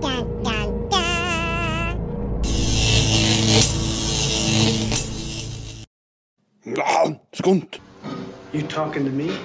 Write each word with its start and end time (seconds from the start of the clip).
dun, 0.00 0.42
dun, 0.42 0.88
dun. 0.88 1.04
Skunt. 7.34 7.78
You 8.52 8.62
talking 8.62 9.04
to 9.04 9.10
me? 9.10 9.36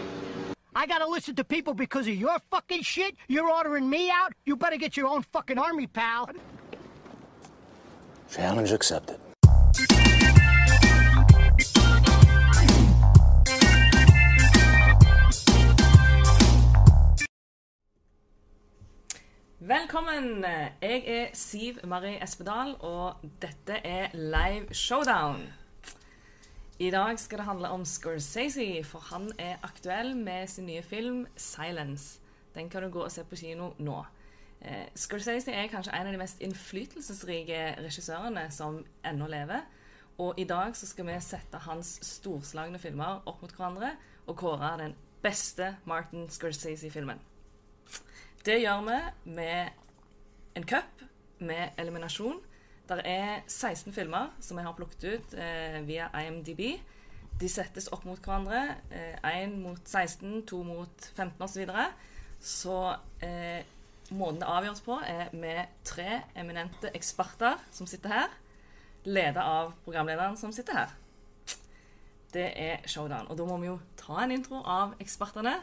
I 0.75 0.85
gotta 0.85 1.07
listen 1.07 1.35
to 1.35 1.43
people 1.43 1.73
because 1.73 2.07
of 2.07 2.15
your 2.15 2.37
fucking 2.51 2.83
shit? 2.83 3.15
You're 3.27 3.49
ordering 3.49 3.89
me 3.89 4.09
out? 4.09 4.33
You 4.45 4.55
better 4.55 4.77
get 4.77 4.95
your 4.95 5.07
own 5.07 5.23
fucking 5.23 5.57
army, 5.57 5.87
pal. 5.87 6.29
Challenge 8.31 8.71
accepted. 8.71 9.19
Velkommen! 19.59 20.45
Jeg 20.81 21.03
er 21.07 21.25
Siv 21.33 21.81
Marie 21.83 22.23
Espedal, 22.23 22.77
og 22.79 23.15
dette 23.41 23.75
er 23.83 24.07
Live 24.13 24.73
Showdown. 24.73 25.41
I 26.79 26.89
dag 26.89 27.19
skal 27.19 27.37
det 27.37 27.45
handle 27.45 27.69
om 27.69 27.83
Scorsese, 27.85 28.83
for 28.83 28.99
han 28.99 29.31
er 29.37 29.57
aktuell 29.63 30.15
med 30.17 30.47
sin 30.47 30.65
nye 30.65 30.81
film 30.81 31.27
'Silence'. 31.35 32.19
Den 32.55 32.69
kan 32.69 32.83
du 32.83 32.89
gå 32.89 33.03
og 33.03 33.11
se 33.11 33.23
på 33.23 33.35
kino 33.35 33.73
nå. 33.77 34.05
Eh, 34.61 34.87
Scorsese 34.95 35.51
er 35.51 35.67
kanskje 35.67 35.95
en 35.99 36.07
av 36.07 36.11
de 36.13 36.17
mest 36.17 36.41
innflytelsesrike 36.41 37.75
regissørene 37.83 38.51
som 38.51 38.85
ennå 39.05 39.27
lever. 39.27 39.59
Og 40.17 40.33
i 40.37 40.43
dag 40.43 40.75
så 40.75 40.87
skal 40.87 41.05
vi 41.05 41.19
sette 41.19 41.57
hans 41.57 41.99
storslagne 42.01 42.79
filmer 42.79 43.21
opp 43.25 43.41
mot 43.41 43.51
hverandre 43.51 43.91
og 44.27 44.37
kåre 44.37 44.77
den 44.77 44.95
beste 45.21 45.75
Martin 45.85 46.29
Scorsese-filmen. 46.29 47.19
Det 48.45 48.55
gjør 48.61 48.85
vi 48.87 48.97
med 49.35 49.67
en 50.55 50.63
cup 50.67 51.01
med 51.43 51.75
eliminasjon. 51.77 52.37
Der 52.87 53.01
er 53.05 53.41
16 53.47 53.93
filmer 53.93 54.29
som 54.39 54.57
jeg 54.57 54.65
har 54.65 54.77
plukket 54.77 55.03
ut 55.03 55.33
eh, 55.35 55.81
via 55.87 56.07
IMDb. 56.21 56.61
De 57.39 57.49
settes 57.51 57.89
opp 57.91 58.05
mot 58.07 58.19
hverandre. 58.23 58.77
Én 59.27 59.57
mot 59.59 59.81
16, 59.83 60.45
to 60.47 60.61
mot 60.63 61.09
15 61.15 61.43
osv. 61.43 61.51
Så, 61.51 61.59
videre. 61.59 61.85
så 62.39 62.77
eh, 63.27 63.67
måten 64.15 64.39
det 64.39 64.47
avgjøres 64.47 64.81
på, 64.87 65.01
er 65.03 65.35
med 65.35 65.75
tre 65.83 66.21
eminente 66.39 66.95
eksperter 66.95 67.59
som 67.75 67.91
sitter 67.91 68.15
her. 68.15 68.33
Ledet 69.03 69.43
av 69.43 69.75
programlederen 69.83 70.39
som 70.39 70.55
sitter 70.55 70.79
her. 70.79 70.97
Det 72.31 72.49
er 72.55 72.87
showdown. 72.87 73.27
Og 73.27 73.37
da 73.37 73.51
må 73.51 73.59
vi 73.59 73.67
jo 73.67 73.79
ta 73.99 74.23
en 74.23 74.31
intro 74.31 74.63
av 74.63 74.95
ekspertene. 75.03 75.57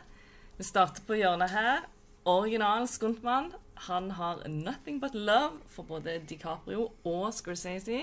Vi 0.61 0.65
starter 0.65 1.05
på 1.09 1.17
hjørnet 1.17 1.57
her. 1.57 1.87
Original 2.27 2.89
Skuntmann. 2.89 3.53
Han 3.75 4.11
har 4.11 4.37
'Nothing 4.49 5.01
But 5.01 5.15
Love' 5.15 5.63
for 5.69 5.83
både 5.83 6.21
DiCaprio 6.29 6.91
og 7.05 7.35
Scorsese. 7.35 8.01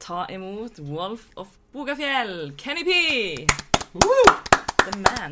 Ta 0.00 0.26
imot 0.30 0.80
Wolf 0.80 1.20
of 1.36 1.46
Bogafjell, 1.72 2.54
Kenny 2.58 2.84
P. 2.84 2.90
The 4.78 4.98
man. 4.98 5.30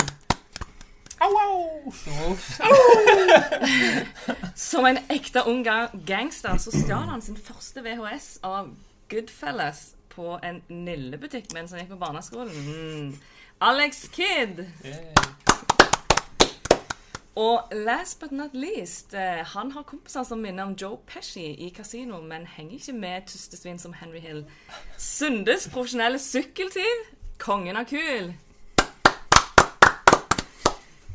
Som 4.55 4.87
en 4.87 4.99
ekte 5.11 5.43
ung 5.47 5.65
gangster 6.07 6.57
så 6.57 6.71
stjal 6.71 7.09
han 7.09 7.23
sin 7.23 7.37
første 7.37 7.83
VHS 7.83 8.39
av 8.43 8.69
Goodfellas 9.11 9.95
på 10.09 10.39
en 10.43 10.63
nillebutikk 10.69 11.53
mens 11.55 11.71
han 11.71 11.81
gikk 11.81 11.91
på 11.95 11.97
barneskolen. 11.97 12.55
Mm. 12.69 13.17
Alex 13.61 14.05
Kidd. 14.15 14.67
Og 17.39 17.71
last 17.71 18.19
but 18.19 18.33
not 18.33 18.51
least, 18.53 19.15
eh, 19.15 19.45
han 19.47 19.71
har 19.73 19.83
kompiser 19.87 20.25
som 20.27 20.41
minner 20.43 20.65
om 20.67 20.75
Joe 20.81 20.97
Pesci 21.07 21.45
i 21.67 21.69
kasino, 21.71 22.19
men 22.21 22.47
henger 22.51 22.75
ikke 22.81 22.95
med 22.99 23.29
tustesvin 23.31 23.79
som 23.79 23.95
Henry 23.95 24.19
Hill. 24.19 24.43
Sundes 24.99 25.69
profesjonelle 25.71 26.19
sykkeltyv. 26.19 27.05
Kongen 27.39 27.79
av 27.79 27.87
kul. 27.87 28.33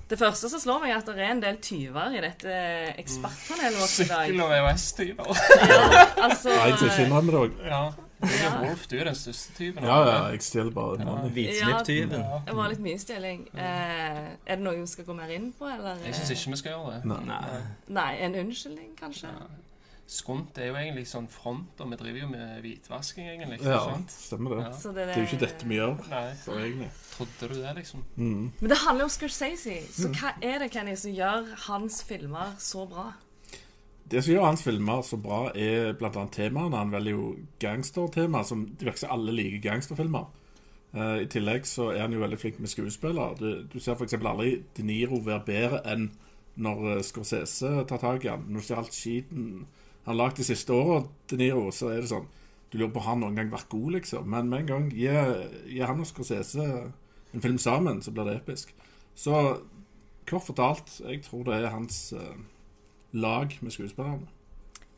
Det 0.09 0.19
første 0.19 0.47
som 0.49 0.61
slår 0.61 0.79
meg, 0.83 0.93
er 0.93 1.01
at 1.01 1.11
det 1.11 1.19
er 1.25 1.33
en 1.33 1.43
del 1.43 1.59
tyver 1.63 2.15
i 2.15 2.23
dette 2.23 2.55
ekspertpanelet 3.01 3.81
vårt 3.81 3.99
i 3.99 4.07
dag. 4.07 4.31
Sykkel- 4.31 4.43
og 4.45 4.51
VHS-tyver. 4.53 5.43
Ja, 5.73 6.07
altså, 6.29 6.55
ikke 6.71 6.89
innrømme 7.03 7.35
det 7.35 7.43
òg. 7.43 8.02
Ja. 8.23 8.49
Er 8.53 8.67
Wolf, 8.67 8.85
du 8.87 8.95
er 8.99 9.09
den 9.09 9.15
største 9.19 9.53
typen. 9.57 9.83
Ja, 9.83 9.97
ja, 10.07 10.19
jeg 10.31 10.41
stjeler 10.45 10.71
bare 10.75 11.03
money. 11.05 11.29
Hvitsnipptyven. 11.35 12.23
det 12.47 12.55
var 12.55 12.71
litt 12.71 12.79
mye 12.83 12.99
stjeling. 13.01 13.43
Eh, 13.53 14.21
er 14.45 14.55
det 14.55 14.63
noe 14.63 14.77
vi 14.79 14.87
skal 14.87 15.05
gå 15.09 15.15
mer 15.17 15.33
inn 15.35 15.51
på, 15.57 15.67
eller? 15.67 15.99
Jeg 16.07 16.15
syns 16.19 16.31
ikke 16.37 16.55
vi 16.55 16.61
skal 16.63 16.75
gjøre 16.77 16.95
det. 16.95 17.19
Nei. 17.27 17.59
Nei, 17.99 18.09
en 18.27 18.39
unnskyldning, 18.45 18.95
kanskje? 18.99 19.33
Skunt 20.13 20.57
er 20.59 20.67
jo 20.67 20.75
egentlig 20.75 21.05
sånn 21.07 21.29
front, 21.31 21.79
og 21.79 21.89
vi 21.93 21.97
driver 22.01 22.19
jo 22.25 22.27
med 22.33 22.57
hvitvasking, 22.61 23.27
egentlig. 23.31 23.61
Ja, 23.63 23.79
sant? 23.87 24.11
stemmer 24.11 24.57
det. 24.57 24.65
Ja. 24.65 24.71
Så 24.81 24.91
det, 24.91 25.05
Det 25.07 25.15
er 25.15 25.21
jo 25.21 25.27
ikke 25.29 25.39
dette 25.45 25.69
vi 25.69 25.77
gjør, 25.79 25.93
Nei, 26.11 26.23
så 26.43 26.57
egentlig. 26.59 26.89
trodde 27.13 27.49
du 27.49 27.55
det, 27.61 27.71
liksom? 27.79 28.03
Mm. 28.17 28.51
Men 28.59 28.69
det 28.73 28.77
handler 28.83 29.05
jo 29.05 29.09
om 29.09 29.13
Scorsese. 29.15 29.77
Så 29.95 30.11
hva 30.11 30.33
er 30.43 30.59
det 30.59 30.71
Kenny, 30.75 30.95
som 30.99 31.15
gjør 31.15 31.47
hans 31.69 32.01
filmer 32.03 32.51
så 32.59 32.83
bra? 32.91 33.13
Det 34.11 34.21
som 34.23 34.33
gjør 34.33 34.45
hans 34.45 34.63
filmer 34.65 35.01
så 35.05 35.17
bra, 35.17 35.45
er 35.55 35.95
annet 35.95 36.33
temaene. 36.35 36.77
Han 36.77 36.91
velger 36.91 37.15
jo 37.15 37.27
gangstertema, 37.59 38.43
som 38.43 38.65
det 38.67 38.85
virker 38.85 39.05
som 39.05 39.13
alle 39.15 39.35
liker 39.35 39.63
gangsterfilmer. 39.63 40.27
Uh, 40.93 41.23
I 41.23 41.29
tillegg 41.31 41.65
så 41.65 41.89
er 41.89 42.03
han 42.03 42.13
jo 42.13 42.21
veldig 42.21 42.37
flink 42.37 42.59
med 42.61 42.69
skuespillere. 42.69 43.33
Du, 43.39 43.63
du 43.65 43.79
ser 43.81 43.97
f.eks. 43.97 44.13
aldri 44.19 44.59
De 44.77 44.85
Niro 44.85 45.17
være 45.25 45.45
bedre 45.47 45.81
enn 45.89 46.11
når 46.61 46.83
eh, 46.91 46.99
Scorsese 47.01 47.71
tar 47.89 47.97
tak 47.97 48.25
i 48.27 48.29
han. 48.29 48.43
Når 48.45 48.61
du 48.61 48.67
ser 48.67 48.81
alt 48.81 48.93
skiten 48.93 49.47
han 50.03 50.17
har 50.17 50.19
lagd 50.19 50.37
de 50.37 50.45
siste 50.45 50.73
åra, 50.75 50.99
De 51.31 51.39
Niro, 51.39 51.69
så 51.71 51.89
er 51.93 52.03
det 52.03 52.11
sånn 52.11 52.27
Du 52.69 52.77
lurer 52.77 52.91
på 52.93 53.01
har 53.05 53.13
han 53.13 53.23
noen 53.23 53.37
gang 53.39 53.51
vært 53.53 53.69
god, 53.71 53.91
liksom. 53.95 54.25
Men 54.29 54.49
med 54.51 54.63
en 54.63 54.69
gang 54.71 54.87
gir 54.93 55.85
han 55.87 56.01
og 56.01 56.09
Scorsese 56.09 56.65
en 57.33 57.41
film 57.41 57.57
sammen, 57.57 58.01
så 58.01 58.11
blir 58.13 58.27
det 58.29 58.39
episk. 58.41 58.73
Så 59.15 59.33
kort 60.29 60.45
fortalt, 60.45 60.89
jeg 61.01 61.21
tror 61.25 61.45
det 61.47 61.59
er 61.59 61.73
hans 61.73 61.99
eh, 62.17 62.37
lag 63.13 63.57
med 63.61 63.71
skuespillerne. 63.71 64.27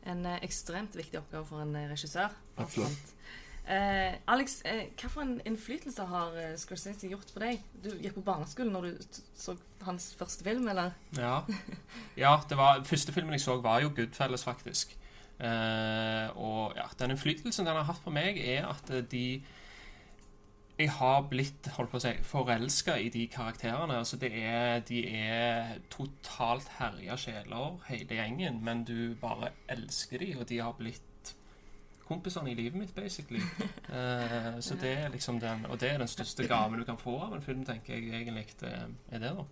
En 0.06 0.26
eh, 0.26 0.42
ekstremt 0.46 0.96
viktig 0.96 1.18
oppgave 1.20 1.46
for 1.48 1.62
en 1.62 1.74
eh, 1.76 1.90
regissør. 1.90 2.34
Absolutt. 2.56 3.14
Eh, 3.66 4.14
Alex, 4.30 4.60
eh, 4.64 4.84
hva 4.94 5.08
for 5.10 5.24
en 5.24 5.40
innflytelse 5.48 6.04
har 6.06 6.36
eh, 6.38 6.52
Scorsese 6.60 7.08
gjort 7.10 7.32
for 7.34 7.42
deg? 7.42 7.64
Du 7.82 7.90
gikk 7.90 8.14
på 8.14 8.22
barneskolen 8.28 8.70
når 8.76 8.86
du 8.86 9.16
så 9.34 9.56
hans 9.82 10.12
første 10.18 10.46
film, 10.46 10.68
eller? 10.70 10.94
Ja. 11.18 11.40
ja 12.22 12.36
det 12.48 12.58
var, 12.58 12.84
første 12.86 13.14
filmen 13.14 13.34
jeg 13.34 13.42
så, 13.42 13.58
var 13.62 13.82
jo 13.82 13.90
Goodfellas, 13.96 14.46
faktisk. 14.46 14.94
Eh, 15.36 16.28
og 16.38 16.78
ja, 16.78 16.86
den 17.00 17.16
innflytelsen 17.16 17.66
den 17.66 17.76
har 17.76 17.88
hatt 17.90 18.04
på 18.04 18.14
meg, 18.14 18.38
er 18.38 18.70
at 18.70 18.94
eh, 18.94 19.02
de 19.10 19.26
Jeg 20.76 20.90
har 20.92 21.22
blitt 21.30 21.70
holdt 21.72 21.88
på 21.92 21.96
å 21.96 22.02
si, 22.04 22.12
forelska 22.26 22.98
i 23.00 23.08
de 23.12 23.22
karakterene. 23.32 23.96
Altså 23.96 24.18
det 24.20 24.28
er, 24.36 24.82
de 24.84 25.02
er 25.08 25.78
totalt 25.92 26.68
herja 26.76 27.16
sjeler, 27.16 27.78
hele 27.88 28.18
gjengen, 28.18 28.60
men 28.64 28.84
du 28.84 29.14
bare 29.20 29.54
elsker 29.72 30.20
de, 30.20 30.34
og 30.36 30.44
de 30.50 30.60
har 30.60 30.76
blitt 30.76 31.32
kompisene 32.06 32.52
i 32.52 32.58
livet 32.58 32.76
mitt, 32.78 32.92
basically. 32.94 33.40
uh, 33.88 34.60
så 34.66 34.76
det 34.80 34.92
er 34.98 35.08
liksom 35.10 35.40
den 35.40 35.66
Og 35.66 35.80
det 35.80 35.90
er 35.90 35.98
den 35.98 36.12
største 36.12 36.46
gaven 36.46 36.78
du 36.78 36.84
kan 36.84 37.00
få 37.00 37.16
av 37.24 37.34
en 37.34 37.42
film, 37.42 37.64
tenker 37.64 37.96
jeg 37.96 38.12
egentlig 38.12 38.46
det 38.60 38.72
er 39.10 39.24
det, 39.24 39.32
da. 39.32 39.46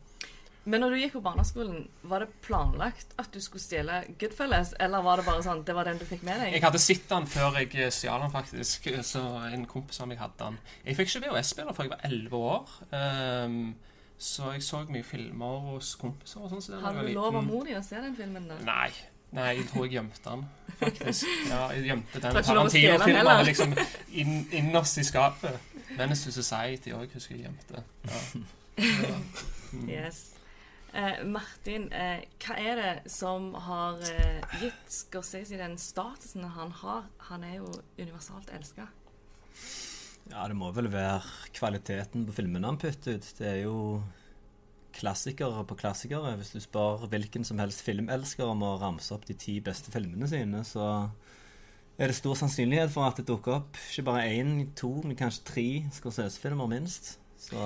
Men 0.65 0.81
når 0.81 0.95
du 0.95 0.97
gikk 1.03 1.13
på 1.19 1.21
barneskolen, 1.25 1.89
var 2.09 2.25
det 2.25 2.31
planlagt 2.45 3.11
at 3.21 3.29
du 3.35 3.41
skulle 3.45 3.61
stjele 3.61 3.99
Goodfellas, 4.21 4.73
eller 4.81 5.03
var 5.05 5.21
det 5.21 5.27
bare 5.27 5.43
sånn 5.45 5.61
det 5.69 5.75
var 5.77 5.85
den 5.91 5.99
du 6.01 6.07
fikk 6.09 6.23
med 6.25 6.41
deg? 6.41 6.55
Jeg 6.57 6.65
hadde 6.65 6.81
sett 6.81 7.09
den 7.11 7.27
før 7.29 7.59
jeg 7.61 7.69
eh, 7.77 7.91
stjal 7.93 8.25
den, 8.25 8.33
faktisk. 8.33 8.89
Så 9.05 9.25
en 9.51 9.67
kompis 9.69 10.01
av 10.01 10.09
meg 10.09 10.23
hadde 10.23 10.39
den. 10.41 10.57
Jeg 10.87 10.97
fikk 10.97 11.11
ikke 11.13 11.27
VHS-spiller 11.27 11.77
før 11.77 11.89
jeg 11.89 11.93
var 11.93 12.07
11 12.09 12.39
år. 12.49 12.77
Um, 12.95 13.59
så 14.25 14.55
jeg 14.55 14.63
så 14.65 14.81
mye 14.89 15.05
filmer 15.05 15.67
hos 15.69 15.95
kompiser 16.01 16.41
og 16.47 16.55
sånn. 16.55 16.63
Så 16.65 16.81
Hadde 16.81 17.05
du 17.09 17.13
lov 17.13 17.37
av 17.43 17.45
mor 17.45 17.67
di 17.69 17.77
å 17.77 17.83
se 17.85 18.01
den 18.01 18.17
filmen? 18.17 18.49
da? 18.49 18.57
Nei. 18.65 18.93
Nei, 19.35 19.49
jeg 19.59 19.65
tror 19.67 19.89
jeg 19.89 19.97
gjemte 19.97 20.23
den, 20.31 20.45
faktisk. 20.79 21.27
Ja, 21.51 21.65
jeg 21.75 21.89
gjemte 21.89 22.21
den 22.23 22.37
Tarantino-filmen 22.39 23.41
liksom 23.49 23.73
inn, 24.15 24.37
innerst 24.55 25.01
i 25.03 25.05
skapet. 25.05 25.59
Menace 25.99 26.29
to 26.29 26.35
Society 26.35 26.95
òg 26.95 27.11
husker 27.19 27.35
jeg 27.37 27.49
gjemte. 27.51 27.85
Ja. 28.09 28.23
Ja. 28.75 29.17
Mm. 29.75 29.85
Yes. 29.87 30.34
Eh, 30.95 31.25
Martin, 31.27 31.89
eh, 31.91 32.21
hva 32.39 32.55
er 32.55 32.77
det 32.79 33.11
som 33.11 33.49
har 33.67 33.99
eh, 34.07 34.45
gitt 34.61 34.93
Scorsese 34.95 35.59
den 35.59 35.75
statusen 35.81 36.45
han 36.55 36.71
har? 36.85 37.09
Han 37.31 37.43
er 37.43 37.57
jo 37.57 37.71
universalt 37.99 38.53
elska. 38.55 38.87
Ja, 40.31 40.45
det 40.47 40.55
må 40.55 40.71
vel 40.77 40.87
være 40.93 41.19
kvaliteten 41.57 42.29
på 42.29 42.37
filmene 42.37 42.71
han 42.71 42.79
putter 42.79 43.19
ut. 43.19 43.27
Det 43.41 43.49
er 43.49 43.59
jo 43.65 44.05
klassikere 44.95 45.65
på 45.67 45.81
klassikere. 45.83 46.37
Hvis 46.39 46.55
du 46.55 46.61
spør 46.63 47.09
hvilken 47.11 47.43
som 47.43 47.59
helst 47.59 47.83
filmelsker 47.83 48.47
om 48.47 48.63
å 48.63 48.77
ramse 48.79 49.11
opp 49.17 49.27
de 49.27 49.35
ti 49.35 49.57
beste 49.65 49.91
filmene 49.91 50.31
sine, 50.31 50.63
så 50.63 51.11
er 51.99 52.11
det 52.11 52.21
stor 52.21 52.39
sannsynlighet 52.39 52.95
for 52.95 53.09
at 53.09 53.19
det 53.19 53.27
dukker 53.27 53.59
opp 53.59 53.83
ikke 53.91 54.07
bare 54.13 54.31
én, 54.31 54.71
to, 54.79 54.95
men 55.03 55.19
kanskje 55.19 55.51
tre 55.51 55.69
Scorsese-filmer 55.99 56.71
minst. 56.71 57.17
Så, 57.45 57.59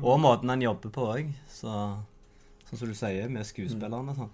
og 0.00 0.20
måten 0.24 0.48
han 0.48 0.64
jobber 0.64 0.96
på 0.96 1.08
òg. 1.12 1.32
Så 1.52 1.76
Sånn 2.74 2.80
som 2.80 2.90
du 2.90 2.98
sier, 2.98 3.30
med 3.30 3.46
skuespillerne 3.46 4.14
sånn. 4.16 4.30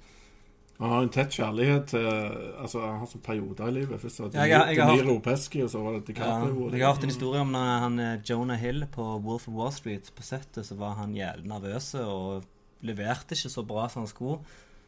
Han 0.80 0.88
har 0.94 1.02
en 1.04 1.10
tett 1.12 1.34
kjærlighet 1.36 1.90
til 1.92 2.06
Altså, 2.08 2.80
han 2.80 3.02
har 3.02 3.08
sånne 3.10 3.26
perioder 3.26 3.68
i 3.68 3.74
livet. 3.82 4.00
Først 4.00 4.22
var 4.22 4.30
det 4.32 4.46
Ja, 4.48 4.62
jeg 4.72 4.86
Niro 4.88 5.18
Pesky, 5.20 5.60
og 5.66 5.68
så 5.72 5.82
var 5.84 5.98
det 5.98 6.06
DiCaprio. 6.08 6.54
Ja, 6.70 6.70
jeg 6.72 6.84
har 6.86 6.94
hørt 6.94 7.04
en 7.04 7.12
historie 7.12 7.42
om 7.44 7.52
når 7.52 7.68
han 7.84 7.98
eh, 8.00 8.22
Jonah 8.24 8.56
Hill 8.56 8.86
på 8.94 9.04
Wolf 9.26 9.44
of 9.50 9.58
Wall 9.58 9.74
Street 9.76 10.08
på 10.16 10.24
settet, 10.24 10.64
så 10.64 10.78
var 10.80 10.96
han 10.96 11.12
jævlig 11.12 11.50
nervøs 11.52 11.92
og 12.00 12.48
leverte 12.80 13.36
ikke 13.36 13.52
så 13.52 13.66
bra 13.68 13.90
som 13.92 14.06
han 14.06 14.08
skulle. 14.08 14.38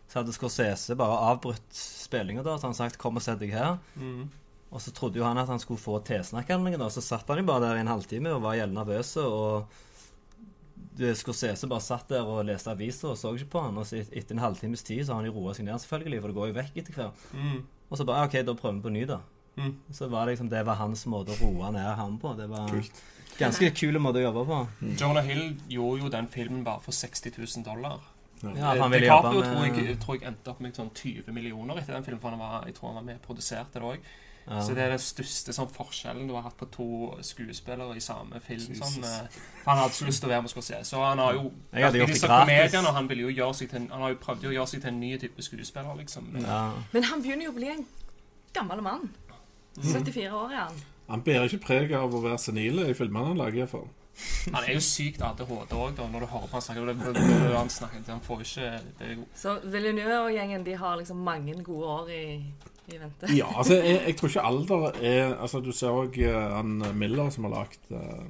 Så 0.09 0.23
hadde 0.23 0.33
Scorsese 0.33 0.97
bare 0.97 1.21
avbrutt 1.29 1.77
spillinga 1.77 2.43
da, 2.45 2.57
så 2.57 2.71
han 2.71 2.79
sagt 2.79 2.97
'kom 2.99 3.17
og 3.21 3.23
sett 3.23 3.41
deg 3.41 3.53
her'. 3.53 3.79
Og 4.73 4.81
så 4.81 4.91
trodde 4.97 5.19
jo 5.21 5.25
han 5.25 5.37
at 5.37 5.49
han 5.49 5.61
skulle 5.61 5.81
få 5.81 5.99
tilsnakk 6.01 6.49
eller 6.49 6.79
noe. 6.79 6.89
Så 6.91 7.05
satt 7.05 7.29
han 7.29 7.39
jo 7.39 7.45
bare 7.45 7.69
der 7.69 7.77
i 7.77 7.81
en 7.81 7.93
halvtime 7.93 8.33
og 8.33 8.41
var 8.43 8.57
jævlig 8.57 8.75
nervøs. 8.75 9.17
Og 9.21 9.67
Scorsese 10.99 11.69
bare 11.69 11.81
satt 11.81 12.09
der 12.09 12.23
og 12.29 12.45
leste 12.47 12.71
aviser 12.71 13.09
og 13.11 13.17
så 13.17 13.33
ikke 13.35 13.51
på 13.51 13.63
han. 13.65 13.79
Og 13.79 13.87
så 13.87 14.01
et- 14.01 14.13
etter 14.13 14.33
en 14.37 14.39
halvtimes 14.45 14.83
tid 14.85 15.05
så 15.07 15.15
har 15.15 15.23
han 15.23 15.31
jo 15.33 15.39
roa 15.41 15.55
seg 15.55 15.65
ned, 15.65 15.75
selvfølgelig, 15.81 16.21
for 16.21 16.29
det 16.29 16.37
går 16.37 16.47
jo 16.49 16.57
vekk 16.61 16.77
etter 16.77 16.93
hvert. 16.93 17.15
Og 17.91 17.99
så 17.99 18.05
bare 18.07 18.27
OK, 18.27 18.33
da 18.45 18.55
prøver 18.55 18.75
vi 18.75 18.81
på 18.89 18.93
ny, 18.93 19.05
da. 19.07 19.21
Mm. 19.57 19.75
Så 19.93 20.09
var 20.09 20.27
det 20.27 20.33
liksom, 20.39 20.49
det 20.49 20.65
var 20.67 20.75
hans 20.77 21.05
måte 21.07 21.29
å 21.33 21.41
roe 21.43 21.71
ned 21.73 21.95
ham 21.97 22.19
på. 22.19 22.37
Det 22.37 22.49
var 22.49 22.69
ganske 23.39 23.71
kul 23.75 23.99
måte 24.01 24.21
å 24.21 24.33
jobbe 24.33 24.47
på. 24.49 24.69
Jonah 25.01 25.23
Hill 25.25 25.57
gjorde 25.69 26.03
jo 26.03 26.09
den 26.09 26.27
filmen 26.29 26.65
bare 26.65 26.81
for 26.81 26.93
60 26.93 27.33
000 27.37 27.65
dollar. 27.65 28.01
Ja, 28.43 28.75
han 28.75 28.91
ville 28.91 29.07
jobbe 29.07 29.33
med 29.35 29.45
tror 29.45 29.87
jeg, 29.87 29.99
tror 30.01 30.17
jeg 30.19 30.27
endte 30.29 30.51
opp 30.51 30.61
med 30.61 30.75
sånn 30.75 30.91
20 30.93 31.31
millioner 31.33 31.77
etter 31.79 31.95
den 31.95 32.03
filmen, 32.03 32.21
for 32.21 32.31
han 32.31 32.39
var, 32.41 32.65
jeg 32.67 32.75
tror 32.75 32.89
han 32.89 32.97
var 32.97 33.03
med 33.03 33.21
og 33.21 33.23
produserte 33.23 33.73
det 33.79 33.83
òg. 33.83 33.99
Ja. 34.47 34.61
Så 34.67 34.75
det 34.75 34.83
er 34.83 34.91
den 34.91 35.03
største 35.03 35.55
sånn, 35.55 35.71
forskjellen 35.71 36.27
du 36.27 36.35
har 36.35 36.43
hatt 36.49 36.57
på 36.59 36.67
to 36.75 36.89
skuespillere 37.23 37.95
i 37.97 38.03
samme 38.03 38.41
film. 38.43 38.75
Sånn, 38.75 39.05
eh, 39.07 39.41
han 39.67 39.79
hadde 39.79 39.95
så 39.95 40.09
lyst 40.09 40.25
til 40.25 40.31
å 40.31 40.33
være 40.33 40.45
med 40.47 40.53
Scorsese. 40.53 40.89
Så 40.89 41.03
han 41.05 41.23
har 41.23 41.39
jo 41.39 41.49
komedien, 41.71 42.83
og 42.83 42.97
han, 42.97 43.11
ville 43.11 43.29
jo 43.29 43.35
gjøre 43.37 43.59
seg 43.61 43.71
til 43.71 43.85
en, 43.85 43.89
han 43.95 44.07
har 44.07 44.15
jo 44.17 44.21
prøvd 44.25 44.49
å 44.51 44.55
gjøre 44.57 44.73
seg 44.75 44.83
til 44.83 44.93
en 44.93 45.01
ny 45.01 45.13
type 45.23 45.47
skuespiller, 45.47 45.95
liksom. 46.03 46.31
Ja. 46.43 46.63
Men 46.93 47.11
han 47.11 47.23
begynner 47.23 47.49
jo 47.49 47.55
å 47.55 47.59
bli 47.61 47.71
en 47.77 47.87
gammel 48.57 48.83
mann. 48.85 49.11
Mm. 49.79 49.89
74 49.89 50.29
år 50.37 50.53
er 50.53 50.63
han. 50.65 50.85
Han 51.13 51.25
bærer 51.25 51.49
ikke 51.49 51.67
preg 51.67 51.93
av 51.97 52.13
å 52.15 52.23
være 52.23 52.39
senile 52.41 52.91
i 52.91 52.97
filmene 52.97 53.33
han 53.33 53.41
lager, 53.41 53.71
For. 53.71 53.91
Han 54.53 54.61
er 54.61 54.75
jo 54.77 54.83
sykt 54.85 55.23
ADHD 55.25 55.73
òg, 55.73 56.01
når 56.13 56.25
du 56.25 56.29
hører 56.29 56.51
på 56.51 56.59
han 56.59 56.65
snakke. 56.65 56.85
Det, 56.89 56.97
det, 57.01 57.23
det, 57.23 57.55
han, 57.57 57.71
snakker 57.73 58.05
han 58.11 58.21
får 58.21 58.43
jo 58.43 58.49
ikke 58.49 58.71
Det 58.99 59.07
er 59.07 59.15
jo 59.15 59.25
Så 59.39 59.55
Villeneuve 59.65 60.19
og 60.27 60.35
gjengen 60.35 60.67
de 60.67 60.75
har 60.77 60.99
liksom 61.01 61.23
mange 61.25 61.57
gode 61.65 61.89
år 61.95 62.13
i, 62.13 62.25
i 62.91 62.99
vente. 62.99 63.29
Ja, 63.37 63.47
altså, 63.59 63.77
jeg, 63.79 64.01
jeg 64.07 64.17
tror 64.19 64.33
ikke 64.33 64.47
alder 64.49 64.97
er 65.03 65.35
Altså, 65.37 65.61
du 65.63 65.71
ser 65.73 65.95
òg 65.95 66.17
han 66.27 66.81
eh, 66.83 66.97
Miller 66.99 67.31
som 67.31 67.47
har 67.47 67.55
lagd 67.55 67.93
uh, 67.95 68.27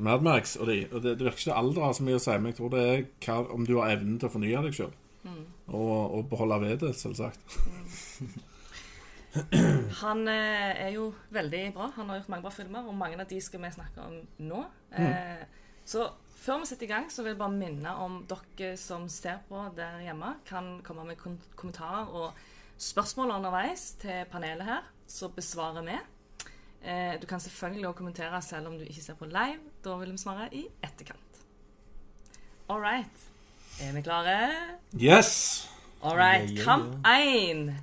Mad 0.00 0.24
Max, 0.24 0.56
og, 0.56 0.66
de, 0.66 0.86
og 0.90 1.02
det, 1.04 1.18
det 1.18 1.26
virker 1.26 1.44
ikke 1.44 1.58
alder 1.60 1.84
har 1.84 1.94
så 1.96 2.06
mye 2.06 2.18
å 2.18 2.22
si, 2.22 2.36
men 2.38 2.52
jeg 2.52 2.58
tror 2.58 2.70
det 2.72 2.84
er 2.88 3.02
hva, 3.26 3.40
om 3.52 3.66
du 3.68 3.74
har 3.78 3.92
evnen 3.94 4.18
til 4.18 4.30
å 4.30 4.32
fornye 4.32 4.62
deg 4.64 4.76
sjøl. 4.78 4.94
Og, 5.70 6.14
og 6.16 6.22
beholde 6.30 6.56
ved 6.62 6.78
det, 6.82 6.94
selvsagt. 6.98 7.58
Han 10.00 10.24
eh, 10.28 10.86
er 10.86 10.88
jo 10.96 11.10
veldig 11.30 11.60
bra. 11.76 11.90
Han 11.96 12.08
har 12.10 12.20
gjort 12.20 12.32
mange 12.32 12.46
bra 12.46 12.54
filmer, 12.54 12.88
og 12.88 12.96
mange 12.98 13.20
av 13.20 13.28
de 13.30 13.38
skal 13.44 13.62
vi 13.62 13.70
snakke 13.76 14.06
om 14.06 14.16
nå. 14.48 14.64
Eh, 14.98 15.44
så 15.86 16.08
før 16.40 16.62
vi 16.62 16.70
setter 16.70 16.88
i 16.88 16.90
gang, 16.90 17.10
så 17.12 17.22
vil 17.22 17.34
jeg 17.34 17.40
bare 17.40 17.56
minne 17.56 17.96
om 18.00 18.22
dere 18.30 18.76
som 18.80 19.08
ser 19.12 19.42
på 19.48 19.66
der 19.76 20.00
hjemme, 20.06 20.34
kan 20.48 20.78
komme 20.86 21.04
med 21.08 21.20
kom 21.20 21.36
kommentarer 21.56 22.08
og 22.16 22.32
spørsmål 22.80 23.34
underveis 23.36 23.90
til 24.00 24.24
panelet 24.32 24.64
her, 24.64 24.86
så 25.06 25.28
besvarer 25.28 25.84
vi. 25.84 25.98
Eh, 26.80 27.20
du 27.20 27.26
kan 27.26 27.40
selvfølgelig 27.40 27.88
også 27.88 27.98
kommentere 27.98 28.42
selv 28.42 28.70
om 28.70 28.78
du 28.78 28.84
ikke 28.84 29.02
ser 29.04 29.18
på 29.18 29.28
live. 29.28 29.60
Da 29.84 29.96
vil 30.00 30.12
vi 30.12 30.18
svare 30.18 30.48
i 30.54 30.64
etterkant. 30.82 31.42
All 32.70 32.80
right. 32.80 33.26
Er 33.80 33.92
vi 33.92 34.02
klare? 34.02 34.50
Yes! 34.94 35.68
All 36.02 36.16
right, 36.16 36.58
kamp 36.64 37.06
én. 37.06 37.74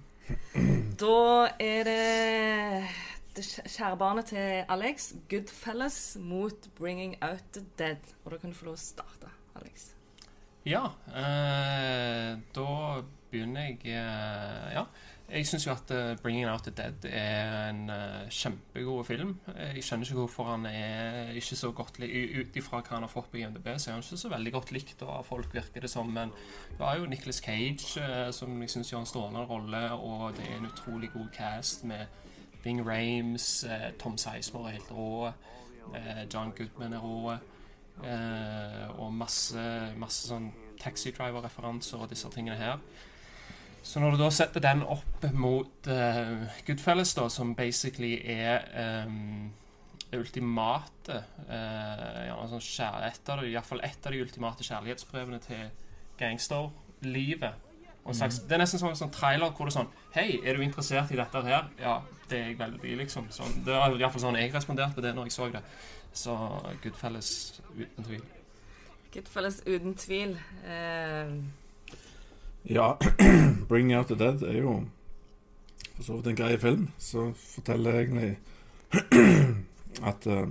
Da 0.97 1.49
er 1.59 1.83
det 1.83 3.06
det 3.37 3.45
kjæ- 3.45 3.67
kjære 3.77 3.97
barnet 4.01 4.25
til 4.33 4.63
Alex, 4.69 5.11
Goodfellas, 5.29 6.17
mot 6.19 6.67
Bringing 6.75 7.15
Out 7.21 7.43
the 7.53 7.63
Dead. 7.79 8.01
Og 8.25 8.31
da 8.31 8.37
kan 8.41 8.49
du 8.51 8.55
få 8.57 8.65
lov 8.71 8.75
å 8.79 8.81
starte, 8.81 9.29
Alex. 9.55 9.91
Ja, 10.67 10.85
eh, 11.15 12.37
da 12.55 12.71
begynner 13.31 13.69
jeg 13.69 13.79
eh, 13.85 14.73
Ja. 14.73 14.83
Jeg 15.29 15.43
syns 15.43 15.65
jo 15.67 15.73
at 15.73 15.91
uh, 15.91 16.15
'Bringing 16.23 16.47
Out 16.47 16.63
the 16.63 16.71
Dead' 16.71 17.03
er 17.11 17.69
en 17.69 17.89
uh, 17.89 18.29
kjempegod 18.31 19.03
film. 19.05 19.33
Eh, 19.57 19.73
Jeg 19.75 19.83
skjønner 19.83 20.05
ikke 20.07 20.15
hvorfor 20.21 20.43
han 20.53 20.65
er 20.65 21.33
ikke 21.35 21.55
så 21.59 21.71
godt 21.75 21.99
likt. 21.99 22.37
Ut 22.47 22.55
ifra 22.55 22.79
hva 22.79 22.93
han 22.95 23.03
har 23.03 23.11
fått 23.11 23.27
på 23.33 23.37
IMDb, 23.41 23.67
så 23.77 23.89
er 23.89 23.93
han 23.97 24.03
ikke 24.05 24.17
så 24.21 24.29
veldig 24.31 24.53
godt 24.55 24.71
likt 24.71 25.01
av 25.03 25.25
folk, 25.27 25.49
virker 25.53 25.81
det 25.83 25.89
som. 25.91 26.07
Men 26.13 26.31
du 26.77 26.83
har 26.83 26.95
jo 27.01 27.05
Nicholas 27.11 27.41
Cage, 27.43 27.99
uh, 27.99 28.31
som 28.31 28.55
jeg 28.61 28.69
syns 28.71 28.91
gjør 28.93 28.99
en 29.03 29.05
strålende 29.11 29.43
rolle, 29.51 29.83
og 29.91 30.31
det 30.37 30.47
er 30.47 30.57
en 30.61 30.69
utrolig 30.71 31.11
god 31.11 31.27
cast 31.35 31.83
med 31.83 32.05
Bing 32.67 32.81
Rames, 32.83 33.63
eh, 33.63 33.91
Tom 33.99 34.17
Sizemore 34.19 34.73
er 34.73 34.79
helt 34.81 34.91
rå, 34.91 35.31
eh, 35.95 36.25
John 36.33 36.51
Goodman 36.51 36.93
er 36.93 36.99
rå. 36.99 37.37
Eh, 38.03 38.99
og 38.99 39.13
masse, 39.13 39.61
masse 39.97 40.27
sånn 40.27 40.51
Taxi 40.77 41.13
Driver-referanser 41.15 42.01
og 42.03 42.11
disse 42.11 42.29
tingene 42.33 42.57
her. 42.59 42.81
Så 43.87 44.01
når 44.03 44.17
du 44.17 44.19
da 44.19 44.27
setter 44.35 44.59
den 44.59 44.83
opp 44.83 45.29
mot 45.31 45.87
eh, 45.87 46.43
Goodfellas, 46.67 47.15
da, 47.15 47.29
som 47.31 47.55
basically 47.55 48.17
er 48.19 48.67
um, 49.07 49.47
det 50.11 50.19
ultimate 50.19 51.21
uh, 51.47 52.19
ja, 52.27 52.35
sånn 52.51 52.63
kjære, 52.63 53.07
et 53.07 53.31
av 53.31 53.41
de, 53.41 53.47
i 53.49 53.55
hvert 53.55 53.67
fall 53.67 53.83
ett 53.83 54.05
av 54.07 54.13
de 54.15 54.21
ultimate 54.23 54.63
kjærlighetsbrevene 54.67 55.39
til 55.43 55.63
gangsterlivet. 56.19 57.63
Mm. 58.07 58.13
Det 58.13 58.55
er 58.55 58.61
nesten 58.61 58.79
som 58.79 58.91
en 58.91 58.99
sånn 58.99 59.11
trailer 59.11 59.51
hvor 59.55 59.67
det 59.67 59.73
er 59.73 59.79
sånn 59.81 59.89
Hei, 60.15 60.29
er 60.47 60.55
du 60.55 60.63
interessert 60.63 61.11
i 61.11 61.17
dette 61.19 61.41
her? 61.43 61.67
Ja, 61.81 61.97
det 62.29 62.39
er 62.39 62.49
jeg 62.51 62.59
veldig, 62.59 62.95
liksom. 63.03 63.29
Sånn, 63.33 63.61
det 63.65 63.75
var 63.75 63.95
iallfall 63.95 64.23
sånn 64.27 64.39
jeg 64.39 64.53
responderte 64.53 64.97
på 64.97 65.05
det 65.05 65.13
når 65.15 65.29
jeg 65.29 65.37
så 65.37 65.47
det. 65.53 65.63
Så 66.17 66.35
Goodfellas, 66.83 67.31
uten 67.77 68.07
tvil. 68.07 68.25
Goodfellas 69.13 69.61
uten 69.67 69.95
tvil. 69.95 70.37
Uh... 70.65 71.37
Ja, 72.67 72.97
'Bring 73.67 73.93
Out 73.95 74.07
the 74.07 74.15
Dead' 74.19 74.43
er 74.43 74.57
jo 74.59 74.81
for 75.95 76.03
så 76.03 76.17
vidt 76.17 76.27
en 76.27 76.35
grei 76.35 76.57
film. 76.57 76.89
Så 76.97 77.31
forteller 77.33 77.91
jeg 77.91 78.07
egentlig 78.07 78.37
at 80.11 80.27
eh, 80.27 80.47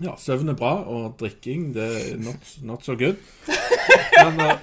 ja, 0.00 0.14
søvn 0.18 0.52
er 0.52 0.58
bra, 0.58 0.74
og 0.88 1.16
drikking 1.20 1.72
det 1.74 1.88
er 2.12 2.20
not, 2.22 2.52
not 2.62 2.84
so 2.86 2.94
good. 2.96 3.18
Men 4.20 4.40
uh, 4.40 4.54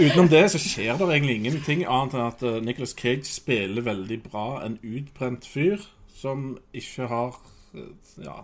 utenom 0.00 0.28
det 0.28 0.44
så 0.52 0.60
skjer 0.60 0.98
det 1.00 1.08
egentlig 1.08 1.36
ingenting 1.40 1.84
annet 1.88 2.16
enn 2.16 2.26
at 2.26 2.44
uh, 2.46 2.58
Nicholas 2.64 2.94
Cage 2.96 3.26
spiller 3.28 3.84
veldig 3.86 4.20
bra 4.28 4.60
en 4.64 4.78
utbrent 4.84 5.46
fyr 5.48 5.82
som 6.20 6.54
ikke 6.76 7.08
har 7.10 7.36
uh, 7.74 7.90
ja, 8.20 8.42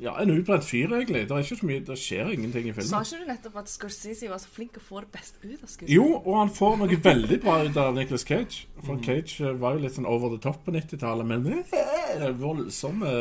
ja, 0.00 0.14
en 0.22 0.30
utbrent 0.32 0.64
fyr, 0.64 0.92
egentlig. 0.96 1.26
Det 1.28 1.34
er 1.36 1.44
ikke 1.44 1.56
så 1.58 1.66
mye, 1.68 1.80
det 1.84 1.96
skjer 2.00 2.30
ingenting 2.32 2.68
i 2.70 2.72
filmen. 2.72 2.88
sa 2.88 3.00
ikke 3.04 3.20
du 3.20 3.28
nettopp 3.28 3.58
at 3.60 3.68
Scorsese 3.68 4.30
var 4.30 4.40
så 4.40 4.48
flink 4.48 4.78
å 4.80 4.84
få 4.84 5.02
det 5.04 5.10
best 5.12 5.36
ut 5.42 5.58
av 5.58 5.66
skuespillet? 5.68 5.92
Jo, 5.92 6.06
og 6.22 6.38
han 6.38 6.52
får 6.56 6.78
noe 6.80 7.00
veldig 7.04 7.38
bra 7.44 7.56
ut 7.66 7.80
av 7.82 7.92
Nicholas 7.98 8.24
Cage. 8.24 8.62
For 8.86 9.02
Cage 9.04 9.44
eh, 9.44 9.58
var 9.60 9.76
jo 9.76 9.84
litt 9.84 9.98
sånn 9.98 10.08
over 10.08 10.32
the 10.32 10.40
top 10.40 10.62
på 10.64 10.72
90-tallet, 10.72 11.28
men 11.28 11.50
eh, 11.52 12.30
voldsomme 12.40 13.12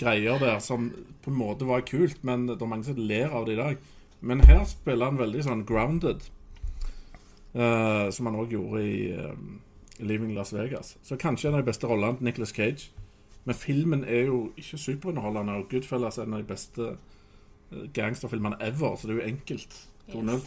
greier 0.00 0.42
der 0.42 0.58
som 0.64 0.90
på 1.22 1.30
en 1.30 1.38
måte 1.38 1.68
var 1.68 1.86
kult, 1.86 2.18
men 2.26 2.48
det 2.50 2.58
er 2.58 2.74
mange 2.74 2.90
som 2.90 2.98
ler 2.98 3.30
av 3.30 3.46
det 3.46 3.54
i 3.54 3.60
dag. 3.62 3.86
Men 4.26 4.42
her 4.48 4.64
spiller 4.66 5.12
han 5.12 5.22
veldig 5.22 5.46
sånn 5.46 5.64
grounded, 5.68 6.26
uh, 7.54 8.08
som 8.10 8.26
han 8.26 8.38
òg 8.40 8.54
gjorde 8.56 8.82
i 8.82 8.98
uh, 9.14 9.34
Leaving 10.02 10.34
Las 10.34 10.54
Vegas. 10.56 10.96
Så 11.06 11.18
kanskje 11.20 11.50
en 11.50 11.58
av 11.58 11.62
de 11.62 11.70
beste 11.70 11.86
rollene 11.86 12.18
til 12.18 12.30
Nicholas 12.30 12.54
Cage. 12.56 12.90
Men 13.46 13.54
filmen 13.54 14.04
er 14.04 14.26
jo 14.26 14.40
ikke 14.58 14.78
superunderholdende, 14.78 15.60
og 15.60 15.68
Goodfellas 15.70 16.18
er 16.18 16.26
en 16.26 16.34
av 16.34 16.42
de 16.42 16.50
beste 16.50 16.88
eh, 16.92 17.86
gangsterfilmene 17.94 18.58
ever, 18.66 18.96
så 18.96 19.06
det 19.06 19.16
er 19.16 19.20
jo 19.22 19.32
enkelt. 19.34 19.76
2-0. 20.10 20.44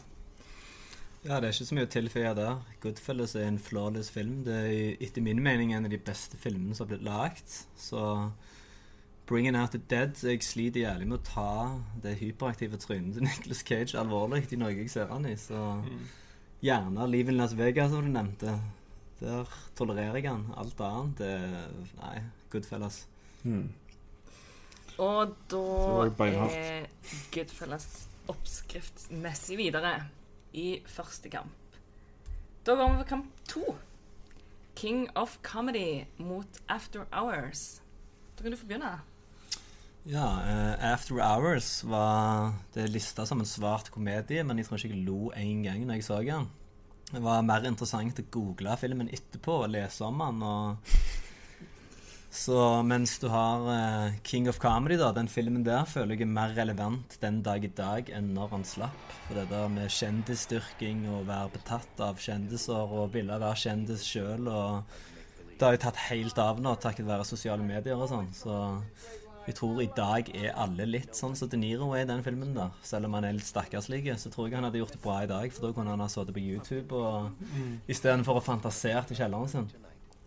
Ja, 1.25 1.36
det 1.39 1.50
er 1.50 1.51
ikke 1.51 1.68
så 1.68 1.75
mye 1.75 1.88
å 1.88 1.91
tilføye 1.91 2.36
der. 2.36 2.60
Goodfellas 2.84 3.36
er 3.36 3.48
en 3.50 3.60
flawless 3.60 4.12
film. 4.12 4.38
Det 4.48 4.56
er 4.56 5.01
etter 5.03 5.24
min 5.24 5.41
mening 5.44 5.74
en 5.75 5.88
av 5.88 5.91
de 5.91 6.00
beste 6.00 6.39
filmene 6.39 6.75
som 6.75 6.86
har 6.86 6.94
blitt 6.94 7.08
lagd. 7.08 7.56
Så 7.79 8.03
Bringing 9.29 9.58
Out 9.60 9.75
the 9.75 9.82
Dead 9.89 10.15
Jeg 10.24 10.41
sliter 10.41 10.88
jævlig 10.88 11.08
med 11.08 11.20
å 11.20 11.27
ta 11.27 11.51
det 12.01 12.15
hyperaktive 12.22 12.79
trynet 12.82 13.18
til 13.18 13.27
Nicholas 13.27 13.62
Cage 13.68 14.00
alvorlig 14.00 14.46
i 14.50 14.58
noe 14.58 14.72
jeg 14.74 14.89
ser 14.91 15.12
han 15.12 15.27
i. 15.29 15.36
Så 15.38 15.60
gjerne 16.65 17.08
Livet 17.12 17.36
i 17.36 17.38
Las 17.38 17.56
Vegas, 17.60 17.91
som 17.91 18.08
du 18.08 18.13
nevnte. 18.15 18.56
Der 19.20 19.51
tolererer 19.75 20.22
jeg 20.22 20.32
han. 20.32 20.48
Alt 20.58 20.79
annet 20.82 21.20
det 21.20 21.34
Nei, 22.00 22.18
Goodfellas. 22.50 23.03
Og 25.00 25.36
da 25.51 25.65
er 26.27 26.88
Goodfellas 27.34 27.88
oppskriftsmessig 28.29 29.58
videre 29.60 29.94
i 30.53 30.82
første 30.88 31.32
kamp. 31.32 31.77
Da 32.65 32.75
går 32.75 32.91
vi 32.91 33.03
på 33.03 33.08
kamp 33.13 33.46
to. 33.50 33.63
King 34.75 35.08
of 35.15 35.38
Comedy 35.44 36.06
mot 36.18 36.60
After 36.70 37.08
Hours. 37.12 37.82
Da 38.38 38.44
kan 38.44 38.51
du 38.51 38.58
få 38.58 38.68
begynne. 38.68 39.00
Ja, 40.08 40.27
uh, 40.39 40.91
After 40.94 41.20
Hours 41.20 41.84
var 41.84 42.53
det 42.74 42.88
lista 42.89 43.25
som 43.25 43.41
en 43.41 43.50
svart 43.50 43.91
komedie, 43.91 44.44
men 44.44 44.58
jeg 44.58 44.70
tror 44.70 44.79
ikke 44.79 44.96
jeg 44.96 45.06
lo 45.08 45.32
én 45.36 45.63
gang 45.65 45.84
når 45.86 46.00
jeg 46.00 46.08
så 46.08 46.22
den. 46.24 46.48
Det 47.10 47.24
var 47.25 47.41
mer 47.44 47.65
interessant 47.68 48.22
å 48.22 48.27
google 48.32 48.75
filmen 48.77 49.10
etterpå 49.12 49.63
og 49.63 49.72
lese 49.74 50.06
om 50.06 50.22
den. 50.22 50.44
Og 50.46 50.94
så 52.29 52.83
mens 52.86 53.15
du 53.17 53.25
har 53.33 53.63
uh, 53.65 54.17
King 54.24 54.50
of 54.50 54.59
Comedy, 54.62 55.00
da, 55.01 55.09
den 55.15 55.27
filmen 55.31 55.63
der, 55.65 55.88
føler 55.89 56.13
jeg 56.13 56.27
er 56.27 56.33
mer 56.36 56.53
relevant 56.53 57.17
den 57.24 57.39
dag 57.45 57.63
i 57.65 57.71
dag 57.74 58.12
enn 58.13 58.33
når 58.36 58.51
han 58.53 58.65
slapp. 58.69 59.15
For 59.25 59.39
det 59.39 59.48
der 59.50 59.71
med 59.74 59.89
kjendisstyrking 59.93 61.07
og 61.09 61.25
være 61.29 61.55
betatt 61.57 62.03
av 62.05 62.21
kjendiser 62.21 62.93
og 63.00 63.15
ville 63.15 63.39
være 63.41 63.63
kjendis 63.65 64.05
sjøl 64.05 64.50
og 64.50 65.00
Det 65.59 65.65
har 65.67 65.74
jo 65.75 65.81
tatt 65.83 65.98
helt 66.05 66.38
av 66.39 66.62
nå 66.63 66.71
takket 66.79 67.03
være 67.09 67.25
sosiale 67.27 67.65
medier 67.65 68.00
og 68.00 68.07
sånn. 68.07 68.29
Så 68.31 68.53
jeg 69.50 69.57
tror 69.57 69.81
i 69.81 69.89
dag 69.91 70.29
er 70.38 70.53
alle 70.55 70.86
litt 70.86 71.17
sånn 71.17 71.36
som 71.36 71.50
De 71.50 71.57
Niro 71.59 71.89
er 71.98 72.05
i 72.05 72.07
den 72.07 72.24
filmen 72.24 72.53
der. 72.55 72.71
Selv 72.86 73.09
om 73.09 73.17
han 73.17 73.25
er 73.27 73.36
litt 73.36 73.50
stakkarslig, 73.50 74.05
så 74.21 74.31
tror 74.31 74.48
jeg 74.48 74.55
han 74.55 74.69
hadde 74.69 74.79
gjort 74.79 74.93
det 74.95 75.01
bra 75.03 75.17
i 75.25 75.27
dag. 75.27 75.51
For 75.51 75.65
da 75.65 75.74
kunne 75.75 75.98
han 75.98 76.05
ha 76.05 76.07
sittet 76.07 76.38
på 76.38 76.45
YouTube 76.45 76.95
og 76.95 77.89
istedenfor 77.91 78.39
å 78.39 78.45
fantasere 78.45 79.03
til 79.09 79.19
kjelleren 79.19 79.51
sin. 79.51 79.71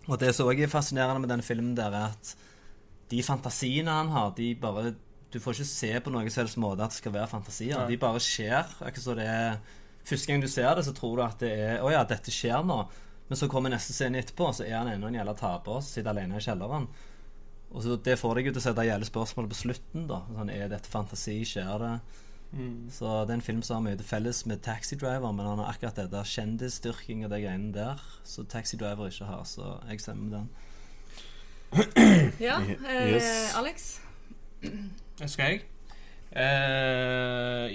Og 0.09 0.19
det 0.19 0.33
som 0.35 0.49
også 0.51 0.65
er 0.65 0.71
fascinerende 0.73 1.23
med 1.23 1.31
den 1.31 1.45
filmen, 1.47 1.77
der 1.79 1.95
er 1.95 2.11
at 2.11 2.35
de 3.13 3.23
fantasiene 3.23 3.93
han 3.93 4.09
har, 4.09 4.33
de 4.37 4.55
bare 4.55 4.95
Du 5.33 5.39
får 5.41 5.55
ikke 5.57 5.65
se 5.65 6.01
på 6.05 6.11
noen 6.13 6.29
som 6.29 6.43
helst 6.43 6.59
måte 6.61 6.85
at 6.85 6.93
det 6.93 6.99
skal 6.99 7.13
være 7.15 7.31
fantasier. 7.31 7.79
Nei. 7.79 7.95
De 7.95 8.01
bare 8.01 8.21
skjer. 8.21 8.69
Akkurat 8.85 9.05
så 9.07 9.15
det 9.17 9.29
er 9.29 9.63
Første 10.05 10.27
gang 10.29 10.43
du 10.43 10.49
ser 10.51 10.75
det, 10.75 10.83
så 10.85 10.93
tror 10.93 11.17
du 11.17 11.23
at 11.23 11.41
det 11.41 11.53
er 11.55 11.85
Å 11.85 11.91
ja, 11.93 12.03
dette 12.05 12.33
skjer 12.35 12.65
nå. 12.67 12.83
Men 13.29 13.39
så 13.39 13.49
kommer 13.49 13.73
neste 13.73 13.95
scene 13.97 14.19
etterpå, 14.21 14.51
så 14.53 14.67
er 14.67 14.75
han 14.77 14.91
ennå 14.93 15.09
en 15.09 15.17
jævla 15.17 15.33
taper 15.39 15.81
sitter 15.87 16.11
alene 16.11 16.37
i 16.37 16.45
kjelleren. 16.45 16.89
Og 17.73 17.85
så 17.85 17.97
Det 17.97 18.19
får 18.21 18.35
deg 18.37 18.51
jo 18.51 18.53
til 18.53 18.61
å 18.61 18.65
sette 18.67 18.85
jævlig 18.85 19.09
spørsmål 19.09 19.49
på 19.49 19.61
slutten. 19.63 20.07
da 20.11 20.21
sånn, 20.35 20.51
Er 20.51 20.69
dette 20.69 20.91
fantasi? 20.91 21.39
Skjer 21.49 21.79
det? 21.81 21.93
Så 22.93 23.07
det 23.25 23.31
er 23.31 23.35
en 23.35 23.43
film 23.43 23.63
som 23.63 23.79
har 23.79 23.85
mye 23.87 23.97
til 23.97 24.07
felles 24.07 24.43
med 24.47 24.61
Taxi 24.61 24.95
Driver, 25.01 25.33
men 25.33 25.47
han 25.47 25.59
har 25.59 25.71
akkurat 25.73 25.97
det 25.97 26.11
der 26.13 26.25
kjendisdyrking 26.29 27.25
og 27.25 27.31
de 27.33 27.39
greiene 27.41 27.73
der 27.75 28.03
så 28.25 28.45
Taxi 28.45 28.77
Driver 28.77 29.07
ikke 29.09 29.25
har, 29.25 29.45
så 29.49 29.79
jeg 29.89 30.01
stemmer 30.01 30.25
med 30.25 30.39
den. 30.39 30.51
Ja, 32.41 32.59
eh, 32.61 33.15
Yes. 33.15 33.55
Alex? 33.59 33.99
Skal 35.27 35.45
jeg? 35.45 35.61
Uh, 36.37 36.41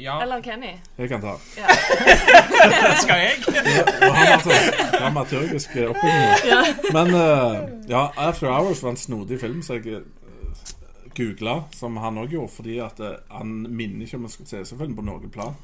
ja, 0.01 0.21
Eller 0.21 0.41
Kenny? 0.41 0.71
Jeg 0.97 1.09
kan 1.09 1.21
ta. 1.21 1.33
skal 3.03 3.15
jeg? 3.15 3.33
Dramaturgisk 4.97 5.69
oppbygging. 5.69 6.93
Men 6.93 7.07
uh, 7.13 7.89
ja, 7.89 8.07
After 8.17 8.47
Hours 8.49 8.83
var 8.83 8.89
en 8.89 8.97
snodig 8.97 9.39
film 9.39 9.61
så 9.61 9.73
jeg 9.73 10.01
googla, 11.17 11.57
som 11.75 11.97
han 12.01 12.19
òg 12.21 12.37
gjorde, 12.37 12.53
fordi 12.59 12.77
at 12.83 13.01
eh, 13.03 13.17
han 13.33 13.63
minner 13.67 14.05
ikke 14.05 14.19
om 14.19 14.27
en 14.27 14.33
Scorsese-film 14.35 14.95
på 14.97 15.05
noen 15.07 15.33
plan. 15.33 15.57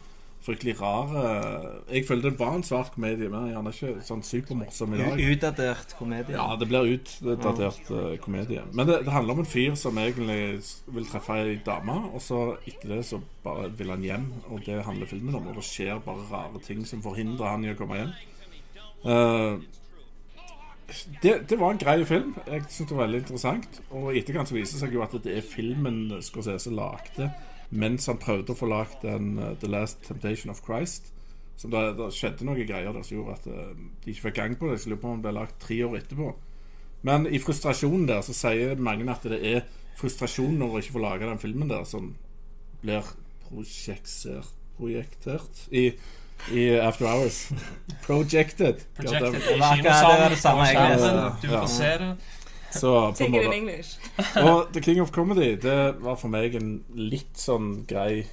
Fryktelig 0.43 0.73
rar. 0.81 1.13
eh, 1.15 1.67
jeg 1.95 2.07
føler 2.07 2.25
det 2.25 2.39
var 2.39 2.57
en 2.57 2.65
svart 2.67 2.91
komedie, 2.91 3.29
men 3.31 3.53
han 3.55 3.69
er 3.69 3.77
ikke 3.77 4.03
sånn 4.03 4.25
supermorsom 4.27 4.95
i 4.95 4.99
dag. 4.99 5.21
Utdatert 5.31 5.95
komedie. 5.95 6.35
Ja, 6.35 6.49
det 6.59 6.67
blir 6.67 6.89
utdatert 6.97 7.93
uh, 7.93 8.17
komedie. 8.23 8.65
Men 8.73 8.89
det, 8.89 8.97
det 9.05 9.13
handler 9.15 9.37
om 9.37 9.45
en 9.45 9.47
fyr 9.53 9.77
som 9.79 10.01
egentlig 10.01 10.59
vil 10.97 11.07
treffe 11.07 11.37
ei 11.39 11.55
dame, 11.63 11.95
og 12.11 12.19
så 12.25 12.41
etter 12.65 12.97
det 12.97 13.05
så 13.07 13.21
bare 13.45 13.69
vil 13.71 13.95
han 13.95 14.03
hjem, 14.03 14.27
og 14.49 14.67
det 14.67 14.81
handler 14.83 15.13
filmen 15.13 15.39
om. 15.39 15.47
Og 15.47 15.61
det 15.61 15.67
skjer 15.69 16.03
bare 16.03 16.27
rare 16.33 16.59
ting 16.67 16.83
som 16.89 17.05
forhindrer 17.05 17.53
han 17.53 17.63
i 17.63 17.71
å 17.71 17.79
komme 17.79 18.01
hjem. 18.01 18.13
Eh, 19.03 19.57
det, 21.23 21.33
det 21.49 21.57
var 21.59 21.73
en 21.73 21.81
grei 21.81 21.97
film. 22.05 22.35
Jeg 22.47 22.63
synes 22.69 22.89
det 22.89 22.97
var 22.97 23.05
veldig 23.05 23.21
interessant. 23.23 23.81
Og 23.91 24.11
i 24.11 24.21
etterkant 24.21 24.49
så 24.49 24.57
viser 24.57 24.81
seg 24.81 24.93
jo 24.95 25.03
at 25.05 25.15
det 25.23 25.37
er 25.37 25.45
filmen 25.45 26.05
Scorsese 26.23 26.73
lagde 26.73 27.31
mens 27.73 28.05
han 28.05 28.19
prøvde 28.21 28.53
å 28.53 28.57
få 28.57 28.67
lagd 28.69 29.01
den 29.01 29.31
uh, 29.39 29.53
The 29.57 29.69
Last 29.71 30.03
Temptation 30.05 30.51
of 30.53 30.61
Christ. 30.61 31.09
Så 31.57 31.69
det, 31.73 31.81
skjedde 32.13 32.45
noen 32.45 32.67
greier 32.67 32.93
der 32.93 33.05
som 33.05 33.17
gjorde 33.17 33.37
at 33.39 33.47
uh, 33.49 33.71
de 34.03 34.11
ikke 34.13 34.27
fikk 34.27 34.37
gang 34.37 34.57
på 34.59 34.69
det. 34.69 34.77
Jeg 34.77 34.91
lurer 34.91 35.01
på 35.01 35.09
om 35.09 35.17
det 35.17 35.25
ble 35.25 35.33
lagd 35.39 35.55
tre 35.63 35.79
år 35.87 35.97
etterpå. 35.97 36.27
Men 37.07 37.25
i 37.27 37.41
frustrasjonen 37.41 38.05
der 38.09 38.21
så 38.25 38.35
sier 38.37 38.79
mange 38.79 39.07
at 39.11 39.25
det 39.27 39.39
er 39.41 39.65
frustrasjon 39.99 40.55
når 40.59 40.69
å 40.69 40.83
ikke 40.83 40.95
få 40.95 41.03
lage 41.03 41.29
den 41.29 41.41
filmen 41.41 41.71
der, 41.71 41.83
som 41.89 42.13
blir 42.83 43.03
prosjektert, 43.47 44.53
i, 45.71 45.83
i 46.51 46.69
After 46.79 47.07
Hours. 47.07 47.49
Projected. 48.03 48.83
Projected 48.95 49.35
i 49.35 49.59
Det 49.59 49.75
kinosalen. 49.75 51.35
Du 51.41 51.47
får 51.47 51.67
se 51.67 51.97
det. 51.97 52.15
Så 52.73 53.13
på 53.17 53.23
en 53.23 53.31
Take 53.33 53.37
it 53.37 53.45
in 53.45 53.53
English. 53.53 53.99
Og 54.43 54.67
The 54.73 54.81
King 54.81 55.01
of 55.01 55.11
Comedy 55.11 55.55
Det 55.61 55.95
var 56.01 56.15
for 56.15 56.31
meg 56.33 56.55
en 56.57 56.71
litt 56.97 57.37
sånn 57.37 57.83
grei 57.89 58.25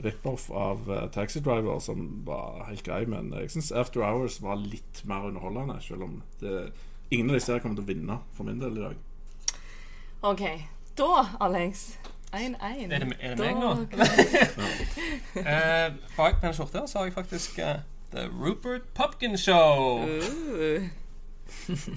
rip-off 0.00 0.46
av 0.54 0.86
uh, 0.86 1.08
Taxi 1.10 1.42
Driver, 1.42 1.80
som 1.82 2.22
var 2.26 2.64
helt 2.68 2.84
grei. 2.86 3.02
Men 3.10 3.32
jeg 3.34 3.50
syns 3.50 3.72
After 3.72 4.04
Hours 4.06 4.38
var 4.44 4.60
litt 4.62 5.02
mer 5.10 5.26
underholdende, 5.32 5.80
selv 5.82 6.06
om 6.06 6.20
det, 6.40 6.70
ingen 7.10 7.32
av 7.32 7.40
disse 7.40 7.52
her 7.52 7.64
kommer 7.64 7.80
til 7.80 7.88
å 7.88 7.90
vinne 7.90 8.20
for 8.36 8.46
min 8.46 8.62
del 8.62 8.78
i 8.78 8.86
dag. 8.86 9.56
OK. 10.30 10.46
Da, 11.00 11.26
Alex 11.42 11.90
1-1. 12.34 12.92
Er 12.92 12.98
det- 12.98 13.16
er 13.20 13.34
det 13.34 13.38
meg 13.38 13.54
nå? 13.58 13.70
Eh, 15.40 15.92
bak 16.16 16.40
den 16.42 16.54
skjorta 16.54 16.86
så 16.86 16.98
har 16.98 17.04
jeg 17.08 17.14
faktisk 17.14 17.58
eh, 17.58 17.76
The 18.12 18.26
Rupert 18.28 18.82
Pupkin 18.94 19.38
Show. 19.38 20.04
Uh. 20.04 20.86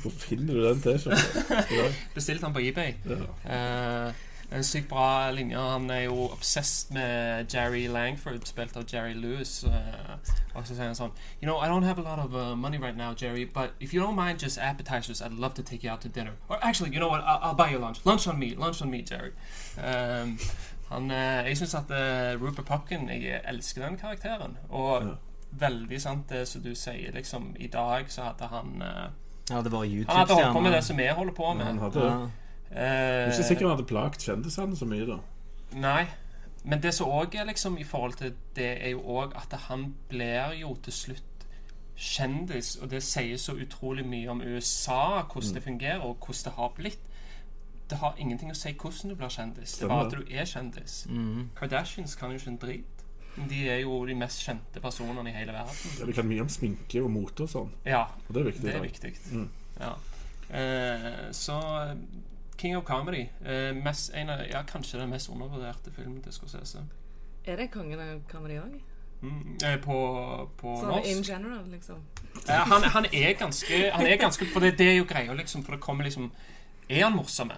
Hvor 0.01 0.11
finner 0.17 0.53
du 0.53 0.63
den 0.67 0.81
T-skjorta? 0.81 1.17
Bestilte 2.15 2.45
den 2.45 2.53
på 2.53 2.59
eBay. 2.61 2.93
Ja. 3.05 4.07
Eh, 4.07 4.13
en 4.51 4.63
sykt 4.63 4.89
bra 4.89 5.31
linje. 5.31 5.57
Han 5.57 5.89
er 5.89 6.00
jo 6.03 6.27
obsessed 6.31 6.91
med 6.93 7.45
Jerry 7.53 7.88
Langford, 7.88 8.45
spilt 8.45 8.77
av 8.77 8.83
Jerry 8.93 9.13
Lewis. 9.13 9.63
Uh, 9.63 9.71
og 10.55 10.67
så 10.67 10.75
sier 10.75 10.85
han 10.85 10.95
sånn 10.95 11.12
You 11.41 11.47
know, 11.47 11.57
I 11.57 11.67
don't 11.67 11.83
have 11.83 11.97
a 11.97 12.03
lot 12.03 12.19
of 12.19 12.35
uh, 12.35 12.55
money 12.55 12.77
right 12.77 12.97
now, 12.97 13.13
Jerry, 13.13 13.45
but 13.45 13.71
if 13.79 13.93
you 13.93 14.01
don't 14.01 14.15
mind 14.15 14.39
just 14.43 14.57
appetizers, 14.59 15.21
I'd 15.21 15.31
love 15.33 15.53
to 15.55 15.63
take 15.63 15.83
you 15.83 15.91
out 15.93 16.01
to 16.01 16.09
dinner. 16.09 16.33
Or 16.50 16.57
actually, 16.62 16.91
you 16.93 17.00
know 17.00 17.09
what, 17.09 17.21
I'll, 17.21 17.39
I'll 17.41 17.55
buy 17.55 17.71
you 17.71 17.79
lunch. 17.79 18.05
Lunch 18.05 18.27
on 18.27 18.38
me, 18.39 18.55
lunch 18.55 18.81
on 18.81 18.89
me, 18.91 19.01
Jerry. 19.01 19.31
Um, 19.77 20.38
han, 20.89 21.12
uh, 21.12 21.47
jeg 21.47 21.57
syns 21.57 21.73
at 21.75 21.91
eh, 21.91 22.35
Rupert 22.41 22.65
Pupkin 22.67 23.07
Jeg 23.09 23.39
elsker 23.50 23.85
den 23.88 23.97
karakteren. 23.97 24.57
Og 24.69 25.01
Ja. 25.03 25.13
veldig 25.51 26.01
sant 26.01 26.29
det 26.29 26.47
som 26.47 26.62
du 26.62 26.75
sier, 26.75 27.12
liksom 27.13 27.55
I 27.59 27.67
dag 27.67 28.05
så 28.12 28.21
hadde 28.29 28.47
han 28.50 28.81
eh, 28.81 29.09
Ja, 29.50 29.62
det 29.62 29.71
var 29.71 29.85
Han 29.85 30.17
hadde 30.17 30.33
holdt 30.33 30.53
på 30.53 30.59
med 30.59 30.71
det 30.73 30.83
som 30.83 30.97
vi 30.97 31.07
holder 31.07 31.33
på 31.33 31.53
med. 31.53 31.65
Han 31.65 31.79
hadde, 31.79 32.00
Ja. 32.05 32.27
Er 32.75 33.32
ikke 33.32 33.44
sikkert 33.48 33.68
han 33.68 33.75
hadde 33.77 33.88
plagt 33.89 34.25
kjendisene 34.25 34.77
så 34.77 34.86
mye, 34.89 35.06
da. 35.08 35.20
Nei. 35.84 36.06
Men 36.63 36.80
det 36.84 36.94
som 36.96 37.12
òg 37.12 37.36
er 37.36 37.46
liksom 37.50 37.77
i 37.77 37.84
forhold 37.84 38.13
til 38.22 38.34
det, 38.56 38.70
er 38.86 38.94
jo 38.94 39.01
òg 39.20 39.34
at 39.36 39.51
han 39.68 39.89
blir 40.10 40.53
jo 40.62 40.75
til 40.86 40.94
slutt 40.94 41.48
kjendis, 41.96 42.75
og 42.82 42.89
det 42.92 43.03
sier 43.06 43.38
så 43.38 43.53
utrolig 43.60 44.06
mye 44.08 44.30
om 44.32 44.42
USA, 44.42 45.22
hvordan 45.30 45.53
det 45.58 45.63
fungerer, 45.63 46.00
og 46.01 46.18
hvordan 46.25 46.46
det 46.46 46.53
har 46.58 46.72
blitt. 46.77 47.10
Det 47.89 48.00
har 48.00 48.15
ingenting 48.18 48.50
å 48.51 48.56
si 48.58 48.72
hvordan 48.74 49.12
du 49.12 49.15
blir 49.20 49.30
kjendis. 49.30 49.75
Det 49.77 49.86
er 49.86 49.92
bare 49.92 50.08
at 50.08 50.15
du 50.15 50.34
er 50.34 50.48
kjendis. 50.50 50.96
Mm. 51.10 51.50
Kardashians 51.60 52.15
kan 52.15 52.32
jo 52.32 52.39
ikke 52.39 52.53
en 52.56 52.58
drit. 52.63 53.03
De 53.50 53.60
er 53.70 53.80
jo 53.82 53.98
de 54.06 54.15
mest 54.15 54.44
kjente 54.46 54.82
personene 54.82 55.30
i 55.30 55.34
hele 55.36 55.53
verden. 55.53 55.94
Ja, 56.00 56.06
Vi 56.06 56.13
kan 56.13 56.27
mye 56.30 56.42
om 56.46 56.50
sminke 56.53 57.01
og 57.03 57.12
mote 57.12 57.46
og 57.46 57.50
sånn, 57.50 57.72
Ja, 57.86 58.03
og 58.27 58.34
det 58.34 58.42
er 58.42 58.50
viktig. 58.51 58.63
det 58.63 58.75
er 58.75 58.86
viktig. 58.88 59.13
Mm. 59.32 59.50
Ja. 59.80 59.94
Eh, 60.53 61.32
så 61.34 61.58
eh, 61.82 61.96
King 62.63 62.77
of 62.79 62.86
Comedy. 62.88 63.25
Eh, 63.46 63.74
mest, 63.75 64.13
en 64.15 64.29
av, 64.32 64.39
ja, 64.48 64.62
kanskje 64.63 65.01
den 65.03 65.12
mest 65.12 65.29
undervurderte 65.29 65.91
filmen 65.91 66.22
til 66.24 66.32
Scorsese. 66.36 66.84
Er 67.46 67.60
det 67.60 67.70
kongen 67.74 68.00
av 68.00 68.22
comedy 68.32 68.55
òg? 68.62 68.77
Mm, 69.24 69.58
eh, 69.63 69.77
på 69.84 69.98
på 70.60 70.72
Sånn 70.82 71.05
in 71.08 71.22
general, 71.24 71.65
liksom. 71.72 72.00
Eh, 72.48 72.63
han, 72.72 72.84
han 72.96 73.05
er 73.13 73.34
ganske 73.39 73.77
Han 73.93 74.05
er 74.08 74.17
ganske 74.20 74.48
For 74.51 74.60
det, 74.63 74.74
det 74.79 74.88
er 74.93 74.98
jo 74.98 75.05
greia, 75.08 75.36
liksom. 75.38 75.63
For 75.63 75.75
det 75.77 75.82
kommer 75.86 76.03
liksom 76.08 76.32
Er 76.89 77.03
han 77.05 77.15
morsomme? 77.15 77.55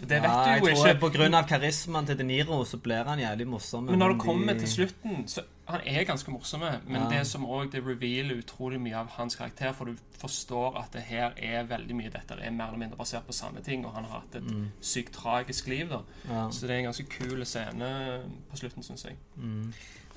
For 0.00 0.06
det 0.10 0.18
vet 0.22 0.28
Ja, 0.30 0.42
jeg 0.54 0.60
du 0.62 0.68
jo 0.68 0.74
tror 0.74 1.10
ikke. 1.10 1.36
Av 1.38 1.48
karismaen 1.48 2.06
til 2.08 2.18
De 2.18 2.24
Niro 2.24 2.64
så 2.64 2.80
blir 2.80 3.04
han 3.08 3.18
jævlig 3.20 3.46
morsom. 3.48 3.84
Men 3.88 3.98
når 4.00 4.08
det 4.14 4.18
de- 4.18 4.24
kommer 4.26 4.58
til 4.60 4.68
slutten 4.68 5.24
så 5.28 5.44
Han 5.70 5.80
er 5.86 6.04
ganske 6.04 6.30
morsom, 6.32 6.60
men 6.86 7.02
Ja. 7.02 7.08
det 7.08 7.26
som 7.26 7.44
òg 7.46 7.70
det 7.72 7.82
revealer 7.86 8.38
utrolig 8.42 8.80
mye 8.80 8.96
av 8.96 9.08
hans 9.16 9.36
karakter, 9.36 9.72
for 9.72 9.84
du 9.84 9.96
forstår 10.18 10.76
at 10.78 10.92
det 10.92 11.02
her 11.02 11.32
er 11.36 11.64
veldig 11.64 11.94
mye 11.96 12.10
Dette 12.10 12.34
er 12.40 12.50
mer 12.50 12.66
eller 12.66 12.78
mindre 12.78 12.96
basert 12.98 13.26
på 13.26 13.32
sanne 13.32 13.62
ting, 13.62 13.84
og 13.86 13.92
han 13.94 14.04
har 14.04 14.20
hatt 14.20 14.34
et 14.42 14.68
sykt 14.80 15.12
tragisk 15.12 15.66
liv, 15.66 15.88
da. 15.88 16.00
Ja. 16.28 16.50
Så 16.50 16.66
det 16.66 16.70
er 16.74 16.78
en 16.78 16.84
ganske 16.92 17.08
kul 17.08 17.44
scene 17.46 18.22
på 18.50 18.56
slutten, 18.56 18.82
syns 18.82 19.04
jeg. 19.04 19.16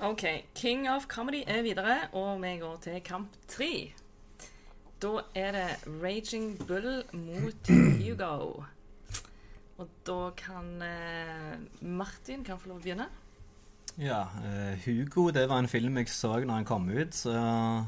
OK. 0.01 0.23
King 0.55 0.89
of 0.89 1.07
Comedy 1.07 1.43
er 1.47 1.61
videre, 1.61 2.07
og 2.13 2.41
vi 2.41 2.57
går 2.59 2.77
til 2.81 3.01
kamp 3.05 3.27
tre. 3.47 3.93
Da 5.01 5.19
er 5.35 5.51
det 5.51 5.69
Raging 6.03 6.57
Bull 6.67 7.03
mot 7.13 7.67
Hugo. 7.67 8.63
Og 9.77 9.89
da 10.05 10.29
kan 10.37 10.81
eh, 10.81 11.57
Martin 11.81 12.43
kan 12.43 12.59
få 12.59 12.69
lov 12.69 12.77
å 12.77 12.83
begynne. 12.83 13.07
Ja, 14.01 14.23
uh, 14.41 14.73
Hugo 14.87 15.27
det 15.29 15.43
var 15.51 15.61
en 15.61 15.69
film 15.69 15.99
jeg 16.01 16.09
så 16.09 16.31
når 16.41 16.55
han 16.55 16.65
kom 16.65 16.87
ut, 16.89 17.13
så 17.13 17.33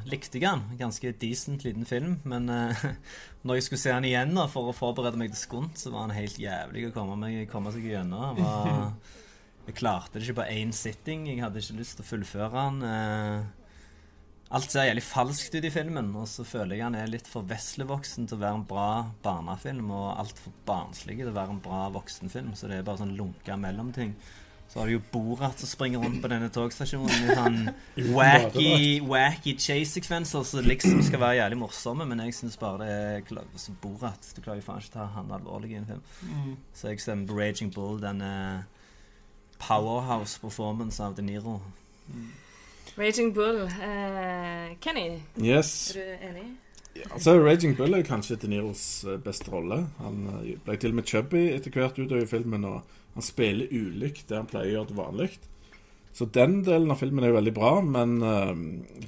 likte 0.05 0.38
jeg 0.38 0.45
han. 0.51 0.62
Ganske 0.77 1.15
decent 1.21 1.65
liten 1.65 1.88
film. 1.89 2.19
Men 2.29 2.50
uh, 2.51 2.85
når 3.45 3.59
jeg 3.59 3.67
skulle 3.67 3.81
se 3.81 3.95
han 3.95 4.05
igjen 4.05 4.35
da, 4.38 4.45
for 4.51 4.69
å 4.69 4.75
forberede 4.75 5.17
meg 5.17 5.33
til 5.33 5.41
skunt, 5.41 5.81
så 5.81 5.93
var 5.93 6.05
han 6.05 6.17
helt 6.17 6.38
jævlig 6.41 6.89
å 6.89 6.93
komme, 6.95 7.17
meg, 7.24 7.47
komme 7.50 7.74
seg 7.74 7.89
gjennom. 7.89 8.38
Var, 8.38 9.13
jeg 9.67 9.77
klarte 9.81 10.19
det 10.19 10.27
ikke 10.27 10.43
på 10.43 10.50
én 10.53 10.75
sitting. 10.77 11.25
Jeg 11.31 11.41
hadde 11.41 11.63
ikke 11.63 11.79
lyst 11.81 11.97
til 11.97 12.05
å 12.05 12.09
fullføre 12.12 12.67
han. 12.67 12.81
Uh, 12.85 13.65
alt 14.55 14.69
ser 14.69 14.85
jævlig 14.85 15.07
falskt 15.07 15.57
ut 15.57 15.65
i 15.65 15.74
filmen, 15.74 16.13
og 16.21 16.29
så 16.29 16.45
føler 16.45 16.77
jeg 16.77 16.85
han 16.85 16.95
er 17.01 17.09
litt 17.09 17.25
for 17.25 17.50
veslevoksen 17.50 18.29
til 18.29 18.38
å 18.38 18.43
være 18.45 18.62
en 18.62 18.69
bra 18.69 18.89
barnefilm, 19.25 19.89
og 19.89 20.12
altfor 20.21 20.53
barnslig 20.69 21.17
til 21.24 21.33
å 21.33 21.38
være 21.41 21.57
en 21.57 21.65
bra 21.65 21.88
voksenfilm. 21.97 22.53
Så 22.53 22.69
det 22.69 22.77
er 22.77 22.85
bare 22.85 23.01
sånn 23.01 23.17
lunka 23.17 23.57
mellomting. 23.57 24.13
Så 24.67 24.79
har 24.81 24.89
du 24.89 24.95
jo 24.98 25.01
Borat 25.13 25.60
som 25.62 25.69
springer 25.69 26.01
rundt 26.03 26.17
på 26.24 26.27
denne 26.27 26.50
togstasjonen 26.51 27.07
i 27.29 27.36
sånn 27.38 27.60
wacky, 28.15 29.00
wacky 29.07 29.53
chase-sekvenser 29.62 30.43
som 30.43 30.65
liksom 30.67 31.00
skal 31.05 31.22
være 31.22 31.38
jævlig 31.39 31.60
morsomme, 31.62 32.07
men 32.10 32.19
jeg 32.25 32.36
syns 32.36 32.57
bare 32.60 32.81
det 32.81 32.89
er 32.95 33.22
kla- 33.29 33.45
så 33.55 33.72
Borat 33.84 34.31
Du 34.36 34.41
klarer 34.41 34.60
jo 34.60 34.65
faen 34.67 34.81
ikke 34.84 34.91
å 34.91 34.98
ta 34.98 35.05
han 35.15 35.31
alvorlig 35.38 35.72
i 35.72 35.79
en 35.79 35.88
film. 35.93 36.57
Så 36.75 36.89
jeg 36.91 37.00
stemmer 37.05 37.29
på 37.31 37.38
Raging 37.39 37.72
Bull, 37.75 38.01
den 38.03 38.19
eh, 38.25 38.65
powerhouse 39.63 40.39
performance 40.41 41.00
av 41.03 41.15
De 41.15 41.24
Niro. 41.24 41.60
Raging 42.98 43.31
Bull. 43.34 43.63
Uh, 43.67 44.75
Kenny, 44.84 45.22
Yes. 45.38 45.95
er 45.95 46.00
du 46.19 46.27
enig? 46.29 46.45
Altså, 47.12 47.34
Raging 47.43 47.74
Bull 47.75 47.93
er 47.98 48.03
kanskje 48.07 48.38
De 48.39 48.48
Niros 48.48 49.03
eh, 49.03 49.17
beste 49.19 49.51
rolle. 49.51 49.81
Han 50.00 50.22
ble 50.63 50.77
til 50.79 50.93
og 50.93 51.00
med 51.01 51.07
chubby 51.10 51.41
etter 51.55 51.72
hvert 51.75 51.98
utover 52.00 52.27
filmen, 52.29 52.63
og 52.69 52.84
han 53.15 53.25
spiller 53.25 53.72
ulikt 53.72 54.27
det 54.29 54.38
han 54.38 54.50
pleier 54.50 54.74
å 54.74 54.75
gjøre 54.75 54.91
til 54.91 55.00
vanlig. 55.00 55.29
Så 56.15 56.27
den 56.31 56.62
delen 56.63 56.91
av 56.91 57.00
filmen 57.01 57.24
er 57.24 57.34
jo 57.34 57.39
veldig 57.39 57.53
bra, 57.55 57.72
men 57.84 58.17
uh, 58.24 58.53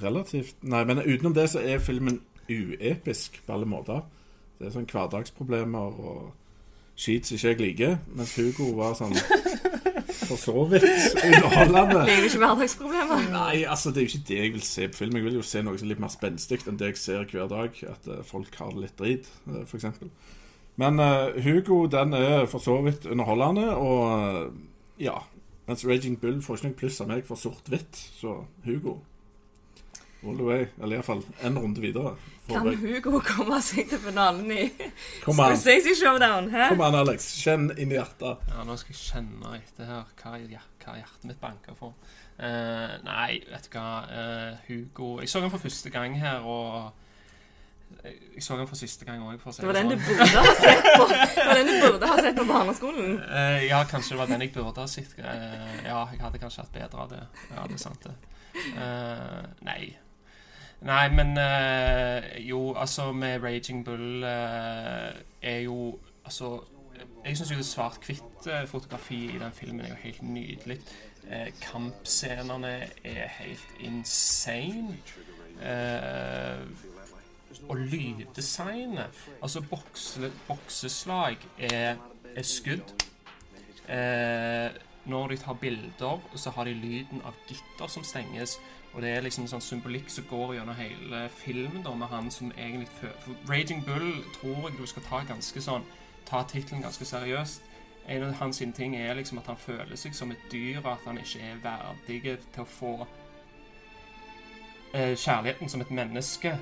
relativt 0.02 0.58
Nei, 0.68 0.82
men 0.88 1.00
utenom 1.04 1.36
det 1.36 1.46
så 1.52 1.62
er 1.64 1.80
filmen 1.80 2.20
uepisk 2.48 3.40
på 3.46 3.56
alle 3.56 3.68
måter. 3.68 4.02
Det 4.58 4.68
er 4.68 4.74
sånn 4.74 4.88
hverdagsproblemer 4.88 6.00
og 6.02 6.30
skit 6.98 7.28
som 7.28 7.38
ikke 7.38 7.52
jeg 7.52 7.60
liker, 7.62 7.98
mens 8.16 8.34
Hugo 8.36 8.72
var 8.76 8.96
sånn 8.98 9.14
for 10.28 10.40
så 10.40 10.64
vidt 10.68 10.84
underholdende. 11.24 12.00
jo 12.10 12.28
ikke 12.28 12.42
hverdagsproblemer. 12.42 13.28
Nei, 13.32 13.62
altså 13.64 13.92
det 13.92 14.02
er 14.02 14.06
jo 14.08 14.12
ikke 14.12 14.28
det 14.28 14.40
jeg 14.40 14.52
vil 14.56 14.66
se 14.66 14.88
på 14.88 15.00
film. 15.02 15.16
Jeg 15.16 15.28
vil 15.28 15.38
jo 15.38 15.46
se 15.46 15.62
noe 15.64 15.78
som 15.78 15.88
er 15.88 15.92
litt 15.94 16.02
mer 16.02 16.12
spenstig 16.12 16.60
enn 16.66 16.80
det 16.80 16.92
jeg 16.92 17.00
ser 17.00 17.28
hver 17.30 17.48
dag. 17.52 17.80
At 17.92 18.10
eh, 18.10 18.24
folk 18.26 18.58
har 18.60 18.74
det 18.74 18.84
litt 18.84 18.98
drit, 19.00 19.30
uh, 19.48 19.62
f.eks. 19.64 19.88
Men 20.78 21.02
uh, 21.02 21.34
Hugo 21.42 21.86
den 21.90 22.14
er 22.14 22.46
for 22.46 22.62
så 22.62 22.76
vidt 22.86 23.06
underholdende, 23.10 23.66
og 23.74 24.02
eh, 24.14 24.50
ja. 25.08 25.18
Mens 25.68 25.82
Raging 25.84 26.16
Bull 26.20 26.38
får 26.42 26.56
ikke 26.56 26.68
noe 26.70 26.78
pluss 26.78 27.00
av 27.02 27.10
meg 27.10 27.26
for 27.28 27.36
sort-hvitt, 27.36 27.98
så 28.20 28.44
Hugo 28.64 29.00
all 30.24 30.36
the 30.36 30.44
way. 30.44 30.66
Eller 30.82 30.98
iallfall 30.98 31.22
en 31.44 31.58
runde 31.58 31.80
videre. 31.82 32.14
Kan 32.48 32.66
deg. 32.66 32.78
Hugo 32.80 33.20
komme 33.24 33.58
seg 33.62 33.90
til 33.90 34.00
finalen 34.02 34.48
i 34.50 34.68
Kom 35.24 35.36
Showdown? 35.36 36.48
Hæ? 36.50 36.70
kom 36.72 36.80
an, 36.86 36.96
Alex. 37.02 37.28
Kjenn 37.42 37.68
inn 37.76 37.92
i 37.92 37.98
hjertet. 37.98 38.46
Ja, 38.48 38.64
nå 38.66 38.78
skal 38.80 38.94
jeg 38.96 39.02
kjenne 39.02 39.58
etter 39.58 39.90
her 39.90 40.06
hva, 40.22 40.62
hva 40.84 40.96
hjertet 40.96 41.28
mitt 41.28 41.40
banker 41.42 41.76
for. 41.78 41.94
Uh, 42.38 42.96
nei, 43.04 43.42
vet 43.50 43.66
du 43.66 43.74
hva. 43.74 43.88
uh, 44.06 44.58
Hugo 44.68 45.16
Jeg 45.20 45.30
så 45.30 45.42
ham 45.42 45.50
for 45.52 45.62
første 45.62 45.90
gang 45.90 46.14
her, 46.20 46.46
og 46.46 46.94
jeg 48.34 48.42
så 48.42 48.56
den 48.56 48.68
for 48.70 48.78
siste 48.78 49.04
gang 49.04 49.22
òg, 49.22 49.40
si 49.52 49.62
Det 49.62 49.68
var 49.68 49.76
den 49.78 49.90
du 49.90 49.96
sånn. 49.96 50.16
burde 50.18 50.42
ha 50.42 50.54
sett 50.58 50.88
på 50.88 51.06
Det 51.10 51.46
var 51.46 51.54
den 51.58 51.68
du 51.68 51.76
burde 51.84 52.10
ha 52.10 52.16
sett 52.22 52.36
på 52.36 52.44
barneskolen. 52.48 53.14
Uh, 53.22 53.60
ja, 53.66 53.82
kanskje 53.90 54.14
det 54.14 54.18
var 54.20 54.32
den 54.32 54.44
jeg 54.44 54.52
burde 54.54 54.80
ha 54.80 54.86
sett. 54.90 55.14
Uh, 55.18 55.24
ja, 55.84 56.00
jeg 56.12 56.20
hadde 56.22 56.42
kanskje 56.42 56.64
hatt 56.64 56.74
bedre 56.74 57.04
av 57.04 57.12
det. 57.14 57.22
Ja, 57.54 57.66
det 57.66 57.78
er 57.78 57.82
sant, 57.82 58.06
det. 58.06 58.14
Uh, 58.76 59.42
nei. 59.66 59.96
Nei, 60.86 61.04
men 61.10 61.34
jo, 62.46 62.74
altså, 62.78 63.10
med 63.12 63.42
Raging 63.42 63.84
Bull 63.84 64.22
er 64.22 65.60
jo 65.64 65.98
Altså, 66.28 66.60
jeg 67.24 67.38
syns 67.38 67.50
jo 67.50 67.56
det 67.56 67.66
svart-hvitt-fotografi 67.66 69.22
i 69.32 69.38
den 69.40 69.52
filmen 69.56 69.80
er 69.80 69.94
jo 69.94 69.96
helt 70.02 70.22
nydelig. 70.22 70.76
Kampscenene 71.62 72.74
er 73.04 73.32
helt 73.38 73.80
insane. 73.80 74.98
Eh, 75.62 76.58
og 77.68 77.76
lyddesignet 77.76 79.06
Altså, 79.42 79.62
bokse, 79.70 80.32
bokseslag 80.48 81.36
er, 81.58 81.96
er 82.36 82.42
skudd. 82.42 82.94
Eh, 83.88 84.70
når 85.08 85.28
de 85.28 85.36
tar 85.36 85.52
bilder, 85.52 86.20
så 86.34 86.50
har 86.50 86.64
de 86.64 86.74
lyden 86.74 87.22
av 87.24 87.34
gitter 87.48 87.86
som 87.88 88.04
stenges. 88.04 88.58
Og 88.92 89.02
det 89.02 89.10
er 89.10 89.20
liksom 89.24 89.44
en 89.44 89.52
sånn 89.52 89.64
symbolikk 89.64 90.10
som 90.10 90.26
går 90.28 90.54
gjennom 90.58 90.76
hele 90.76 91.28
filmen 91.32 91.84
da, 91.84 91.94
med 91.94 92.08
han 92.12 92.30
som 92.32 92.52
egentlig 92.56 92.88
For 92.98 93.36
Raging 93.48 93.84
Bull 93.84 94.24
tror 94.36 94.68
jeg 94.68 94.78
du 94.78 94.86
skal 94.86 95.04
ta 95.08 95.22
ganske 95.28 95.60
sånn 95.60 95.86
Ta 96.28 96.42
tittelen 96.44 96.82
ganske 96.84 97.04
seriøst. 97.08 97.62
En 98.08 98.22
av 98.26 98.34
hans 98.36 98.58
ting 98.76 98.96
er 98.96 99.14
liksom 99.16 99.38
at 99.40 99.46
han 99.48 99.56
føler 99.56 99.96
seg 99.96 100.14
som 100.16 100.30
et 100.30 100.42
dyr, 100.52 100.82
og 100.82 100.90
at 100.92 101.06
han 101.06 101.20
ikke 101.20 101.40
er 101.40 101.62
verdig 101.62 102.18
til 102.52 102.60
å 102.60 102.68
få 102.68 102.92
eh, 104.92 105.14
kjærligheten 105.16 105.68
som 105.72 105.80
et 105.80 105.90
menneske 105.90 106.52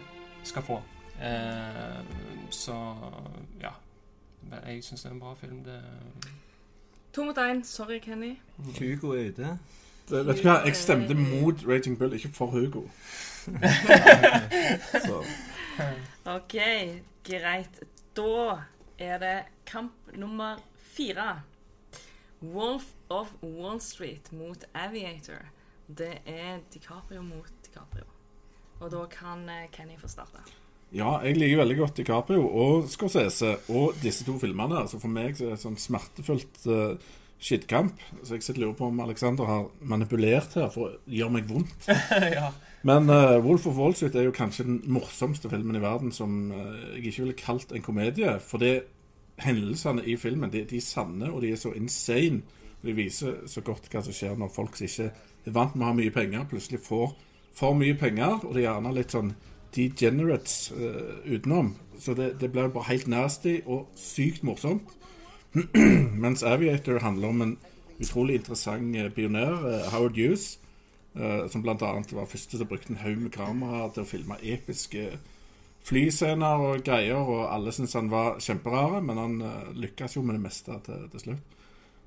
skal 0.46 0.62
få. 0.62 0.82
Eh, 1.22 2.04
så 2.50 2.94
ja. 3.60 3.70
Jeg 4.66 4.84
syns 4.84 5.02
det 5.02 5.10
er 5.10 5.14
en 5.14 5.20
bra 5.20 5.34
film. 5.34 5.64
Det 5.64 5.80
To 7.16 7.24
mot 7.24 7.38
én. 7.38 7.64
Sorry, 7.64 7.98
Kenny. 7.98 8.38
Hugo 8.56 9.12
er 9.12 9.30
ute. 9.30 9.58
Det, 10.08 10.26
vet 10.26 10.36
du 10.36 10.42
hva, 10.46 10.60
jeg 10.66 10.76
stemte 10.76 11.14
mot 11.16 11.62
Raging 11.66 11.96
Bull, 11.98 12.12
ikke 12.14 12.28
for 12.32 12.52
Hugo. 12.52 12.82
OK, 16.36 16.56
greit. 17.24 17.80
Da 18.16 18.58
er 18.98 19.18
det 19.18 19.42
kamp 19.66 19.92
nummer 20.14 20.60
fire. 20.76 21.40
Wolf 22.42 22.84
of 23.08 23.32
Wall 23.42 23.80
Street 23.80 24.32
mot 24.32 24.64
Aviator. 24.74 25.48
Det 25.88 26.18
er 26.26 26.58
DiCaprio 26.74 27.22
mot 27.22 27.48
DiCaprio. 27.64 28.04
Og 28.80 28.92
da 28.92 29.02
kan 29.10 29.44
eh, 29.48 29.68
Kenny 29.72 29.96
få 30.00 30.10
starte. 30.10 30.44
Ja, 30.94 31.16
jeg 31.24 31.38
liker 31.40 31.62
veldig 31.64 31.76
godt 31.80 31.98
DiCaprio 31.98 32.46
og 32.46 32.88
Scorsese 32.90 33.56
og 33.74 33.96
disse 34.02 34.24
to 34.26 34.36
filmene. 34.38 34.78
Altså 34.84 35.00
For 35.02 35.12
meg 35.12 35.34
så 35.36 35.46
er 35.46 35.54
det 35.54 35.58
et 35.58 35.64
sånn 35.64 35.78
smertefullt 35.80 36.60
uh, 36.70 36.94
skittkamp. 37.42 37.98
Så 38.22 38.36
jeg 38.36 38.46
sitter 38.46 38.62
og 38.62 38.64
lurer 38.64 38.76
på 38.78 38.90
om 38.92 39.02
Alexander 39.02 39.50
har 39.50 39.66
manipulert 39.82 40.54
her 40.56 40.70
for 40.72 40.86
å 40.86 41.10
gjøre 41.10 41.34
meg 41.34 41.50
vondt. 41.50 41.88
ja. 42.38 42.52
Men 42.86 43.10
uh, 43.10 43.34
Wolf 43.42 43.66
of 43.66 43.80
Wall 43.80 43.96
Street 43.98 44.14
er 44.14 44.28
jo 44.28 44.36
kanskje 44.36 44.68
den 44.68 44.78
morsomste 44.94 45.50
filmen 45.50 45.80
i 45.80 45.82
verden 45.82 46.14
som 46.14 46.38
uh, 46.54 46.94
jeg 46.94 47.10
ikke 47.10 47.26
ville 47.26 47.40
kalt 47.42 47.74
en 47.74 47.84
komedie. 47.84 48.38
For 48.46 48.62
det 48.62 48.76
hendelsene 49.42 50.06
i 50.06 50.14
filmen 50.20 50.54
de, 50.54 50.62
de 50.70 50.78
er 50.78 50.86
sanne, 50.86 51.32
og 51.32 51.42
de 51.42 51.50
er 51.50 51.60
så 51.60 51.74
insane. 51.76 52.44
De 52.86 52.94
viser 52.94 53.42
så 53.50 53.60
godt 53.66 53.90
hva 53.90 54.06
som 54.06 54.14
skjer 54.14 54.38
når 54.38 54.54
folk 54.54 54.78
som 54.78 54.86
ikke 54.86 55.10
er 55.10 55.54
vant 55.54 55.74
med 55.74 55.82
å 55.82 55.90
ha 55.90 55.98
mye 55.98 56.14
penger, 56.14 56.46
plutselig 56.46 56.84
får 56.86 57.16
for 57.56 57.76
mye 57.76 57.96
penger, 57.96 58.42
og 58.44 58.52
det 58.54 58.62
er 58.62 58.68
gjerne 58.68 58.94
litt 58.96 59.14
sånn 59.14 59.32
degenerates 59.76 60.72
uh, 60.76 61.16
utenom. 61.24 61.74
Så 62.00 62.14
det, 62.16 62.34
det 62.40 62.50
blir 62.52 62.68
bare 62.72 62.90
helt 62.90 63.08
nasty 63.08 63.58
og 63.64 63.88
sykt 64.00 64.44
morsomt. 64.44 64.92
Mens 66.24 66.44
Aviator 66.44 67.00
handler 67.00 67.32
om 67.32 67.42
en 67.42 67.56
utrolig 67.96 68.42
interessant 68.42 68.96
eh, 68.96 69.08
pioner, 69.12 69.54
uh, 69.56 69.88
Howard 69.94 70.18
Hughes, 70.18 70.58
uh, 71.16 71.46
som 71.52 71.64
bl.a. 71.64 71.76
var 71.80 72.28
første 72.28 72.60
som 72.60 72.68
brukte 72.68 72.92
en 72.92 73.00
haug 73.00 73.24
med 73.24 73.32
kamera 73.32 73.86
til 73.94 74.04
å 74.04 74.10
filme 74.10 74.36
episke 74.44 75.08
flyscener 75.86 76.60
og 76.66 76.84
greier, 76.84 77.16
og 77.16 77.46
alle 77.54 77.72
syntes 77.72 77.96
han 77.96 78.12
var 78.12 78.40
kjemperare, 78.42 79.00
men 79.00 79.22
han 79.22 79.36
uh, 79.40 79.74
lykkes 79.76 80.18
jo 80.18 80.24
med 80.26 80.36
det 80.36 80.44
meste 80.44 80.76
til, 80.84 81.08
til 81.12 81.24
slutt. 81.24 81.56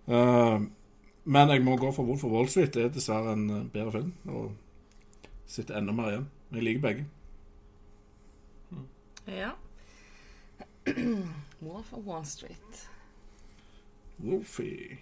Uh, 0.09 0.61
men 1.29 1.53
jeg 1.53 1.65
må 1.65 1.77
gå 1.77 1.89
for 1.93 2.05
Wolf 2.05 2.25
of 2.25 2.33
Wall 2.33 2.49
Street. 2.49 2.73
Det 2.73 2.85
er 2.85 2.93
dessverre 2.93 3.33
en 3.33 3.69
bedre 3.73 3.97
film, 3.97 4.13
og 4.29 4.51
sitter 5.49 5.79
enda 5.79 5.95
mer 5.95 6.13
igjen. 6.13 6.29
Men 6.49 6.61
jeg 6.61 6.67
liker 6.67 6.85
begge. 6.85 7.05
Ja. 9.29 9.51
Wolf 11.65 11.93
of 11.93 12.05
Wall 12.05 12.25
Street. 12.25 12.87
Wolfie. 14.23 14.99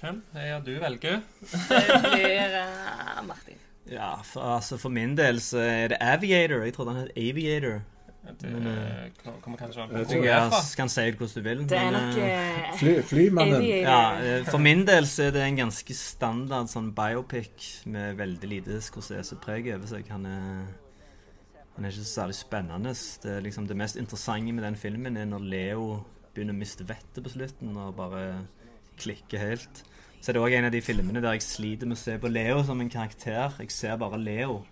Hvem 0.00 0.22
er 0.34 0.58
det 0.60 0.66
du 0.66 0.80
velger? 0.80 1.20
Det 1.40 2.00
blir 2.12 2.56
uh, 2.60 3.20
Martin. 3.26 3.60
Ja, 3.90 4.14
for, 4.24 4.40
altså 4.56 4.78
for 4.80 4.88
min 4.92 5.16
del 5.16 5.40
så 5.40 5.58
er 5.58 5.88
det 5.92 6.00
Aviator. 6.00 6.64
Jeg 6.64 6.74
trodde 6.74 6.94
han 6.94 7.06
het 7.06 7.16
Aviator. 7.16 7.82
Det 8.24 8.50
Men, 8.50 8.66
eh, 8.66 9.10
kommer 9.42 9.58
kanskje 9.58 9.82
an 9.82 9.90
på 9.90 10.00
hvor 10.00 10.22
du 10.22 10.28
er 10.28 10.48
fra. 10.50 10.60
kan 10.76 10.88
si 10.88 11.00
det 11.00 11.18
hvordan 11.18 11.34
du 11.34 11.48
vil. 11.48 11.58
Det 11.68 11.78
er 11.78 11.90
men, 11.90 11.92
nok 11.92 12.18
eh, 12.18 12.68
eh, 12.68 12.78
Fly, 12.78 12.94
flymannen. 13.02 13.64
Ja, 13.68 13.98
eh, 14.18 14.44
For 14.44 14.58
min 14.58 14.86
del 14.86 15.06
så 15.06 15.26
er 15.26 15.30
det 15.36 15.42
en 15.42 15.56
ganske 15.56 15.94
standard 15.94 16.70
sånn 16.72 16.94
biopic 16.96 17.84
med 17.86 18.16
veldig 18.16 18.48
lite 18.48 18.80
Scorsese-preg 18.80 19.74
over 19.76 19.86
seg. 19.86 20.08
Han 20.08 20.26
er, 20.26 20.64
han 21.76 21.84
er 21.84 21.92
ikke 21.92 22.04
så 22.04 22.22
særlig 22.22 22.38
spennende. 22.40 22.94
Det, 23.22 23.30
er 23.36 23.44
liksom 23.44 23.68
det 23.68 23.76
mest 23.76 24.00
interessante 24.00 24.52
med 24.52 24.64
den 24.64 24.76
filmen 24.76 25.16
er 25.16 25.28
når 25.28 25.48
Leo 25.54 25.88
begynner 26.34 26.56
å 26.56 26.62
miste 26.64 26.86
vettet 26.88 27.22
på 27.22 27.30
slutten 27.30 27.76
og 27.76 27.94
bare 27.96 28.46
klikker 28.98 29.38
helt. 29.38 29.84
Så 30.20 30.32
er 30.32 30.38
det 30.38 30.42
òg 30.42 30.54
en 30.56 30.70
av 30.70 30.72
de 30.72 30.80
filmene 30.80 31.20
der 31.20 31.36
jeg 31.36 31.44
sliter 31.44 31.86
med 31.86 31.98
å 31.98 32.00
se 32.00 32.16
på 32.18 32.30
Leo 32.32 32.62
som 32.64 32.80
en 32.80 32.90
karakter. 32.90 33.52
Jeg 33.60 33.70
ser 33.70 33.98
bare 34.00 34.16
Leo. 34.16 34.62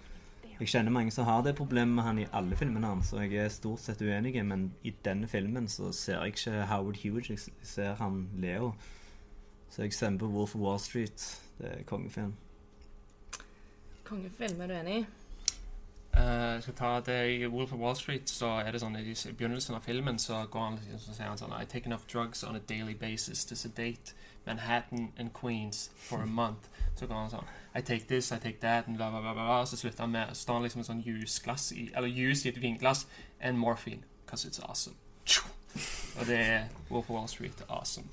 Jeg 0.63 0.69
kjenner 0.71 0.95
mange 0.95 1.11
som 1.11 1.27
har 1.27 1.41
det 1.43 1.57
problemet 1.59 1.91
med 1.97 2.05
han 2.07 2.19
i 2.23 2.27
alle 2.39 2.55
filmene 2.55 2.87
hans, 2.87 3.09
og 3.17 3.25
jeg 3.25 3.41
er 3.43 3.49
stort 3.51 3.81
sett 3.83 4.03
uenig, 4.03 4.37
men 4.47 4.69
i 4.87 4.93
denne 5.05 5.27
filmen 5.27 5.67
så 5.69 5.89
ser 5.91 6.21
jeg 6.21 6.37
ikke 6.37 6.67
Howard 6.71 7.01
Hughes, 7.03 7.49
jeg 7.49 7.67
ser 7.67 7.97
han 7.99 8.29
Leo. 8.39 8.69
Så 9.71 9.83
jeg 9.83 9.97
stemmer 9.97 10.23
på 10.23 10.29
Wolf 10.37 10.55
of 10.55 10.63
Wall 10.63 10.79
Street. 10.79 11.25
Det 11.59 11.67
er 11.67 11.83
kongefilm. 11.83 12.37
Kongefilm, 14.05 14.61
er 14.61 14.71
du 14.71 14.75
enig? 14.77 15.01
i? 15.01 15.05
jeg 16.15 16.63
skal 16.63 16.75
ta 16.75 17.01
det 17.01 17.19
I 17.33 17.47
Wolf 17.47 17.73
of 17.73 17.81
Wall 17.81 17.97
Street 17.97 18.31
så 18.31 18.59
er 18.61 18.71
det 18.71 18.83
sånn 18.83 18.97
i 19.01 19.05
begynnelsen 19.09 19.75
av 19.75 19.83
filmen 19.83 20.19
så 20.21 20.45
går 20.53 20.67
han 20.69 20.79
så 21.01 21.15
sier 21.15 21.31
han 21.31 21.41
sånn 21.41 21.55
I 21.57 21.65
take 21.65 21.89
enough 21.89 22.05
drugs 22.07 22.45
on 22.45 22.59
a 22.59 22.61
daily 22.69 22.95
basis 22.95 23.47
to 23.49 23.57
sedate 23.57 24.13
Manhattan 24.47 25.13
and 25.19 25.33
Queens 25.33 25.91
for 25.97 26.23
a 26.23 26.27
month. 26.27 26.69
Så 26.97 27.07
går 27.07 27.15
han 27.15 27.31
sånn 27.31 27.47
I 27.75 27.81
take 27.81 28.05
this, 28.09 28.33
I 28.33 28.39
take 28.39 28.59
that, 28.61 28.87
and 28.89 28.97
bla, 28.97 29.11
bla, 29.11 29.21
bla, 29.21 29.33
bla. 29.35 29.65
Så 29.67 29.77
slutter 29.77 30.01
han 30.05 30.11
med 30.13 30.29
Så 30.37 30.43
står 30.43 30.55
han 30.55 30.63
liksom 30.63 30.81
en 30.83 30.85
sånn 30.91 31.03
juiceglass 31.07 31.71
i 31.73 31.91
Eller 31.95 32.09
juice 32.09 32.45
i 32.47 32.49
et 32.53 32.59
vinglass 32.63 33.07
and 33.41 33.59
morphine. 33.59 34.03
Because 34.25 34.49
it's 34.49 34.61
awesome. 34.69 34.97
Og 36.21 36.27
det 36.27 36.37
er 36.41 36.69
Wolf 36.91 37.09
of 37.11 37.17
Wall 37.17 37.29
Street. 37.29 37.63
Awesome. 37.69 38.09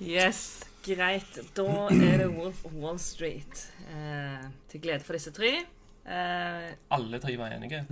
Yes, 0.00 0.64
greit. 0.84 1.38
Da 1.56 1.66
er 1.92 2.22
det 2.22 2.28
Wolf 2.32 2.64
of 2.64 2.72
Wall 2.80 2.98
Street. 2.98 3.66
Eh, 3.92 4.46
til 4.72 4.80
glede 4.80 5.04
for 5.04 5.12
disse 5.16 5.30
tre. 5.36 5.50
Eh, 6.08 6.70
Alle 6.90 7.20
tre 7.20 7.36
var 7.38 7.52
enige. 7.52 7.84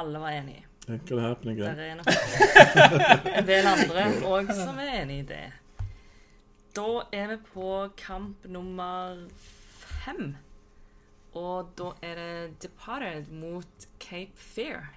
alle 0.00 0.18
var 0.20 0.30
enige. 0.30 0.64
Enkel 0.88 1.20
happening, 1.20 1.58
Der 1.58 1.74
det. 1.74 1.88
er 1.90 1.94
nok 1.94 2.06
en 3.38 3.46
del 3.46 3.66
andre 3.68 4.04
òg 4.26 4.48
som 4.56 4.78
er 4.80 5.02
enig 5.02 5.18
i 5.22 5.26
det. 5.28 5.42
Da 6.76 6.86
er 7.12 7.28
vi 7.34 7.36
på 7.52 7.66
kamp 7.98 8.46
nummer 8.48 9.20
fem. 10.04 10.32
Og 11.36 11.70
da 11.78 11.92
er 12.02 12.14
det 12.18 12.62
Departed 12.64 13.28
mot 13.30 13.86
Cape 14.02 14.34
Fear. 14.34 14.88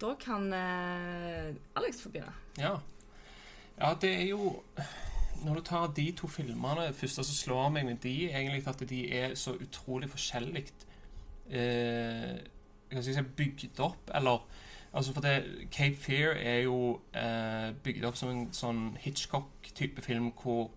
Da 0.00 0.14
kan 0.20 0.52
eh, 0.52 1.54
Alex 1.76 2.02
få 2.02 2.08
begynne. 2.12 2.32
Ja. 2.58 2.74
ja, 3.78 3.94
det 4.00 4.10
er 4.16 4.26
jo 4.30 4.62
Når 5.44 5.54
du 5.54 5.60
tar 5.64 5.86
de 5.96 6.06
to 6.12 6.28
filmene 6.28 6.86
Det 6.90 6.96
første 6.96 7.24
som 7.24 7.36
slår 7.36 7.68
meg 7.72 7.84
med 7.88 8.00
de, 8.02 8.14
egentlig 8.28 8.66
at 8.68 8.82
de 8.88 9.00
er 9.16 9.34
så 9.40 9.54
utrolig 9.56 10.08
forskjellig 10.12 10.66
eh, 11.48 12.40
jeg 12.90 13.04
skal 13.04 13.14
si 13.14 13.28
bygd 13.38 13.80
opp, 13.86 14.10
eller 14.14 14.44
Altså 14.90 15.12
for 15.14 15.22
det, 15.22 15.68
Cape 15.70 15.96
Fear 15.96 16.32
er 16.34 16.64
jo 16.64 17.00
eh, 17.14 17.70
bygd 17.82 18.04
opp 18.08 18.16
som 18.18 18.32
en 18.32 18.48
sånn 18.50 18.96
Hitchcock-type 18.98 20.02
film 20.02 20.32
hvor 20.40 20.72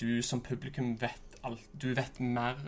du 0.00 0.22
som 0.26 0.42
publikum 0.42 0.96
vet 0.98 1.36
alt 1.46 1.62
Du 1.78 1.92
vet 1.94 2.18
mer 2.18 2.58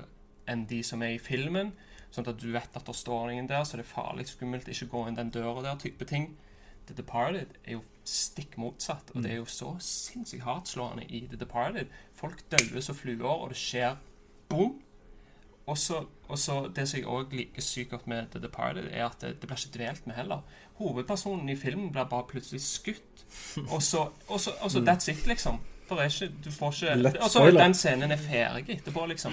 enn 0.46 0.66
de 0.70 0.82
som 0.86 1.02
er 1.02 1.16
i 1.16 1.22
filmen. 1.22 1.72
Sånn 2.14 2.28
at 2.30 2.38
du 2.38 2.52
vet 2.54 2.76
at 2.78 2.86
det 2.86 2.94
står 2.94 3.32
ingen 3.32 3.48
der, 3.50 3.64
så 3.66 3.80
det 3.80 3.86
er 3.86 3.94
farlig 3.96 4.28
skummelt. 4.30 4.68
Ikke 4.70 4.92
gå 4.92 5.02
inn 5.08 5.18
den 5.18 5.32
døra 5.34 5.64
der, 5.64 5.80
type 5.82 6.06
ting. 6.06 6.36
The 6.86 6.94
Departed 6.94 7.56
er 7.64 7.80
jo 7.80 7.82
stikk 8.06 8.54
motsatt, 8.62 9.10
og 9.14 9.24
det 9.24 9.32
er 9.32 9.40
jo 9.40 9.48
så 9.50 9.72
sinnssykt 9.82 10.46
hardtslående 10.46 11.08
i 11.10 11.24
The 11.26 11.40
Departed. 11.40 11.90
Folk 12.14 12.44
dauer 12.52 12.84
som 12.84 12.94
fluer, 12.94 13.26
og 13.26 13.50
det 13.50 13.58
skjer 13.58 13.98
boom. 14.52 14.76
Og 15.66 15.78
så 15.78 16.68
Det 16.74 16.88
som 16.88 16.98
jeg 16.98 17.06
òg 17.06 17.32
liker 17.34 17.62
sykt 17.62 17.90
godt 17.90 18.06
med 18.06 18.26
The 18.30 18.40
Departed, 18.42 18.88
er 18.92 19.06
at 19.06 19.20
det, 19.20 19.40
det 19.40 19.48
blir 19.48 19.58
ikke 19.58 19.78
dvelt 19.78 20.06
med 20.06 20.14
heller. 20.14 20.42
Hovedpersonen 20.78 21.48
i 21.48 21.56
filmen 21.56 21.92
blir 21.92 22.04
bare 22.04 22.26
plutselig 22.28 22.60
skutt, 22.62 23.24
og 23.70 23.82
så, 23.82 24.10
og 24.28 24.40
så, 24.40 24.52
og 24.60 24.70
så 24.70 24.80
That's 24.80 25.10
it, 25.10 25.26
liksom. 25.26 25.58
Ikke, 25.86 26.32
du 26.44 26.50
får 26.50 26.72
ikke 26.82 27.22
Og 27.22 27.30
så 27.30 27.44
den 27.50 27.74
scenen 27.74 28.10
er 28.10 28.18
ferdig 28.18 28.74
etterpå, 28.74 29.06
liksom. 29.06 29.32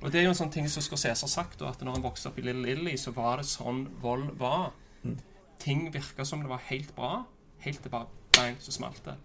Og 0.00 0.12
det 0.12 0.20
er 0.20 0.28
jo 0.28 0.34
en 0.34 0.38
sånn 0.38 0.52
ting 0.54 0.68
som 0.70 0.82
Scorsese 0.82 1.26
har 1.26 1.32
sagt, 1.32 1.62
og 1.62 1.72
at 1.72 1.82
når 1.82 1.98
han 1.98 2.04
vokste 2.06 2.30
opp 2.30 2.38
i 2.38 2.44
Little 2.46 2.62
Lilly, 2.62 2.96
så 2.96 3.10
var 3.16 3.40
det 3.42 3.48
sånn 3.50 3.84
vold 4.02 4.30
var. 4.38 4.70
Ting 5.58 5.88
virka 5.94 6.24
som 6.24 6.42
det 6.42 6.50
var 6.50 6.62
helt 6.68 6.94
bra, 6.94 7.24
helt 7.64 7.82
til 7.82 7.90
bare 7.90 8.06
bang, 8.36 8.56
så 8.62 8.72
smalt 8.72 9.02
det. 9.04 9.16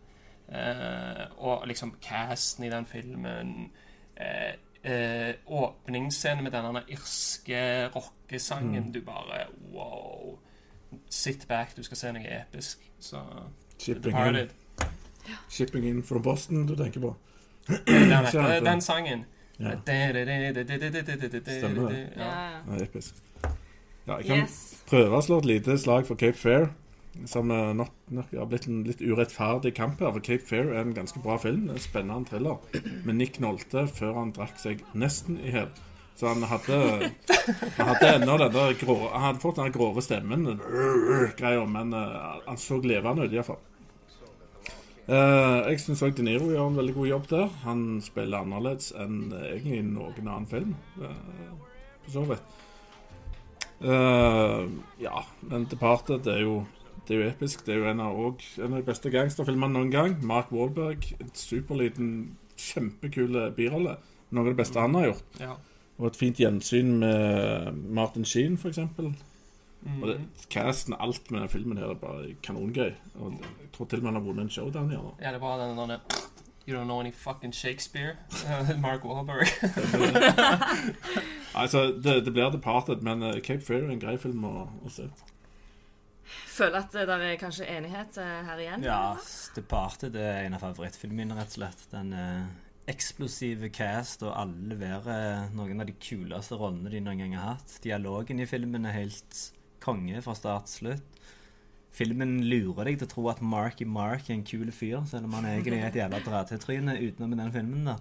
Eh, 0.50 1.26
og 1.38 1.68
liksom 1.70 1.94
casten 2.02 2.66
i 2.66 2.70
den 2.74 2.86
filmen 2.86 3.72
eh, 4.18 4.58
eh, 4.84 5.36
Åpningsscenen 5.46 6.43
med 6.43 6.52
denne 6.52 6.82
irske 6.88 7.89
rockesangen 7.96 8.91
Du 8.91 9.02
bare 9.02 9.46
Wow. 9.74 10.39
Sit 11.10 11.48
back, 11.48 11.76
du 11.78 11.84
skal 11.84 11.98
se 11.98 12.12
noe 12.13 12.24
episk. 12.41 12.80
Så 13.00 13.17
Shipping 13.80 14.17
in, 14.17 14.50
shipping 15.50 15.86
in 15.89 16.04
from 16.04 16.22
Boston 16.22 16.65
du 16.67 16.76
tenker 16.76 17.00
på. 17.02 17.15
Den, 17.88 18.12
heter, 18.12 18.60
den 18.63 18.82
sangen. 18.82 19.26
Ja. 19.60 19.72
Stemmer 19.82 20.13
det. 21.89 22.10
Ja. 22.17 22.50
Ja, 22.67 22.84
episk. 22.84 23.15
Ja, 24.08 24.17
jeg 24.17 24.26
kan 24.26 24.38
Yes. 24.38 24.84
prøve 24.89 25.17
å 25.17 25.22
slå 25.24 25.38
et 25.39 25.46
lite 25.46 25.78
slag 25.80 26.08
for 26.08 26.15
Cape 26.19 26.38
Fair. 26.38 26.65
Som 27.30 27.52
eh, 27.54 27.71
nok, 27.78 27.93
nok 28.10 28.32
har 28.34 28.47
blitt 28.49 28.67
en 28.67 28.84
litt 28.88 29.02
urettferdig 29.02 29.76
kamp 29.78 30.02
her. 30.02 30.13
For 30.15 30.26
Cape 30.26 30.45
Fair 30.47 30.71
er 30.73 30.82
en 30.82 30.95
ganske 30.97 31.21
bra 31.23 31.38
film. 31.41 31.67
En 31.69 31.82
spennende 31.82 32.30
thriller. 32.32 32.62
Med 33.06 33.19
Nick 33.19 33.39
Nolte 33.43 33.86
før 33.91 34.17
han 34.21 34.34
drakk 34.36 34.58
seg 34.62 34.82
nesten 34.97 35.38
i 35.41 35.54
hjel. 35.54 35.69
Så 36.15 36.30
han 36.30 36.45
hadde 36.45 36.80
Han 37.78 37.88
hadde 37.89 38.10
ennå 38.15 38.38
den 38.38 38.52
der 38.54 38.76
grå 38.78 38.95
Han 39.10 39.23
hadde 39.28 39.41
fått 39.41 39.58
den 39.58 39.71
grove 39.73 40.02
stemmen, 40.06 40.60
greia, 41.39 41.63
men 41.65 41.93
uh, 41.97 42.36
han 42.45 42.60
så 42.62 42.78
levende 42.78 43.26
ut, 43.26 43.34
iallfall. 43.34 43.58
Uh, 45.04 45.65
jeg 45.67 45.82
syns 45.84 46.04
òg 46.06 46.13
De 46.15 46.23
Niro 46.23 46.52
gjør 46.54 46.69
en 46.69 46.78
veldig 46.80 46.93
god 46.95 47.10
jobb 47.10 47.26
der. 47.32 47.49
Han 47.65 47.82
spiller 48.06 48.45
annerledes 48.45 48.93
enn 48.95 49.34
uh, 49.34 49.41
egentlig 49.49 49.80
i 49.82 49.88
noen 49.89 50.28
annen 50.28 50.49
film, 50.52 50.78
Uh, 51.02 51.73
for 52.04 52.13
så 52.13 52.23
vidt. 52.30 52.54
Uh, 53.84 54.69
ja, 54.99 55.26
men 55.49 55.65
Departed 55.71 56.28
er 56.32 56.41
jo 56.43 56.56
det 57.08 57.16
er 57.16 57.22
jo 57.22 57.28
episk. 57.30 57.66
Det 57.66 57.76
er 57.76 57.82
jo 57.82 57.89
en 57.92 58.02
av, 58.04 58.18
også, 58.30 58.63
en 58.63 58.74
av 58.74 58.80
de 58.80 58.88
beste 58.88 59.12
gangsterfilmene 59.13 59.76
noen 59.76 59.92
gang. 59.92 60.18
Mark 60.26 60.52
Wahlberg, 60.56 61.10
en 61.20 61.32
superliten, 61.38 62.10
kjempekul 62.60 63.38
birolle. 63.58 63.98
Noe 64.34 64.46
av 64.46 64.54
det 64.54 64.60
beste 64.62 64.82
han 64.82 64.96
har 64.98 65.12
gjort. 65.12 65.38
Ja. 65.42 65.58
Og 66.00 66.10
et 66.10 66.18
fint 66.18 66.39
gjensyn 66.42 66.96
med 67.04 67.84
Martin 67.94 68.26
Sheen, 68.26 68.58
for 68.58 68.72
eksempel. 68.74 69.12
Og 70.02 70.08
det, 70.08 70.18
casten, 70.50 70.96
alt 71.00 71.32
med 71.32 71.42
den 71.44 71.50
filmen 71.52 71.78
her 71.78 71.92
er 71.92 72.00
bare 72.00 72.36
kanongøy. 72.44 72.94
Og 73.20 73.34
jeg 73.44 73.72
tror 73.76 73.89
til 73.92 74.00
og 74.00 74.04
med 74.04 74.13
han 74.13 74.22
har 74.22 74.28
vunnet 74.28 74.48
en 74.48 74.54
showdown 74.54 74.89
her 74.89 75.04
nå. 75.04 75.16
Ja, 75.20 75.34
det 75.34 75.42
er 75.42 75.44
bare 75.44 75.68
den 75.68 75.89
der 75.89 76.22
You 76.66 76.78
don't 76.78 76.86
know 76.86 77.00
any 77.02 77.12
fucking 77.12 77.52
Shakespeare. 77.54 78.16
Mark 78.82 79.04
Wahlberg. 79.04 79.48
Altså, 81.56 81.94
det, 82.04 82.26
det 82.26 82.34
blir 82.34 82.50
Departed, 82.50 83.02
men 83.02 83.24
eh, 83.24 83.42
Cape 83.42 83.62
Fear 83.62 83.84
er 83.84 83.92
en 83.94 84.00
grei 84.02 84.16
film 84.18 84.42
å, 84.50 84.63
å 84.82 84.89
se. 84.89 85.04
Føler 86.26 86.80
at 86.80 86.94
det 86.96 87.06
der 87.10 87.24
er 87.28 87.40
kanskje 87.42 87.68
enighet 87.70 88.18
eh, 88.22 88.36
her 88.48 88.62
igjen? 88.62 88.86
Ja, 88.88 89.00
Departed 89.56 90.16
er 90.20 90.44
en 90.46 90.58
av 90.58 90.64
favorittfilmene 90.64 91.24
mine, 91.24 91.38
rett 91.40 91.52
og 91.52 91.58
slett. 91.60 91.84
Den 91.92 92.14
eh, 92.18 92.54
eksplosive 92.94 93.70
cast, 93.74 94.24
og 94.28 94.36
alle 94.36 94.74
leverer 94.74 95.50
noen 95.56 95.84
av 95.84 95.90
de 95.90 95.96
kuleste 96.00 96.58
rollene 96.60 96.92
de 96.94 97.02
noen 97.04 97.24
gang 97.24 97.36
har 97.38 97.56
hatt. 97.56 97.78
Dialogen 97.84 98.44
i 98.44 98.50
filmen 98.50 98.88
er 98.90 98.98
helt 98.98 99.44
konge 99.84 100.22
fra 100.24 100.36
start 100.38 100.70
til 100.70 100.80
slutt. 100.80 101.24
Filmen 101.94 102.40
lurer 102.50 102.90
deg 102.90 102.98
til 102.98 103.06
å 103.06 103.12
tro 103.12 103.26
at 103.30 103.42
Marky 103.46 103.86
Mark 103.86 104.30
er 104.30 104.40
en 104.40 104.48
kul 104.48 104.72
fyr, 104.74 105.04
selv 105.10 105.28
om 105.28 105.36
han 105.38 105.52
egentlig 105.52 105.78
er 105.78 105.92
et 105.92 106.00
jævla 106.00 106.24
dra-til-tryne 106.26 106.96
utenom 107.04 107.36
den 107.38 107.54
filmen. 107.54 107.92
da. 107.92 108.00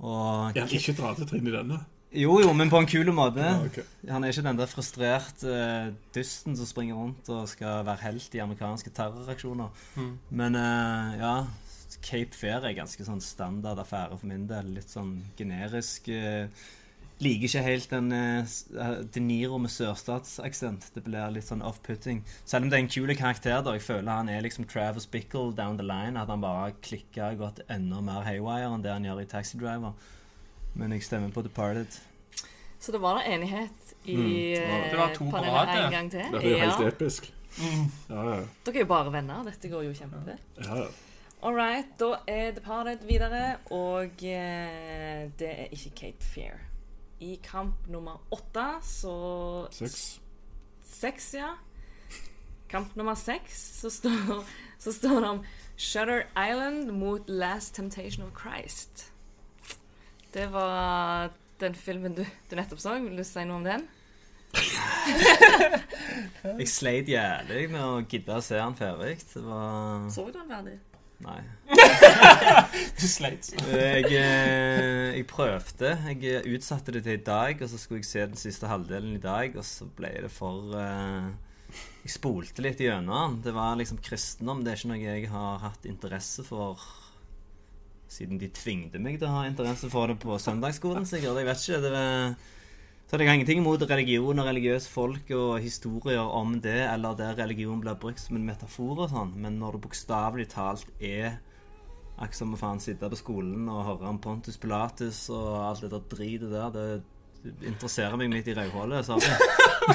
Og 0.00 0.56
Jeg 0.56 0.66
har 0.66 0.74
ikke 0.76 0.96
dra-til-tryne 0.98 1.48
i 1.48 1.54
denne. 1.54 1.80
Jo, 2.10 2.40
jo, 2.42 2.50
men 2.56 2.70
på 2.72 2.80
en 2.82 2.88
kul 2.90 3.12
måte. 3.14 3.44
Ja, 3.44 3.58
okay. 3.62 3.84
Han 4.10 4.24
er 4.24 4.32
ikke 4.32 4.42
den 4.48 4.58
der 4.58 4.70
frustrerte 4.70 5.52
uh, 5.54 5.92
dusten 6.14 6.56
som 6.58 6.66
springer 6.66 6.98
rundt 6.98 7.28
og 7.30 7.46
skal 7.48 7.84
være 7.86 8.02
helt 8.08 8.34
i 8.34 8.42
amerikanske 8.42 8.90
terroraksjoner. 8.96 9.70
Men 10.34 10.58
uh, 10.58 11.14
ja, 11.20 11.34
Cape 12.02 12.34
Fair 12.34 12.66
er 12.66 12.74
ganske 12.74 13.06
sånn 13.06 13.22
standard 13.22 13.78
affære 13.78 14.18
for 14.18 14.30
min 14.30 14.48
del. 14.50 14.74
Litt 14.74 14.90
sånn 14.90 15.20
generisk. 15.38 16.10
Uh, 16.10 16.50
liker 17.20 17.48
ikke 17.48 17.64
helt 17.64 17.90
den 17.92 18.12
eh, 18.16 18.52
De 19.12 19.22
Niro 19.22 19.58
med 19.60 19.72
sørstatsaksent. 19.72 20.90
Det 20.94 21.02
blir 21.04 21.34
litt 21.34 21.48
sånn 21.48 21.64
off-putting. 21.66 22.22
Selv 22.48 22.66
om 22.66 22.72
det 22.72 22.78
er 22.78 22.84
en 22.84 22.92
kul 22.92 23.12
karakter, 23.16 23.60
da. 23.64 23.74
Jeg 23.76 23.84
føler 23.86 24.12
han 24.12 24.30
er 24.32 24.44
liksom 24.44 24.66
Travis 24.70 25.06
Bickle 25.10 25.52
down 25.56 25.78
the 25.78 25.86
line. 25.86 26.16
At 26.20 26.32
han 26.32 26.42
bare 26.44 26.72
klikker 26.84 27.34
og 27.34 27.44
gått 27.44 27.62
enda 27.68 28.00
mer 28.04 28.24
haywire 28.28 28.72
enn 28.72 28.86
det 28.86 28.94
han 28.94 29.06
gjør 29.08 29.22
i 29.24 29.28
Taxi 29.30 29.60
Driver. 29.60 29.94
Men 30.74 30.92
jeg 30.92 31.02
stemmer 31.02 31.30
på 31.34 31.42
Departed. 31.42 31.98
Så 32.80 32.92
det 32.92 33.00
var 33.02 33.18
da 33.18 33.24
enighet 33.34 33.94
i 34.04 34.14
Mm. 34.16 34.90
Det 34.90 34.98
var 34.98 35.08
eh, 35.10 35.14
to 35.16 35.24
på 35.24 35.30
panelet 35.30 35.84
en 35.84 35.92
gang 35.92 36.10
til? 36.10 36.20
Det 36.32 36.44
er 36.44 36.50
jo 36.50 36.56
helt 36.58 36.80
Ja. 36.80 36.88
episk. 36.88 37.32
Ja, 38.08 38.22
ja. 38.22 38.40
Dere 38.64 38.74
er 38.76 38.80
jo 38.80 38.86
bare 38.86 39.12
venner. 39.12 39.42
Dette 39.44 39.68
går 39.68 39.82
jo 39.84 39.92
kjempefint. 39.92 40.40
ja, 40.64 40.76
ja. 40.76 40.86
All 41.42 41.54
right, 41.54 41.86
da 41.98 42.14
er 42.28 42.50
Departed 42.52 42.98
videre, 43.08 43.56
og 43.70 44.22
eh, 44.22 45.30
det 45.38 45.48
er 45.48 45.68
ikke 45.72 45.90
Cape 45.96 46.24
Fear. 46.24 46.58
I 47.20 47.38
kamp 47.42 47.88
nummer 47.88 48.20
åtte 48.32 48.66
så 48.82 49.66
Seks. 49.72 50.20
Seks, 50.84 51.34
ja. 51.34 51.54
Kamp 52.68 52.94
nummer 52.96 53.14
seks 53.14 53.80
så 53.80 53.90
står, 53.90 54.44
så 54.78 54.92
står 54.92 55.20
det 55.20 55.28
om 55.28 55.44
Shutter 55.76 56.22
Island 56.36 56.90
mot 56.92 57.28
Last 57.28 57.74
Temptation 57.74 58.24
of 58.26 58.32
Christ. 58.40 59.12
Det 60.32 60.46
var 60.52 61.32
den 61.60 61.74
filmen 61.74 62.14
du, 62.14 62.22
du 62.50 62.56
nettopp 62.56 62.80
så. 62.82 62.94
Vil 63.02 63.18
du 63.18 63.24
si 63.26 63.42
noe 63.46 63.58
om 63.60 63.66
den? 63.66 63.88
Jeg 66.58 66.68
sleit 66.70 67.10
jævlig 67.10 67.66
med 67.70 67.82
å 67.82 67.98
gidde 68.02 68.36
å 68.36 68.44
se 68.44 68.58
han 68.60 68.76
ferdig. 68.78 69.18
Det 69.32 69.42
var 69.44 70.06
Så 70.12 70.26
du 70.28 70.32
den 70.38 70.48
ferdig? 70.50 70.78
Nei. 71.20 71.40
Du 73.00 73.04
sleit. 73.08 73.50
Jeg, 73.68 74.06
eh, 74.08 75.18
jeg 75.18 75.26
prøvde. 75.28 75.92
Jeg 76.08 76.24
eh, 76.30 76.48
utsatte 76.54 76.94
det 76.94 77.04
til 77.04 77.18
i 77.18 77.24
dag, 77.24 77.60
og 77.60 77.70
så 77.72 77.80
skulle 77.80 78.00
jeg 78.00 78.08
se 78.08 78.24
den 78.30 78.40
siste 78.40 78.70
halvdelen 78.70 79.18
i 79.18 79.22
dag, 79.22 79.56
og 79.56 79.66
så 79.66 79.88
ble 79.96 80.12
det 80.24 80.30
for 80.32 80.72
uh, 80.76 81.28
Jeg 82.04 82.14
spolte 82.14 82.64
litt 82.64 82.80
gjennom 82.80 83.36
den. 83.36 83.44
Det 83.48 83.54
var 83.56 83.76
liksom 83.80 84.00
kristendom. 84.04 84.64
Det 84.64 84.72
er 84.72 84.80
ikke 84.80 84.92
noe 84.94 85.02
jeg 85.02 85.30
har 85.34 85.60
hatt 85.66 85.88
interesse 85.88 86.46
for 86.46 86.80
siden 88.10 88.40
de 88.40 88.48
tvingte 88.54 89.00
meg 89.02 89.20
til 89.20 89.28
å 89.28 89.36
ha 89.38 89.44
interesse 89.48 89.90
for 89.92 90.10
det 90.10 90.18
på 90.22 90.38
søndagsskolen, 90.42 91.06
sikkert. 91.06 91.38
Jeg 91.38 91.48
vet 91.50 91.68
ikke. 91.68 91.84
det 91.84 91.92
var... 91.94 92.34
Så 93.10 93.18
jeg 93.18 93.26
har 93.26 93.34
ingenting 93.34 93.58
imot 93.58 93.82
religion 93.90 94.38
og 94.38 94.46
religiøse 94.46 94.90
folk 94.90 95.30
og 95.34 95.56
historier 95.58 96.22
om 96.22 96.52
det, 96.62 96.78
eller 96.92 97.16
der 97.18 97.34
religion 97.40 97.80
blir 97.82 97.98
brukt 97.98 98.22
som 98.22 98.36
en 98.38 98.44
metafor 98.46 99.00
og 99.02 99.08
sånn, 99.10 99.32
men 99.42 99.56
når 99.58 99.74
det 99.76 99.80
bokstavelig 99.86 100.46
talt 100.52 100.86
er 101.02 101.40
akkurat 102.20 102.38
som 102.38 102.54
å 102.54 102.60
faen 102.60 102.82
sitte 102.82 103.10
på 103.10 103.18
skolen 103.18 103.66
og 103.66 103.82
høre 103.88 104.12
om 104.12 104.20
Pontus 104.22 104.60
Pilatus 104.62 105.24
og 105.34 105.48
alt 105.58 105.82
det 105.82 105.90
der 105.90 106.06
dritet 106.12 106.52
der, 106.52 106.70
det 107.42 107.66
interesserer 107.66 108.14
meg 108.20 108.30
midt 108.30 108.52
i 108.52 108.54
rødhålet, 108.54 109.06
sorry. 109.08 109.26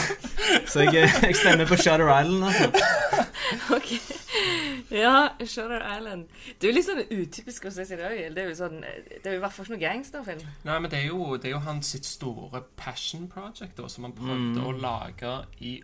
Så 0.71 0.83
jeg, 0.83 1.07
jeg 1.07 1.39
stemmer 1.39 1.69
på 1.69 1.77
Shutter 1.79 2.09
Island, 2.09 2.43
altså. 2.49 3.24
Ok. 3.75 3.91
Ja, 4.91 5.29
Shutter 5.39 5.81
Island. 5.97 6.27
Det 6.59 6.67
er 6.67 6.71
jo 6.71 6.75
litt 6.75 6.87
sånn 6.87 7.03
utypisk 7.09 7.67
å 7.67 7.73
se 7.73 7.85
seg 7.87 8.01
det. 8.01 8.11
Er 8.27 8.49
jo 8.49 8.55
sånn 8.57 8.79
Det 8.81 9.23
er 9.23 9.35
jo 9.35 9.39
i 9.39 9.43
hvert 9.43 9.55
fall 9.55 9.65
ikke 9.67 9.75
noe 9.75 9.83
gangsterfilm. 9.83 10.45
Nei, 10.67 10.77
men 10.79 10.91
det 10.91 11.01
er 11.01 11.09
jo, 11.09 11.35
det 11.37 11.49
er 11.49 11.55
jo 11.55 11.63
hans 11.65 11.91
sitt 11.95 12.07
store 12.09 12.63
passion 12.79 13.27
project 13.31 13.77
da, 13.79 13.89
som 13.91 14.07
han 14.07 14.15
prøvde 14.17 14.65
å 14.65 14.75
lage 14.75 15.35
i 15.65 15.77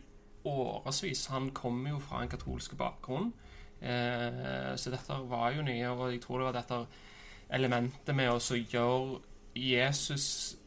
årevis. 0.47 1.27
Han 1.33 1.51
kommer 1.57 1.95
jo 1.95 2.01
fra 2.03 2.23
en 2.23 2.31
katolsk 2.31 2.77
bakgrunn, 2.77 3.31
eh, 3.81 4.73
så 4.77 4.93
dette 4.93 5.19
var 5.29 5.51
jo 5.55 5.65
nye, 5.65 5.89
og 5.89 6.11
jeg 6.11 6.21
tror 6.23 6.41
det 6.41 6.49
var 6.49 6.57
dette 6.61 6.81
elementet 7.51 8.15
med 8.15 8.31
å 8.31 8.39
gjøre 8.39 9.21
Jesus 9.55 10.57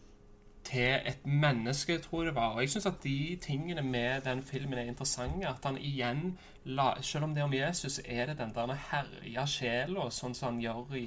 til 0.65 1.01
et 1.05 1.27
menneske, 1.27 1.99
tror 1.99 2.23
jeg 2.23 2.27
det 2.27 2.35
var. 2.35 2.55
Og 2.55 2.61
jeg 2.65 2.71
syns 2.71 2.87
at 2.87 3.03
de 3.05 3.37
tingene 3.43 3.83
med 3.83 4.25
den 4.25 4.43
filmen 4.43 4.79
er 4.79 4.89
interessante. 4.89 5.49
At 5.49 5.65
han 5.65 5.79
igjen, 5.79 6.39
la, 6.65 6.95
selv 7.03 7.25
om 7.27 7.35
det 7.35 7.43
er 7.43 7.45
om 7.45 7.53
Jesus, 7.55 7.99
er 8.05 8.27
det 8.31 8.39
den 8.39 8.53
der 8.57 8.71
herja 8.91 9.43
sjela, 9.47 10.07
sånn 10.11 10.33
som 10.35 10.55
han 10.55 10.61
gjør 10.63 10.95
i, 10.97 11.03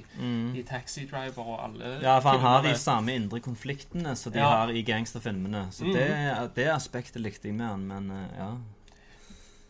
i 0.54 0.62
Taxi 0.62 1.06
Driver 1.10 1.48
og 1.54 1.62
alle 1.64 1.96
Ja, 2.02 2.18
for 2.22 2.36
han 2.36 2.44
har 2.44 2.62
de 2.62 2.74
samme 2.78 3.14
indre 3.18 3.40
konfliktene 3.42 4.14
som 4.16 4.32
de 4.32 4.38
Ja. 4.38 4.48
har 4.52 4.70
i 4.70 4.82
gangsterfilmene. 4.86 5.64
Så 5.74 5.90
det, 5.92 6.06
det 6.54 6.68
aspektet 6.70 7.22
likte 7.22 7.48
jeg 7.50 7.56
med 7.58 7.66
han, 7.66 7.86
men 7.90 8.10
eh, 8.10 8.36
ja. 8.38 8.52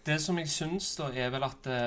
Det 0.05 0.21
som 0.21 0.39
jeg 0.39 0.49
syns, 0.53 0.91
da, 0.97 1.09
er 1.13 1.31
vel 1.31 1.45
at 1.45 1.57
det, 1.65 1.81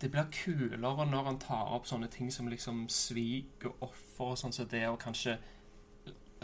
det 0.00 0.10
blir 0.12 0.26
kulere 0.32 1.06
når 1.08 1.24
han 1.30 1.38
tar 1.38 1.74
opp 1.76 1.86
sånne 1.88 2.08
ting 2.12 2.32
som 2.32 2.48
liksom 2.48 2.86
svik 2.92 3.64
og 3.68 3.86
offer 3.90 4.32
og 4.32 4.40
sånn 4.40 4.52
som 4.56 4.68
det, 4.72 4.86
og 4.88 4.98
kanskje 5.04 5.36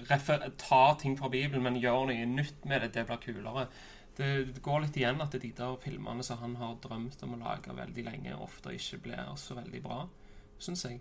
refer 0.09 0.47
tar 0.59 0.95
ting 1.01 1.17
fra 1.19 1.29
Bibelen, 1.33 1.62
men 1.65 1.77
gjør 1.81 2.07
noe 2.09 2.27
nytt 2.27 2.65
med 2.69 2.81
det. 2.85 2.93
Det 2.95 3.05
blir 3.09 3.21
kulere. 3.21 3.67
Det, 4.16 4.61
går 4.61 4.85
litt 4.85 4.96
igjen 5.01 5.22
at 5.25 5.33
de 5.40 5.53
der 5.57 5.79
filmene 5.81 6.25
som 6.27 6.42
han 6.42 6.59
har 6.61 6.77
drømt 6.85 7.22
om 7.25 7.37
å 7.37 7.40
lage 7.46 7.72
veldig 7.77 8.05
lenge, 8.05 8.37
ofte 8.37 8.75
ikke 8.77 9.01
blir 9.07 9.33
så 9.40 9.57
veldig 9.57 9.81
bra, 9.85 10.03
syns 10.61 10.85
jeg. 10.85 11.01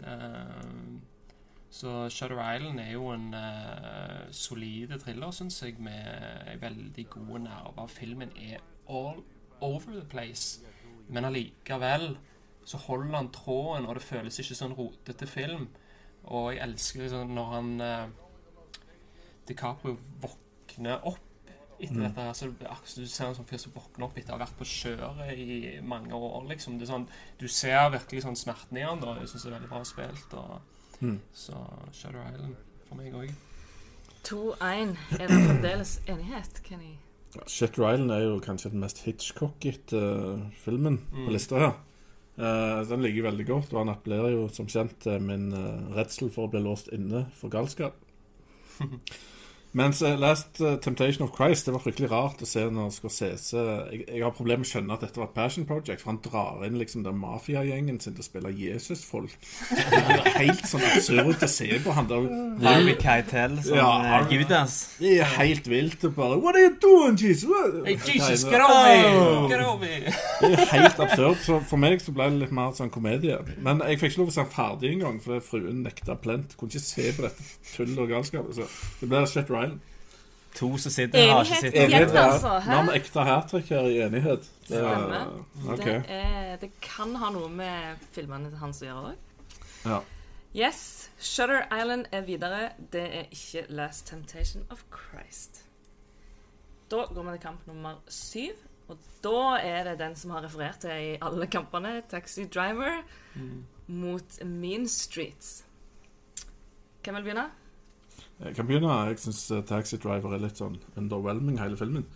Eh, 0.00 0.72
så 1.70 2.08
Shutter 2.08 2.40
Island 2.40 2.80
er 2.80 2.94
jo 2.94 3.10
en 3.12 3.34
uh, 3.36 4.24
solide 4.32 4.96
thriller, 5.02 5.30
syns 5.36 5.60
jeg, 5.62 5.76
med 5.84 6.56
veldig 6.62 7.04
gode 7.12 7.42
nerver. 7.44 7.90
Filmen 7.92 8.32
er 8.40 8.62
all 8.88 9.20
over 9.60 9.92
the 9.92 10.06
place, 10.08 10.64
men 11.08 11.28
allikevel 11.28 12.14
så 12.64 12.80
holder 12.86 13.16
han 13.16 13.30
tråden, 13.32 13.86
og 13.86 13.94
det 13.98 14.04
føles 14.04 14.40
ikke 14.40 14.56
sånn 14.56 14.76
rotete 14.76 15.28
film. 15.28 15.68
Og 16.32 16.54
jeg 16.54 16.64
elsker 16.64 17.04
liksom 17.04 17.36
når 17.36 17.52
han 17.52 17.70
uh, 17.84 18.82
DiCaprio 19.48 19.98
våkner 20.24 21.04
opp 21.08 21.27
etter 21.80 22.00
dette. 22.02 22.20
her, 22.20 22.32
så 22.34 22.48
det 22.50 22.66
akkurat 22.68 22.94
Du 22.96 23.06
ser 23.06 23.26
en 23.26 23.34
sånn 23.38 23.48
fyr 23.48 23.58
som 23.62 23.72
våkner 23.72 24.04
opp 24.08 24.18
etter 24.18 24.34
å 24.34 24.38
ha 24.38 24.44
vært 24.44 24.58
på 24.58 24.64
kjøret 24.68 25.32
i 25.38 25.80
mange 25.82 26.12
år. 26.12 26.48
liksom. 26.48 26.78
Det 26.78 26.88
er 26.88 26.92
sånn, 26.92 27.08
Du 27.38 27.48
ser 27.48 27.90
virkelig 27.90 28.22
sånn 28.24 28.36
smerten 28.36 28.76
i 28.78 28.82
han. 28.86 29.00
da, 29.00 29.14
Jeg 29.20 29.28
syns 29.28 29.42
det 29.42 29.52
er 29.52 29.58
veldig 29.58 29.68
bra 29.70 29.84
spilt. 29.84 30.34
og 30.34 30.60
Så 31.32 31.54
Shutter 31.92 32.24
Island 32.34 32.56
for 32.88 32.96
meg 32.96 33.12
òg. 33.14 33.34
2-1. 34.24 34.96
Er 35.20 35.26
det 35.26 35.28
fremdeles 35.46 36.00
enighet, 36.06 36.62
Kenny? 36.64 36.98
Shutter 37.46 37.84
Island 37.92 38.10
er 38.10 38.24
jo 38.24 38.40
kanskje 38.40 38.70
den 38.72 38.80
mest 38.80 39.04
Hitchcockete 39.04 40.50
filmen 40.56 40.98
på 41.12 41.30
lista 41.30 41.58
her. 41.58 41.76
Uh, 42.38 42.84
den 42.88 43.02
ligger 43.02 43.22
veldig 43.26 43.46
godt, 43.46 43.72
og 43.72 43.80
han 43.80 43.88
appellerer 43.94 44.30
jo 44.36 44.48
som 44.54 44.68
kjent 44.70 44.94
til 45.02 45.18
min 45.20 45.48
uh, 45.52 45.88
redsel 45.96 46.30
for 46.30 46.46
å 46.46 46.50
bli 46.52 46.60
låst 46.62 46.90
inne 46.94 47.26
for 47.34 47.50
galskap. 47.50 47.96
Mens 49.72 50.00
uh, 50.02 50.14
Last 50.18 50.60
eh, 50.60 50.76
Temptation 50.80 51.28
of 51.28 51.36
Christ 51.36 51.66
Det 51.66 51.74
var 51.74 51.82
fryktelig 51.84 52.08
rart 52.10 52.40
å 52.40 52.46
se 52.48 52.62
når 52.72 52.88
Scorsese 52.94 53.60
Jeg, 53.92 54.06
jeg 54.08 54.22
har 54.24 54.32
problemer 54.32 54.62
med 54.62 54.68
å 54.68 54.70
skjønne 54.70 54.96
at 54.96 55.02
dette 55.04 55.20
var 55.20 55.28
et 55.28 55.34
passion 55.36 55.66
project, 55.68 56.00
for 56.00 56.12
han 56.12 56.20
drar 56.24 56.64
inn 56.64 56.78
liksom 56.80 57.04
den 57.04 57.18
mafiagjengen 57.20 57.98
sin 58.00 58.16
til 58.16 58.24
å 58.24 58.26
spille 58.26 58.52
Jesus-folk. 58.56 59.34
Det 59.68 60.00
er 60.00 60.38
helt 60.38 60.64
sånn 60.68 60.84
absurd 60.88 61.44
å 61.44 61.48
se 61.50 61.68
på 61.84 61.94
han 61.96 62.08
der. 62.08 62.28
Harvey 62.64 62.96
Keitel 63.00 63.58
som 63.66 63.76
Ja, 63.76 63.90
eh, 64.20 64.32
Judas. 64.32 64.76
Det 64.98 65.14
er 65.20 65.30
helt 65.36 65.68
vilt 65.70 66.04
og 66.08 66.14
bare 66.16 66.38
What 66.40 66.56
are 66.56 66.64
you 66.64 66.74
doing, 66.80 67.18
Jesus? 67.20 67.50
Hey, 67.84 67.96
Jesus, 67.96 68.46
get 68.48 68.64
over 68.64 68.88
me! 68.88 69.52
Get 69.52 69.64
over 69.64 69.78
me! 69.82 70.14
Det 70.40 70.52
er 70.54 70.72
helt 70.72 71.02
absurd. 71.04 71.42
Så 71.44 71.60
for 71.68 71.80
meg 71.80 72.00
så 72.04 72.14
ble 72.16 72.30
det 72.32 72.42
litt 72.44 72.54
mer 72.56 72.72
sånn 72.78 72.92
komedie. 72.94 73.38
Men 73.64 73.82
jeg 73.84 74.00
fikk 74.00 74.14
ikke 74.14 74.22
lov 74.24 74.32
å 74.32 74.36
se 74.36 74.44
den 74.44 74.52
ferdig 74.54 74.92
engang, 74.94 75.20
fordi 75.24 75.40
fruen 75.44 75.82
nekta 75.84 76.16
plent. 76.20 76.56
Kunne 76.58 76.72
ikke 76.72 76.84
se 76.86 77.08
på 77.16 77.26
dette 77.26 77.48
tullet 77.74 78.02
og 78.04 78.12
galskapet. 78.14 78.60
Så 78.60 78.68
det 79.02 79.10
ble 79.12 79.24
Shutter 79.28 79.57
Island. 79.64 79.80
To 80.58 80.76
som 80.80 80.90
sitter 80.92 81.18
her, 81.18 81.32
har 81.32 81.44
ikke 81.44 81.60
sett 81.60 81.74
Enighet, 81.74 82.14
altså. 82.16 82.58
Hæ? 82.64 82.78
ekte 82.96 83.24
hat-trick 83.28 83.68
her 83.70 83.86
i 83.86 83.98
enighet. 84.02 84.46
Det, 84.68 84.80
Stemmer. 84.80 85.44
Okay. 85.68 85.94
Det, 85.94 86.04
er, 86.08 86.56
det 86.56 86.70
kan 86.82 87.14
ha 87.20 87.30
noe 87.30 87.50
med 87.52 88.06
filmene 88.16 88.50
til 88.50 88.58
hans 88.58 88.82
å 88.82 88.88
gjøre 88.88 89.12
òg. 89.12 89.52
Ja. 89.84 90.00
Yes, 90.56 91.10
Shutter 91.20 91.66
Island 91.70 92.08
er 92.12 92.24
videre. 92.26 92.70
Det 92.92 93.04
er 93.20 93.28
ikke 93.30 93.66
Last 93.68 94.08
Temptation 94.08 94.64
of 94.70 94.82
Christ. 94.90 95.62
Da 96.90 97.04
går 97.12 97.22
vi 97.22 97.36
til 97.36 97.44
kamp 97.44 97.66
nummer 97.68 98.00
syv. 98.08 98.56
Og 98.88 98.96
da 99.22 99.58
er 99.60 99.84
det 99.84 99.98
den 100.00 100.16
som 100.16 100.32
har 100.32 100.42
referert 100.46 100.80
til 100.80 100.90
i 100.90 101.16
alle 101.22 101.46
kampene, 101.46 102.00
Taxi 102.08 102.46
Driver, 102.48 103.02
mot 103.86 104.44
Mean 104.44 104.88
Streets. 104.88 105.64
Hvem 107.04 107.14
vil 107.14 107.22
begynne? 107.28 107.50
Jeg 108.38 108.54
kan 108.54 108.66
begynne. 108.66 108.94
Jeg 109.08 109.18
syns 109.18 109.46
Taxi 109.66 109.98
Driver 109.98 110.34
er 110.34 110.42
litt 110.44 110.60
sånn 110.60 110.78
underwhelming, 110.96 111.58
hele 111.58 111.78
filmen. 111.78 112.06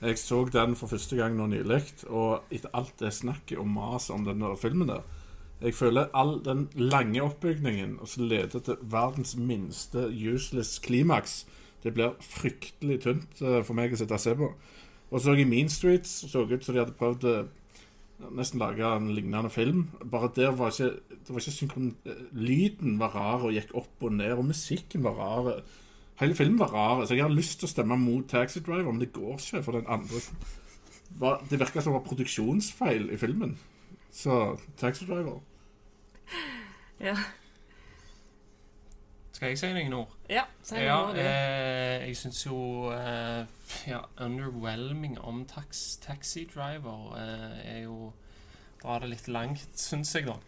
Jeg 0.00 0.18
så 0.18 0.44
den 0.48 0.76
for 0.76 0.88
første 0.88 1.16
gang 1.16 1.34
nå 1.36 1.46
nylig, 1.52 1.82
og 2.08 2.48
etter 2.52 2.72
alt 2.72 2.94
det 3.02 3.12
snakket 3.12 3.60
og 3.60 3.68
maset 3.68 4.14
om 4.14 4.24
denne 4.24 4.54
filmen 4.56 4.88
der 4.88 5.02
Jeg 5.60 5.74
føler 5.74 6.08
all 6.16 6.38
den 6.44 6.68
lange 6.74 7.20
oppbygningen 7.22 7.98
som 8.08 8.24
leder 8.24 8.60
til 8.64 8.76
verdens 8.80 9.36
minste 9.36 10.06
useless 10.08 10.78
klimaks. 10.78 11.44
Det 11.82 11.92
blir 11.94 12.16
fryktelig 12.20 13.00
tynt 13.02 13.42
eh, 13.42 13.60
for 13.62 13.76
meg 13.76 13.92
å 13.92 13.98
sitte 14.00 14.16
og 14.16 14.20
se 14.20 14.34
på. 14.34 14.48
Og 15.10 15.20
så 15.20 15.34
i 15.36 15.44
Mean 15.44 15.68
Streets 15.68 16.24
så 16.30 16.46
ut 16.48 16.64
som 16.64 16.74
de 16.74 16.80
hadde 16.80 16.96
prøvd 16.96 17.26
eh, 17.28 17.44
nesten 18.36 18.60
laga 18.60 18.94
en 18.96 19.10
lignende 19.14 19.50
film. 19.50 19.86
Bare 20.10 20.30
der 20.36 20.50
var 20.56 20.70
ikke, 20.70 20.90
det 21.10 21.30
var 21.34 21.40
ikke 21.42 21.54
synkron... 21.56 21.90
eh, 22.06 22.20
Lyden 22.32 22.98
var 23.00 23.14
rar 23.16 23.44
og 23.48 23.52
gikk 23.56 23.74
opp 23.74 24.02
og 24.08 24.12
ned, 24.12 24.32
og 24.36 24.44
musikken 24.50 25.04
var 25.04 25.16
rar. 25.18 25.62
Hele 26.20 26.34
filmen 26.36 26.58
var 26.60 26.72
rar, 26.74 27.04
så 27.06 27.14
jeg 27.16 27.24
har 27.24 27.32
lyst 27.32 27.58
til 27.60 27.66
å 27.68 27.72
stemme 27.72 27.96
mot 27.96 28.26
Taxi 28.28 28.60
Driver, 28.60 28.90
men 28.92 29.00
det 29.00 29.12
går 29.16 29.38
ikke, 29.38 29.62
for 29.64 29.72
den 29.78 29.86
andre 29.88 30.20
var, 31.18 31.40
Det 31.50 31.58
virka 31.58 31.80
som 31.80 31.92
det 31.94 32.00
var 32.00 32.06
produksjonsfeil 32.08 33.08
i 33.10 33.16
filmen. 33.18 33.56
Så 34.12 34.56
Taxi 34.76 35.06
Driver. 35.08 35.40
Ja, 37.00 37.14
Skal 39.32 39.48
jeg 39.54 39.58
si 39.58 39.70
noen 39.72 39.94
ord? 39.96 40.10
ja 40.28 40.42
si 40.62 40.74
noen 40.76 40.84
Ja, 40.84 40.96
nå, 41.00 41.12
du. 41.14 41.20
eh, 41.22 42.06
jeg 42.10 42.16
syns 42.18 42.42
jo 42.44 42.58
eh, 42.92 43.46
ja, 43.86 44.04
Underwhelming 44.16 45.18
om 45.18 45.44
tax, 45.48 45.96
Taxi 46.04 46.46
Driver 46.54 47.16
eh, 47.18 47.76
er 47.76 47.82
jo 47.84 48.12
Drar 48.80 49.02
det 49.02 49.10
litt 49.12 49.26
langt, 49.28 49.66
syns 49.76 50.14
jeg, 50.16 50.24
da. 50.24 50.38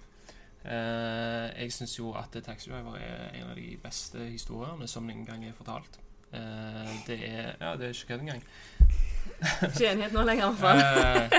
Eh, 0.65 1.49
jeg 1.65 1.73
syns 1.75 1.99
jo 1.99 2.15
at 2.17 2.33
Taxi 2.45 2.71
Driver 2.71 2.97
er 2.97 3.27
en 3.37 3.51
av 3.51 3.59
de 3.59 3.75
beste 3.83 4.25
historiene 4.31 4.89
som 4.89 5.05
noen 5.05 5.27
gang 5.29 5.45
er 5.45 5.57
fortalt. 5.57 5.99
Eh, 6.33 6.93
det 7.07 7.19
er 7.29 7.51
Ja, 7.61 7.75
det 7.77 7.91
er 7.91 7.93
ikke 7.93 8.15
kødd 8.15 8.25
engang. 8.25 8.45
Ikke 9.69 9.91
enighet 9.91 10.15
nå 10.15 10.23
lenger, 10.27 10.49
i 10.49 10.55
hvert 10.55 10.63
fall. 10.63 10.81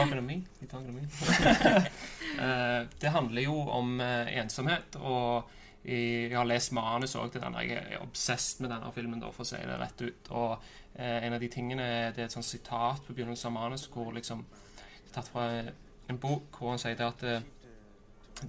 Eh, 2.34 2.88
det 2.98 3.12
handler 3.14 3.44
jo 3.46 3.54
om 3.70 4.00
eh, 4.02 4.32
ensomhet, 4.42 4.96
og 4.98 5.52
jeg 5.86 6.32
har 6.34 6.48
lest 6.50 6.72
manus 6.74 7.14
òg 7.20 7.30
til 7.30 7.44
denne. 7.44 7.62
Jeg 7.62 7.84
er 7.94 8.02
obsessed 8.02 8.64
med 8.64 8.72
denne 8.74 8.90
filmen, 8.96 9.20
da, 9.22 9.30
for 9.36 9.46
å 9.46 9.50
si 9.52 9.60
det 9.62 9.76
rett 9.78 10.02
ut. 10.02 10.32
Og 10.34 10.66
eh, 10.96 11.26
en 11.26 11.34
av 11.34 11.40
de 11.40 11.50
tingene 11.50 11.86
Det 12.16 12.22
er 12.22 12.26
et 12.26 12.36
sånt 12.36 12.46
sitat 12.46 13.06
på 13.06 13.14
begynnelsen 13.14 13.52
av 13.52 13.54
manus 13.54 13.88
hvor 13.94 14.12
liksom 14.14 14.46
det 14.46 15.10
er 15.10 15.16
tatt 15.16 15.32
fra 15.32 15.48
en 16.10 16.20
bok 16.20 16.58
hvor 16.58 16.74
han 16.74 16.82
sier 16.82 16.98
det 16.98 17.06
at 17.06 17.22
det, 17.22 17.42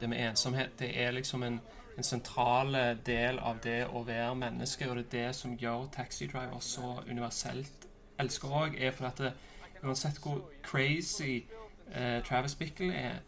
det 0.01 0.09
med 0.09 0.23
ensomhet 0.31 0.79
det 0.79 0.91
er 1.03 1.13
liksom 1.13 1.43
en, 1.43 1.61
en 1.97 2.07
sentral 2.07 2.77
del 3.07 3.39
av 3.39 3.61
det 3.63 3.85
å 3.87 4.03
være 4.05 4.35
menneske, 4.35 4.89
og 4.89 4.97
det 4.97 5.05
er 5.05 5.11
det 5.29 5.35
som 5.37 5.57
gjør 5.61 5.91
Taxi 5.93 6.27
Driver 6.27 6.61
så 6.61 6.97
universelt 7.07 7.85
elsker 8.19 8.49
òg, 8.49 8.79
er 8.79 8.91
fordi 8.91 9.11
at 9.11 9.19
det, 9.19 9.33
uansett 9.85 10.19
hvor 10.23 10.43
crazy 10.63 11.45
eh, 11.93 12.23
Travis 12.25 12.55
Bickle 12.55 12.95
er, 12.95 13.21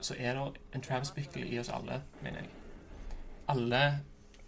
så 0.00 0.14
er 0.18 0.34
det 0.34 0.60
en 0.74 0.82
Travis 0.82 1.10
Bickle 1.10 1.46
i 1.46 1.58
oss 1.58 1.68
alle, 1.68 2.02
mener 2.22 2.44
jeg. 2.44 2.50
Alle 3.48 3.82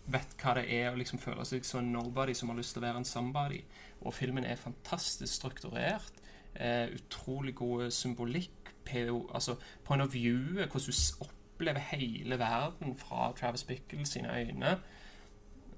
vet 0.09 0.35
hva 0.43 0.55
det 0.57 0.65
er 0.73 0.91
å 0.91 0.99
liksom 0.99 1.21
føle 1.21 1.45
seg 1.45 1.67
som 1.69 1.85
nobody 1.93 2.35
som 2.35 2.49
har 2.51 2.59
lyst 2.59 2.75
til 2.75 2.83
å 2.83 2.87
være 2.87 3.03
en 3.03 3.09
somebody. 3.09 3.61
Og 4.01 4.15
filmen 4.15 4.45
er 4.45 4.57
fantastisk 4.57 5.35
strukturert. 5.35 6.13
Eh, 6.55 6.89
utrolig 6.95 7.55
god 7.55 7.91
symbolikk. 7.91 8.51
PO, 8.85 9.31
altså 9.35 9.55
point 9.85 10.03
of 10.03 10.15
view, 10.15 10.39
hvordan 10.55 10.81
du 10.87 10.93
opplever 11.21 11.79
hele 11.79 12.39
verden 12.39 12.97
fra 12.97 13.33
Travis 13.41 13.65
Bickle 13.65 14.07
sine 14.07 14.39
øyne. 14.39 14.79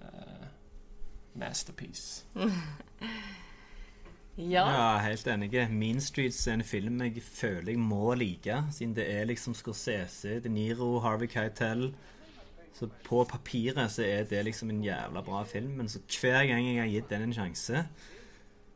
Eh, 0.01 0.47
masterpiece. 1.35 2.25
Ja. 4.39 4.71
Ja, 4.71 4.99
helt 4.99 5.27
enig. 5.27 5.71
Mean 5.71 6.01
Streets 6.01 6.47
er 6.47 6.55
en 6.55 6.65
film 6.65 7.03
jeg 7.03 7.23
føler 7.23 7.73
jeg 7.73 7.79
må 7.79 8.15
like, 8.15 8.63
siden 8.73 8.95
det 8.97 9.05
er 9.13 9.25
liksom 9.25 9.55
Scorsese, 9.55 10.41
De 10.41 10.49
Niro, 10.49 10.99
Harvey 10.99 11.27
Keitel. 11.27 11.95
Så 12.77 12.89
på 13.05 13.25
papiret 13.29 13.91
så 13.93 14.05
er 14.07 14.25
det 14.31 14.45
liksom 14.47 14.71
en 14.71 14.85
jævla 14.85 15.23
bra 15.27 15.43
film, 15.45 15.75
men 15.81 15.89
så 15.91 16.01
hver 16.21 16.47
gang 16.49 16.67
jeg 16.67 16.83
har 16.83 16.93
gitt 16.93 17.11
den 17.11 17.27
en 17.27 17.35
sjanse, 17.37 17.85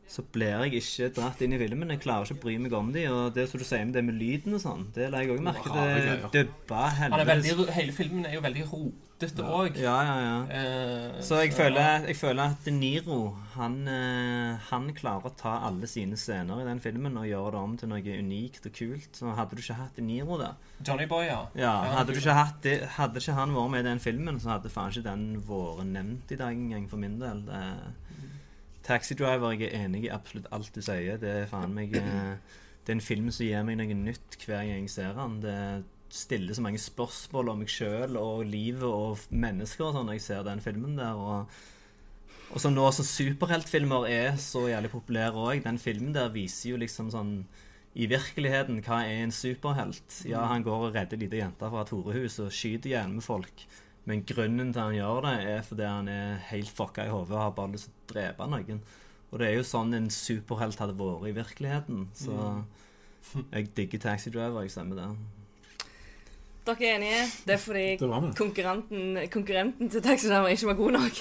så 0.06 0.22
blir 0.34 0.52
jeg 0.52 0.82
ikke 0.82 1.08
dratt 1.16 1.40
inn 1.42 1.54
i 1.56 1.58
filmen. 1.58 1.90
Jeg 1.94 2.02
klarer 2.04 2.28
ikke 2.28 2.36
å 2.36 2.42
bry 2.44 2.58
meg 2.60 2.74
om 2.76 2.90
de, 2.94 3.06
og 3.10 3.32
det 3.34 3.48
som 3.50 3.58
du 3.58 3.64
sier 3.64 3.86
med 3.88 3.94
det 3.96 4.02
med 4.04 4.18
lyden 4.20 4.54
og 4.58 4.60
sånn, 4.62 4.84
det 4.94 5.08
la 5.10 5.22
jeg 5.24 5.32
òg 5.34 5.40
merke 5.42 5.64
til. 5.64 5.72
greier. 5.80 6.28
Dubba 6.34 7.24
veldig, 7.24 7.56
hele 7.78 7.96
filmen 7.96 8.26
er 8.28 8.36
jo 8.36 8.42
veldig 8.44 8.66
rotete 8.68 9.46
òg. 9.48 9.78
Ja, 9.80 9.94
ja, 10.04 10.14
ja. 10.20 10.36
Eh, 10.58 11.22
Så 11.24 11.38
jeg 11.40 11.54
føler, 11.56 12.04
jeg 12.10 12.18
føler 12.20 12.52
at 12.52 12.66
De 12.66 12.74
Niro 12.76 13.18
han, 13.54 13.78
eh, 13.88 14.58
han 14.68 14.90
klarer 14.94 15.30
å 15.30 15.34
ta 15.40 15.54
alle 15.70 15.88
sine 15.88 16.18
scener 16.20 16.60
i 16.60 16.68
den 16.68 16.80
filmen 16.84 17.16
og 17.16 17.24
gjøre 17.30 17.54
det 17.56 17.62
om 17.64 17.76
til 17.80 17.88
noe 17.94 18.18
unikt 18.20 18.66
og 18.68 18.76
kult. 18.76 19.08
Så 19.16 19.32
hadde 19.34 19.56
du 19.56 19.62
ikke 19.64 19.78
hatt 19.80 19.96
De 19.96 20.02
Niro 20.04 20.36
der 20.38 20.54
Johnny 20.84 21.06
Boy, 21.06 21.26
ja. 21.30 21.40
ja, 21.56 21.72
Hadde 21.96 22.12
du 22.12 22.20
ikke 22.20 22.36
hatt 22.36 22.60
det, 22.66 22.76
Hadde 22.98 23.22
ikke 23.22 23.38
han 23.40 23.54
vært 23.56 23.70
med 23.72 23.86
i 23.86 23.88
den 23.88 24.04
filmen, 24.04 24.38
så 24.42 24.56
hadde 24.58 24.68
faen 24.74 24.92
ikke 24.92 25.08
den 25.08 25.26
vært 25.48 25.86
nevnt 25.96 26.34
i 26.34 26.40
dag 26.44 26.52
engang 26.52 26.88
for 26.90 27.00
min 27.00 27.16
del. 27.22 27.44
Det, 27.48 27.62
Taxi 28.84 29.16
Driver, 29.16 29.54
jeg 29.54 29.70
er 29.70 29.86
enig 29.86 30.04
i 30.06 30.12
absolutt 30.12 30.50
alt 30.52 30.74
du 30.74 30.82
sier. 30.84 31.18
Det 31.20 31.30
er 31.30 31.50
faen 31.50 31.72
meg 31.76 31.96
eh, 31.96 32.34
Det 32.84 32.92
er 32.92 32.98
en 32.98 33.04
film 33.04 33.30
som 33.32 33.46
gir 33.46 33.64
meg 33.64 33.78
noe 33.80 33.96
nytt 33.96 34.38
hver 34.44 34.60
gang 34.60 34.84
jeg 34.84 34.92
ser 34.92 35.14
den. 35.16 35.38
Det 35.44 35.58
stiller 36.14 36.54
så 36.54 36.62
mange 36.62 36.78
spørsmål 36.78 37.50
om 37.50 37.62
meg 37.64 37.72
sjøl 37.72 38.18
og 38.20 38.44
livet 38.46 38.86
og 38.86 39.24
mennesker 39.34 39.88
og 39.88 39.96
sånn 39.96 40.10
når 40.10 40.18
jeg 40.18 40.26
ser 40.28 40.44
den 40.46 40.62
filmen 40.64 40.98
der. 41.00 41.16
og 41.16 41.48
og 42.54 42.60
så 42.62 42.70
nå 42.70 42.84
som 42.94 43.06
superheltfilmer 43.08 44.04
er 44.06 44.36
så 44.38 44.68
jævlig 44.68 44.90
populære 44.92 45.40
òg, 45.46 45.62
den 45.64 45.78
filmen 45.80 46.12
der 46.14 46.28
viser 46.34 46.74
jo 46.74 46.76
liksom 46.78 47.08
sånn 47.10 47.32
I 47.94 48.06
virkeligheten, 48.10 48.80
hva 48.82 49.00
er 49.06 49.22
en 49.22 49.32
superhelt? 49.34 50.20
Ja, 50.26 50.44
han 50.50 50.64
går 50.66 50.88
og 50.88 50.96
redder 50.96 51.18
lita 51.18 51.38
jente 51.38 51.68
fra 51.70 51.82
et 51.84 51.92
horehus 51.94 52.40
og 52.42 52.52
skyter 52.54 53.06
med 53.10 53.22
folk. 53.22 53.64
Men 54.04 54.24
grunnen 54.28 54.72
til 54.72 54.82
han 54.82 54.96
gjør 54.98 55.22
det, 55.24 55.34
er 55.48 55.62
fordi 55.64 55.86
han 55.88 56.08
er 56.12 56.42
helt 56.50 56.72
fucka 56.76 57.06
i 57.06 57.12
hodet 57.12 57.32
og 57.32 57.40
har 57.40 57.54
bare 57.56 57.72
lyst 57.72 57.88
til 57.88 57.94
å 57.94 58.08
drepe 58.12 58.48
noen. 58.52 58.82
Og 59.32 59.40
det 59.40 59.46
er 59.48 59.56
jo 59.56 59.64
sånn 59.66 59.96
en 59.96 60.10
superhelt 60.12 60.78
hadde 60.78 60.96
vært 60.98 61.30
i 61.30 61.32
virkeligheten. 61.38 62.04
Så 62.14 62.36
jeg 63.54 63.72
digger 63.76 64.02
Taxi 64.04 64.30
Driver. 64.30 64.62
Jeg 64.62 64.74
stemmer 64.74 65.00
det. 65.00 65.08
Dere 66.64 66.86
er 66.86 66.94
enige? 66.96 67.24
Det 67.44 67.56
er 67.56 67.60
fordi 67.60 67.86
Det 68.00 68.36
konkurrenten, 68.38 69.18
konkurrenten 69.32 69.90
til 69.90 70.04
Taxi 70.04 70.28
Driver 70.28 70.52
ikke 70.52 70.70
var 70.70 70.78
god 70.78 70.94
nok. 70.98 71.18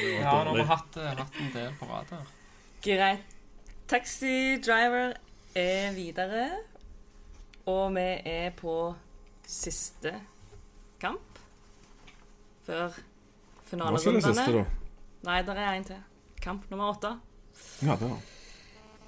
Ja, 0.00 0.34
nå 0.44 0.50
har 0.50 0.58
vi 0.58 0.66
hatt, 0.68 0.98
eh, 1.00 1.16
hatt 1.18 1.40
en 1.40 1.50
del 1.54 1.72
på 1.78 1.88
rad 1.90 2.12
her. 2.14 2.28
Greit. 2.84 3.32
Taxi 3.90 4.60
Driver 4.62 5.14
er 5.58 5.92
videre, 5.96 6.44
og 7.66 7.94
vi 7.96 8.06
er 8.30 8.52
på 8.54 8.76
siste 9.46 10.14
kamp 11.02 11.29
før 12.70 12.98
finalerundene. 13.66 13.92
var 13.92 13.98
ikke 13.98 14.16
det 14.16 14.36
siste, 14.36 14.58
da. 14.58 14.64
Nei, 15.30 15.40
der 15.50 15.58
er 15.66 15.72
en 15.76 15.84
til. 15.90 16.02
Kamp 16.40 16.70
nummer 16.70 16.94
åtte. 16.94 17.10
Ja, 17.82 17.96
det 18.00 18.08
var. 18.10 18.20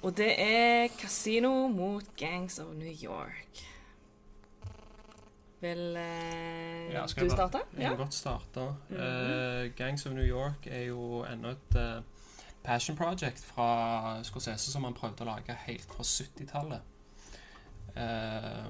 Og 0.03 0.17
det 0.19 0.33
er 0.37 0.87
Casino 0.99 1.53
mot 1.71 2.03
Gangs 2.19 2.59
of 2.59 2.73
New 2.75 2.91
York. 3.03 3.61
Vil 5.63 5.95
eh, 5.95 6.91
Ja, 6.91 7.05
skal 7.07 7.23
du 7.23 7.29
jeg 7.29 7.37
bare- 7.37 7.49
starte? 7.49 7.61
Jeg 7.73 7.81
Ja. 7.83 7.89
kan 7.89 7.97
godt 7.97 8.13
starte. 8.13 8.65
Eh, 8.91 9.71
Gangs 9.77 10.05
of 10.05 10.13
New 10.13 10.25
York 10.27 10.67
er 10.67 10.83
jo 10.89 11.23
enda 11.23 11.49
et 11.55 11.75
uh, 11.79 12.03
passion 12.63 12.97
project 12.97 13.43
fra 13.45 14.23
Scorsese 14.23 14.71
som 14.71 14.83
han 14.83 14.93
prøvde 14.93 15.23
å 15.23 15.25
lage 15.25 15.55
helt 15.67 15.87
fra 15.87 16.03
70-tallet. 16.03 16.81
Eh, 17.95 18.69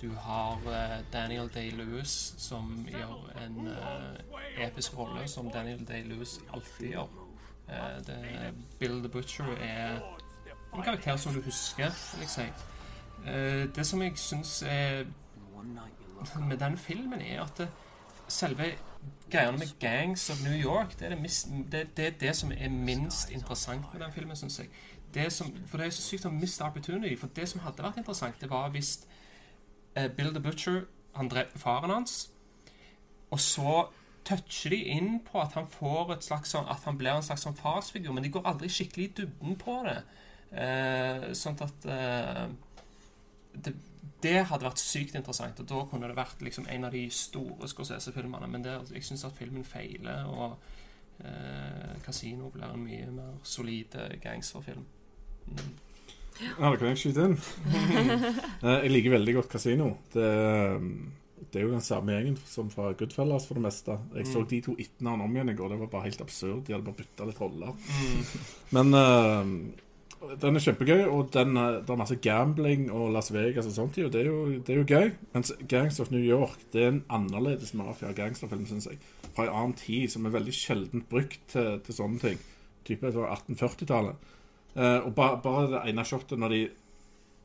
du 0.00 0.10
har 0.14 0.58
eh, 0.66 1.04
Daniel 1.12 1.50
Day-Lewis 1.54 2.34
som 2.38 2.86
gjør 2.88 3.30
en 3.44 3.66
eh, 3.66 4.66
episk 4.66 4.98
rolle, 4.98 5.28
som 5.28 5.50
Daniel 5.50 5.88
Day-Lewis 5.88 6.38
alltid 6.54 6.90
gjør. 6.90 7.08
Eh, 7.68 8.06
det, 8.06 8.54
Bill 8.78 9.02
the 9.02 9.08
Butcher 9.08 9.44
er 9.60 10.00
en 10.74 10.82
karakter 10.82 11.16
som 11.16 11.34
du 11.34 11.42
husker, 11.42 11.90
vil 12.14 12.20
jeg 12.20 12.30
si. 12.30 12.46
Det 13.74 13.86
som 13.86 14.02
jeg 14.02 14.12
syns 14.18 14.62
er 14.62 15.04
med 16.38 16.56
den 16.56 16.78
filmen, 16.78 17.20
er 17.20 17.42
at 17.42 17.68
selve 18.28 18.64
greiene 19.30 19.58
med 19.58 19.78
Gangs 19.80 20.30
of 20.30 20.36
New 20.44 20.54
York, 20.54 20.98
det 20.98 21.06
er 21.06 21.08
det, 21.08 21.22
mis, 21.22 21.48
det, 21.72 21.96
det, 21.96 22.20
det 22.20 22.36
som 22.36 22.52
er 22.52 22.68
minst 22.68 23.30
interessant 23.30 23.84
med 23.92 24.04
den 24.04 24.12
filmen, 24.12 24.36
syns 24.36 24.58
jeg. 24.58 24.68
Det 25.14 25.32
som, 25.32 25.56
for 25.66 25.78
det 25.78 25.86
er 25.86 25.90
så 25.90 26.02
sykt 26.02 26.26
å 26.28 26.30
miste 26.30 26.64
opportunity. 26.64 27.16
For 27.16 27.26
det 27.36 27.48
som 27.48 27.60
hadde 27.64 27.82
vært 27.82 27.96
interessant, 27.96 28.40
det 28.40 28.50
var 28.50 28.68
hvis 28.70 29.07
Bill 30.16 30.34
the 30.34 30.42
Butcher 30.44 30.84
han 31.18 31.30
dreper 31.30 31.58
faren 31.58 31.90
hans, 31.90 32.28
og 33.34 33.40
så 33.42 33.72
toucher 34.28 34.74
de 34.74 34.78
inn 34.92 35.18
på 35.24 35.40
at 35.40 35.56
han 35.56 35.68
får 35.72 36.14
et 36.14 36.26
slags 36.26 36.52
sånn, 36.54 36.68
at 36.70 36.84
han 36.86 36.98
blir 37.00 37.16
en 37.16 37.24
slags 37.24 37.46
sånn 37.46 37.56
farsfigur, 37.58 38.12
men 38.14 38.26
de 38.26 38.32
går 38.34 38.46
aldri 38.48 38.70
skikkelig 38.72 39.06
i 39.08 39.12
dybden 39.22 39.58
på 39.60 39.78
det. 39.88 39.98
Eh, 40.52 41.28
sånn 41.36 41.58
at 41.64 41.86
eh, 41.92 42.44
det, 43.56 43.74
det 44.24 44.36
hadde 44.50 44.66
vært 44.66 44.82
sykt 44.82 45.16
interessant, 45.18 45.60
og 45.62 45.70
da 45.70 45.82
kunne 45.90 46.10
det 46.10 46.18
vært 46.18 46.44
liksom 46.44 46.68
en 46.70 46.88
av 46.88 46.94
de 46.94 47.04
store 47.14 47.68
Scorsese-filmene. 47.70 48.50
Men 48.50 48.64
det, 48.66 48.76
jeg 48.94 49.08
syns 49.08 49.26
at 49.28 49.36
filmen 49.38 49.66
feiler, 49.66 50.28
og 50.28 50.56
eh, 51.24 51.98
Casino 52.04 52.52
blir 52.54 52.68
en 52.68 52.84
mye 52.84 53.10
mer 53.14 53.36
solid 53.46 53.96
eh, 53.98 54.16
gangsterfilm. 54.22 54.86
Mm. 55.48 55.76
Ja, 56.58 56.70
det 56.70 56.78
kan 56.80 56.88
jeg 56.92 57.00
skyte 57.02 57.24
inn. 57.28 57.38
Eh, 58.58 58.82
jeg 58.84 58.90
liker 58.90 59.12
veldig 59.14 59.34
godt 59.38 59.50
Casino. 59.52 59.92
Det, 60.12 60.22
er- 60.24 60.80
det 61.48 61.60
er 61.60 61.64
jo 61.64 61.70
den 61.72 61.84
samme 61.84 62.12
gjengen 62.16 62.36
som 62.44 62.68
fra 62.72 62.90
Goodfellas 62.98 63.46
for 63.46 63.54
det 63.54 63.62
meste. 63.64 63.94
Jeg 64.18 64.26
så 64.28 64.42
de 64.50 64.58
to 64.66 64.74
etter 64.74 65.04
hverandre 65.06 65.28
om 65.28 65.36
igjen 65.36 65.52
i 65.52 65.54
går. 65.56 65.70
Det 65.72 65.78
var 65.84 65.92
bare 65.92 66.08
helt 66.08 66.20
absurd. 66.24 66.64
De 66.66 66.74
hadde 66.74 66.84
bare 66.88 66.98
bytta 66.98 67.28
litt 67.28 67.38
roller. 67.40 67.76
Men 68.76 68.90
uh, 68.98 70.34
den 70.42 70.58
er 70.58 70.64
kjempegøy, 70.66 71.04
og 71.14 71.30
den, 71.32 71.54
eh, 71.56 71.78
det 71.86 71.94
er 71.94 72.00
masse 72.02 72.18
gambling 72.26 72.88
og 72.90 73.12
Las 73.14 73.30
Vegas 73.32 73.68
og 73.70 73.76
sånt. 73.78 73.98
i, 74.02 74.04
Og 74.08 74.12
det 74.12 74.24
er 74.24 74.28
jo, 74.32 74.40
det 74.58 74.74
er 74.74 74.80
jo 74.82 74.88
gøy. 74.90 75.12
Mens 75.36 75.54
Gangs 75.70 76.00
of 76.02 76.10
New 76.10 76.24
York 76.26 76.58
det 76.74 76.82
er 76.82 76.90
en 76.96 77.04
annerledes 77.20 77.70
mafia-gangsterfilm, 77.78 78.66
syns 78.68 78.90
jeg. 78.90 78.98
Fra 79.36 79.46
en 79.46 79.54
annen 79.54 79.76
tid 79.78 80.10
som 80.10 80.26
er 80.26 80.34
veldig 80.34 80.56
sjeldent 80.58 81.06
brukt 81.08 81.38
til, 81.54 81.78
til 81.86 81.94
sånne 82.02 82.18
ting. 82.26 82.42
Type 82.88 83.06
1840-tallet. 83.14 84.34
Eh, 84.78 85.00
og 85.02 85.12
ba, 85.16 85.32
bare 85.42 85.66
det 85.72 85.82
ene 85.90 86.06
shotet 86.06 86.38
når 86.38 86.54
de 86.54 86.62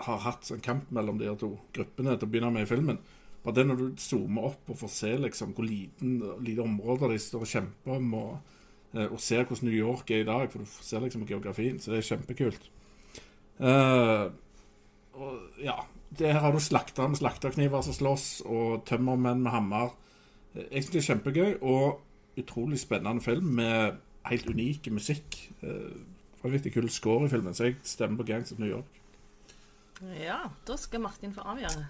har 0.04 0.24
hatt 0.26 0.46
sånn 0.46 0.64
kamp 0.64 0.90
mellom 0.94 1.18
de 1.18 1.32
to 1.40 1.54
gruppene 1.74 2.16
til 2.18 2.28
å 2.28 2.32
begynne 2.32 2.52
med 2.54 2.68
i 2.68 2.70
filmen. 2.70 3.00
Bare 3.44 3.58
det 3.58 3.66
når 3.68 3.80
du 3.80 3.88
zoomer 4.00 4.52
opp 4.52 4.70
og 4.72 4.80
får 4.80 4.92
se 4.94 5.14
liksom 5.20 5.56
hvor 5.58 5.68
liten, 5.68 6.20
lite 6.46 6.64
områder 6.64 7.12
de 7.12 7.20
står 7.22 7.46
og 7.46 7.52
kjemper 7.54 7.98
om, 7.98 8.14
og, 8.20 8.54
eh, 8.94 9.08
og 9.08 9.20
ser 9.24 9.48
hvordan 9.48 9.70
New 9.70 9.76
York 9.76 10.14
er 10.14 10.24
i 10.24 10.30
dag, 10.30 10.46
for 10.52 10.64
du 10.64 10.78
ser 10.78 11.04
liksom 11.04 11.26
geografien, 11.28 11.82
så 11.82 11.92
det 11.92 12.02
er 12.02 12.10
kjempekult. 12.12 12.70
Uh, 13.54 14.34
og 15.14 15.60
ja, 15.62 15.76
det 16.18 16.32
her 16.34 16.42
har 16.42 16.56
du 16.56 16.60
slaktere 16.62 17.12
med 17.12 17.20
slakterkniver 17.20 17.84
som 17.86 17.96
slåss, 17.96 18.28
og 18.50 18.82
tømmermenn 18.90 19.44
med 19.46 19.54
hammer. 19.54 19.94
Egentlig 20.56 21.04
kjempegøy, 21.06 21.60
og 21.62 22.02
utrolig 22.38 22.80
spennende 22.82 23.22
film 23.22 23.54
med 23.60 24.00
helt 24.30 24.50
unik 24.50 24.90
musikk. 24.94 25.38
Eh, 25.62 25.94
vanvittig 26.44 26.74
kul 26.76 26.90
score 26.92 27.28
i 27.28 27.32
filmen, 27.32 27.56
så 27.56 27.70
jeg 27.70 27.80
stemmer 27.88 28.22
på 28.22 28.28
Gangs 28.32 28.52
of 28.52 28.60
New 28.62 28.70
York. 28.70 29.00
Ja, 30.20 30.40
da 30.68 30.76
skal 30.80 31.04
Martin 31.04 31.34
få 31.36 31.46
avgjøre. 31.54 31.86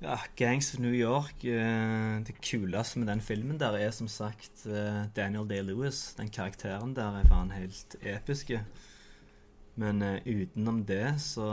Ja, 0.00 0.16
Gangs 0.36 0.72
of 0.72 0.80
New 0.80 0.94
York 0.96 1.44
eh, 1.44 2.20
Det 2.24 2.38
kuleste 2.40 2.98
med 3.02 3.10
den 3.10 3.20
filmen 3.20 3.58
der 3.60 3.76
er 3.76 3.90
som 3.92 4.08
sagt 4.08 4.64
eh, 4.64 5.02
Daniel 5.16 5.48
Day-Lewis. 5.48 6.14
Den 6.16 6.32
karakteren 6.32 6.94
der 6.96 7.20
er 7.20 7.28
faen 7.28 7.52
helt 7.52 7.96
episke. 8.00 8.62
Men 9.80 10.02
uh, 10.04 10.18
utenom 10.26 10.82
det, 10.84 11.14
så 11.24 11.46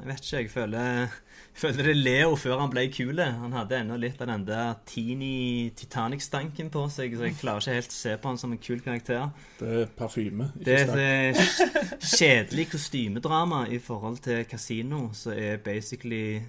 Jeg 0.00 0.08
vet 0.08 0.24
ikke. 0.24 0.40
Jeg 0.40 0.50
føler, 0.50 1.18
føler 1.62 1.88
det 1.90 1.96
Leo 1.96 2.36
før 2.40 2.62
han 2.64 2.72
ble 2.72 2.86
kul. 2.90 3.20
Han 3.22 3.54
hadde 3.54 3.78
ennå 3.78 3.98
litt 4.00 4.22
av 4.22 4.30
den 4.32 4.46
der 4.48 4.72
teeny 4.90 5.70
Titanic-stanken 5.78 6.70
på 6.74 6.86
seg, 6.90 7.14
så 7.14 7.28
jeg 7.28 7.38
klarer 7.38 7.62
ikke 7.62 7.76
helt 7.78 7.94
å 7.94 7.98
se 7.98 8.16
på 8.16 8.32
han 8.32 8.40
som 8.42 8.54
en 8.54 8.62
kul 8.62 8.82
karakter. 8.82 9.28
Det 9.60 9.74
er 9.82 9.92
parfyme. 9.98 10.50
ikke 10.56 10.64
Det 10.66 10.78
er 10.80 11.42
stank. 11.44 11.76
et 11.76 12.08
kjedelig 12.18 12.70
kostymedrama 12.74 13.66
i 13.70 13.78
forhold 13.82 14.18
til 14.26 14.42
Casino, 14.50 15.04
så 15.14 15.36
er 15.36 15.62
basically 15.62 16.40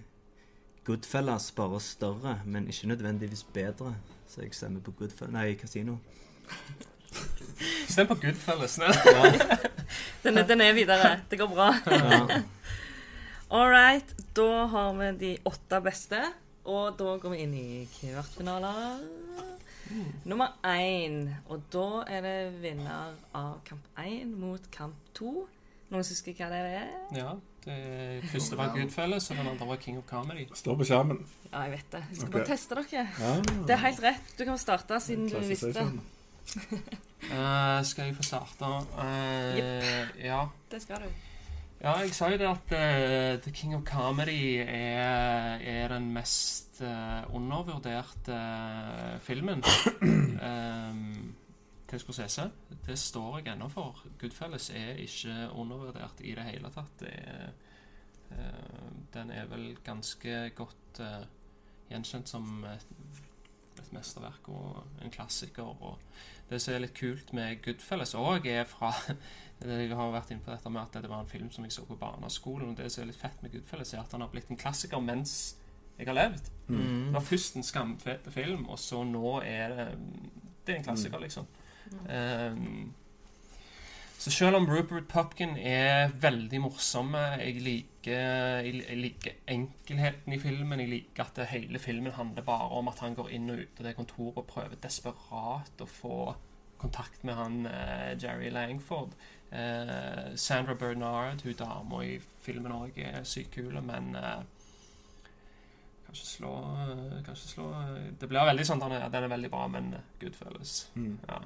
Goodfellas 0.87 1.51
bare 1.53 1.79
større, 1.79 2.39
men 2.45 2.67
ikke 2.67 2.87
nødvendigvis 2.87 3.45
bedre. 3.53 3.93
Så 4.27 4.41
jeg 4.41 4.55
stemmer 4.57 4.81
på 4.81 4.95
Goodfellas 4.97 5.37
Nei, 5.37 5.53
Casino. 5.59 5.99
Stem 7.91 8.07
på 8.09 8.15
Goodfellas. 8.21 8.77
Nei. 8.81 9.31
Den, 10.23 10.37
er- 10.37 10.47
den 10.47 10.61
er 10.61 10.73
videre. 10.77 11.11
Det 11.29 11.39
går 11.39 11.47
bra. 11.51 11.69
Ja. 11.89 12.41
All 13.51 13.69
right. 13.73 14.13
Da 14.37 14.65
har 14.71 14.93
vi 14.95 15.09
de 15.19 15.31
åtte 15.49 15.81
beste, 15.83 16.21
og 16.63 16.93
da 16.99 17.15
går 17.19 17.33
vi 17.33 17.39
inn 17.43 17.55
i 17.57 17.65
kvartfinaler. 17.97 19.01
Nummer 20.23 20.53
én. 20.63 21.25
Og 21.51 21.65
da 21.73 21.83
er 22.07 22.21
det 22.23 22.35
vinner 22.63 23.17
av 23.35 23.57
kamp 23.67 23.89
én 23.99 24.31
mot 24.39 24.69
kamp 24.71 24.95
to. 25.17 25.33
Noen 25.91 26.05
som 26.07 26.15
husker 26.15 26.37
hva 26.37 26.47
det 26.53 26.61
er? 26.77 26.87
Ja, 27.17 27.33
det 27.65 28.21
første 28.31 28.55
var 28.55 28.71
Goodfellas, 28.77 29.27
og 29.33 29.41
den 29.41 29.49
andre 29.51 29.67
var 29.73 29.81
King 29.83 29.97
of 29.99 30.05
Comedy. 30.07 30.45
Står 30.55 30.77
på 30.79 30.87
skjermen. 30.87 31.19
Ja, 31.51 31.65
jeg 31.65 31.73
vet 31.75 31.91
det. 31.97 32.03
Jeg 32.13 32.21
skal 32.21 32.29
Ok. 32.29 32.37
bare 32.37 32.47
teste 32.53 32.79
dere. 32.79 33.03
Ja, 33.19 33.33
Det 33.67 33.75
er 33.75 33.83
helt 33.89 34.01
rett. 34.05 34.31
Du 34.39 34.45
kan 34.47 34.61
starte 34.61 35.01
siden 35.03 35.27
du 35.27 35.35
visste 35.49 35.73
det. 35.75 35.83
Eh, 37.21 37.83
skal 37.85 38.05
jeg 38.09 38.15
få 38.17 38.23
starte? 38.23 38.65
Eh, 39.03 40.07
Ja. 40.25 40.45
Det 40.71 40.81
skal 40.81 41.03
du. 41.05 41.11
Ja, 41.81 41.93
jeg 41.97 42.11
sa 42.13 42.27
jo 42.29 42.37
det 42.37 42.47
at 42.49 42.73
uh, 42.75 43.41
The 43.41 43.51
King 43.51 43.75
of 43.75 43.83
Comedy 43.85 44.57
er, 44.61 45.57
er 45.61 45.87
den 45.89 46.11
mest 46.13 46.81
undervurderte 47.33 48.37
filmen 49.21 49.63
um, 50.01 51.35
til 51.89 51.99
Scorsese. 51.99 52.51
Det 52.85 52.99
står 52.99 53.37
jeg 53.39 53.53
ennå 53.53 53.69
for. 53.69 54.03
Goodfellas 54.21 54.69
er 54.69 54.97
ikke 55.01 55.49
undervurdert 55.53 56.21
i 56.21 56.35
det 56.37 56.43
hele 56.43 56.69
tatt. 56.73 56.93
Det 56.99 57.13
er, 57.13 57.49
den 59.13 59.31
er 59.31 59.45
vel 59.49 59.75
ganske 59.85 60.49
godt 60.57 61.01
gjenkjent 61.89 62.29
som 62.29 62.63
et, 62.65 62.87
et 63.91 63.97
mesterverk 63.99 64.49
og 64.51 65.03
en 65.03 65.13
klassiker. 65.13 65.67
Og 65.83 65.99
det 66.49 66.61
som 66.61 66.73
er 66.73 66.85
litt 66.85 66.97
kult 66.97 67.33
med 67.37 67.61
Goodfellas 67.65 68.15
òg, 68.17 68.47
er 68.47 68.67
fra 68.69 68.93
jeg 69.61 69.91
har 69.93 70.13
vært 70.15 70.31
inne 70.33 70.41
på 70.41 70.53
dette 70.53 70.71
med 70.73 70.81
at 70.81 71.03
det 71.03 71.11
var 71.11 71.21
en 71.21 71.29
film 71.29 71.51
som 71.53 71.67
jeg 71.67 71.75
så 71.75 71.85
på 71.85 71.99
barneskolen. 71.99 72.71
og 72.71 72.79
Det 72.79 72.89
som 72.91 73.03
er 73.03 73.11
litt 73.11 73.21
fett 73.21 73.43
med 73.43 73.53
Goodfellas, 73.53 73.93
er 73.93 74.03
at 74.03 74.15
han 74.15 74.23
har 74.25 74.31
blitt 74.31 74.49
en 74.49 74.59
klassiker 74.59 75.03
mens 75.03 75.57
jeg 75.99 76.07
har 76.09 76.17
levd. 76.17 76.47
Det 76.71 77.13
var 77.13 77.25
først 77.27 77.59
en 77.59 77.67
skamfet 77.67 78.31
film, 78.33 78.65
og 78.71 78.79
så 78.79 79.03
nå 79.05 79.41
er 79.45 79.75
det 79.75 79.89
Det 80.65 80.73
er 80.73 80.77
en 80.79 80.83
klassiker, 80.85 81.19
liksom. 81.19 81.47
Um, 81.91 82.93
så 84.21 84.29
selv 84.29 84.59
om 84.59 84.67
Rupert 84.69 85.07
Pupkin 85.09 85.55
er 85.57 86.11
veldig 86.21 86.59
morsom 86.61 87.15
Jeg 87.41 87.55
liker, 87.65 88.61
jeg 88.61 88.97
liker 88.99 89.39
enkelheten 89.49 90.35
i 90.35 90.37
filmen. 90.39 90.83
Jeg 90.83 90.91
liker 90.91 91.23
at 91.25 91.41
hele 91.49 91.81
filmen 91.81 92.13
handler 92.13 92.45
bare 92.45 92.69
om 92.77 92.91
at 92.91 93.01
han 93.01 93.17
går 93.17 93.31
inn 93.33 93.49
og 93.49 93.63
ut 93.63 93.81
av 93.81 93.87
det 93.87 93.95
kontoret 93.97 94.37
og 94.43 94.45
prøver 94.51 94.77
desperat 94.83 95.81
å 95.81 95.87
få 95.89 96.19
kontakt 96.81 97.23
med 97.25 97.37
han 97.37 97.65
eh, 97.65 98.11
Jerry 98.21 98.51
Langford. 98.53 99.17
Eh, 99.49 100.35
Sandra 100.35 100.77
Bernard, 100.77 101.41
hun 101.41 101.57
dama 101.57 102.03
i 102.05 102.19
filmen 102.45 102.77
òg, 102.77 103.01
er 103.01 103.25
sykt 103.25 103.57
kul, 103.57 103.73
men 103.81 104.13
eh, 104.21 104.43
Kanskje 106.11 106.27
slå, 106.27 106.53
eh, 106.83 107.17
kanskje 107.25 107.49
slå 107.55 107.71
eh, 107.71 108.07
Det 108.19 108.27
blir 108.29 108.45
veldig 108.51 108.65
sånn 108.67 108.81
den 108.83 108.97
er, 108.97 109.09
den 109.09 109.25
er 109.25 109.33
veldig 109.33 109.49
bra, 109.49 109.65
men 109.71 109.91
good 109.95 110.35
Goodfellas. 110.35 110.77
Mm. 110.93 111.17
Ja. 111.25 111.41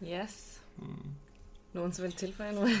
Yes. 0.00 0.60
Mm. 0.76 1.16
Noen 1.72 1.92
som 1.94 2.04
vil 2.06 2.16
tilføye 2.18 2.54
noe? 2.56 2.74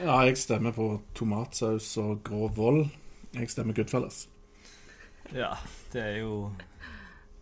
Ja, 0.00 0.14
jeg 0.24 0.38
stemmer 0.40 0.72
på 0.72 0.84
tomatsaus 1.14 1.90
og 2.00 2.22
grov 2.24 2.54
vold. 2.56 2.86
Jeg 3.34 3.50
stemmer 3.52 3.76
Goodfellas. 3.76 4.28
Ja, 5.34 5.50
det 5.92 6.00
er 6.02 6.16
jo 6.22 6.52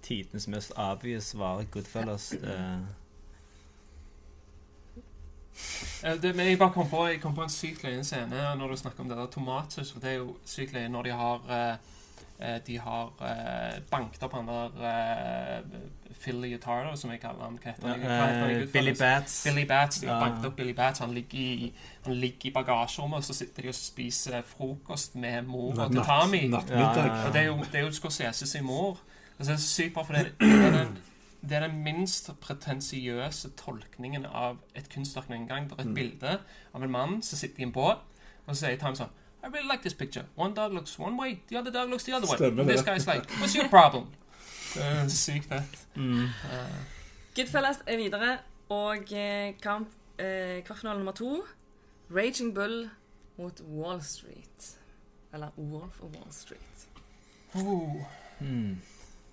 tidenes 0.02 0.48
mest 0.48 0.72
obvious 0.74 1.24
svar, 1.24 1.62
Goodfellas. 1.70 2.28
Det, 2.28 2.56
Det, 6.22 6.36
men 6.36 6.46
jeg 6.46 6.58
bare 6.58 6.72
kom 6.72 6.90
på, 6.90 7.06
jeg 7.06 7.20
kom 7.20 7.34
på 7.34 7.42
en 7.42 7.50
sykt 7.50 7.82
løyen 7.82 8.04
scene 8.04 8.42
når 8.58 8.68
du 8.68 8.76
snakker 8.76 9.02
om 9.02 9.08
det 9.08 9.18
der 9.18 9.30
tomatsaus. 9.30 9.92
For 9.92 10.00
det 10.02 10.10
er 10.10 10.20
jo 10.20 10.36
sykt 10.46 10.72
løyen 10.72 10.92
når 10.94 11.02
de 11.08 11.14
har 11.20 11.48
eh, 11.58 11.76
eh, 12.38 12.58
De 12.66 12.78
har 12.78 13.12
eh, 13.22 13.80
banket 13.90 14.22
opp 14.22 14.34
han 14.34 14.50
der 14.50 15.64
Philly 16.22 16.54
Utardo, 16.54 16.96
som 16.96 17.10
jeg 17.10 17.20
kaller 17.20 17.44
han. 17.44 17.58
Hva 17.62 17.70
heter 17.70 17.88
han? 17.88 18.00
Eh, 18.00 18.60
Goodfellas? 18.60 18.72
Billy 18.72 18.94
Bats. 18.98 19.44
Billy 19.44 19.64
Bats. 19.66 20.00
De 20.00 20.06
har 20.08 20.20
banket 20.20 20.46
opp 20.46 20.56
Billy 20.56 20.72
Bats. 20.72 20.98
Han 20.98 21.14
ligger 21.14 21.38
i, 21.38 21.72
han 22.04 22.14
ligger 22.14 22.50
i 22.50 22.52
bagasjerommet, 22.54 23.16
og 23.16 23.24
så 23.24 23.34
sitter 23.34 23.62
de 23.62 23.68
og 23.68 23.74
spiser 23.74 24.42
frokost 24.42 25.16
med 25.16 25.42
mor 25.42 25.74
til 25.74 26.02
Tami. 26.04 26.42
Ja, 26.50 26.62
ja, 26.70 27.26
Og 27.26 27.32
det 27.32 27.42
er 27.42 27.46
jo, 27.46 27.58
det 27.72 27.74
er 27.80 27.86
jo 27.86 27.92
Scorsese 27.92 28.46
sin 28.46 28.64
mor. 28.64 28.98
Altså, 29.38 29.52
det 29.52 29.56
er 29.58 29.62
så 29.62 29.68
sykt 29.68 29.94
bra, 29.94 30.02
for 30.02 30.12
det, 30.12 30.32
det, 30.40 30.64
er 30.64 30.70
den, 30.84 30.98
det 31.42 31.56
er 31.56 31.68
den 31.68 31.82
minst 31.84 32.30
pretensiøse 32.40 33.50
tolkningen 33.56 34.26
av 34.26 34.58
et 34.74 34.88
kunstverk 34.94 35.28
noen 35.30 35.46
gang. 35.48 35.70
Det 35.70 35.78
er 35.78 35.86
et 35.86 35.94
bilde 35.94 36.38
av 36.74 36.82
en 36.82 36.90
mann 36.90 37.22
som 37.22 37.38
sitter 37.38 37.62
i 37.62 37.68
en 37.68 37.72
båt, 37.72 38.02
og 38.46 38.56
så 38.56 38.66
sier 38.66 38.78
Time 38.80 38.96
sånn 38.98 39.14
I 39.44 39.46
really 39.46 39.68
like 39.70 39.82
this 39.82 39.94
picture. 39.94 40.24
One 40.36 40.54
dog 40.54 40.72
looks 40.72 40.98
one 40.98 41.16
way, 41.16 41.38
the 41.48 41.58
other 41.58 41.70
dog 41.70 41.90
looks 41.90 42.04
the 42.04 42.12
other 42.16 42.26
way. 42.26 42.36
Stemmer 42.36 42.62
And 42.62 42.70
this 42.70 42.82
guy's 42.82 43.06
like, 43.06 43.30
what's 43.38 43.54
your 43.54 43.68
problem? 43.68 44.08
Det 44.74 44.84
er 44.84 45.08
sykt 45.12 45.48
fett. 45.50 45.80
Mm. 45.96 46.26
Eh, 46.28 46.78
Goodfellas 47.36 47.80
er 47.86 48.00
videre, 48.00 48.38
og 48.74 49.12
eh, 49.14 49.54
kamp 49.62 49.92
eh, 50.20 50.60
kvartfinale 50.66 51.00
nummer 51.00 51.16
to. 51.16 51.42
Raging 52.10 52.54
Bull 52.54 52.88
mot 53.38 53.60
Wall 53.68 54.02
Street. 54.04 54.70
Eller 55.32 55.52
Wolf 55.56 56.00
of 56.02 56.14
Wall 56.16 56.32
Street. 56.32 56.88
oh. 57.54 58.00
Hmm. 58.38 58.78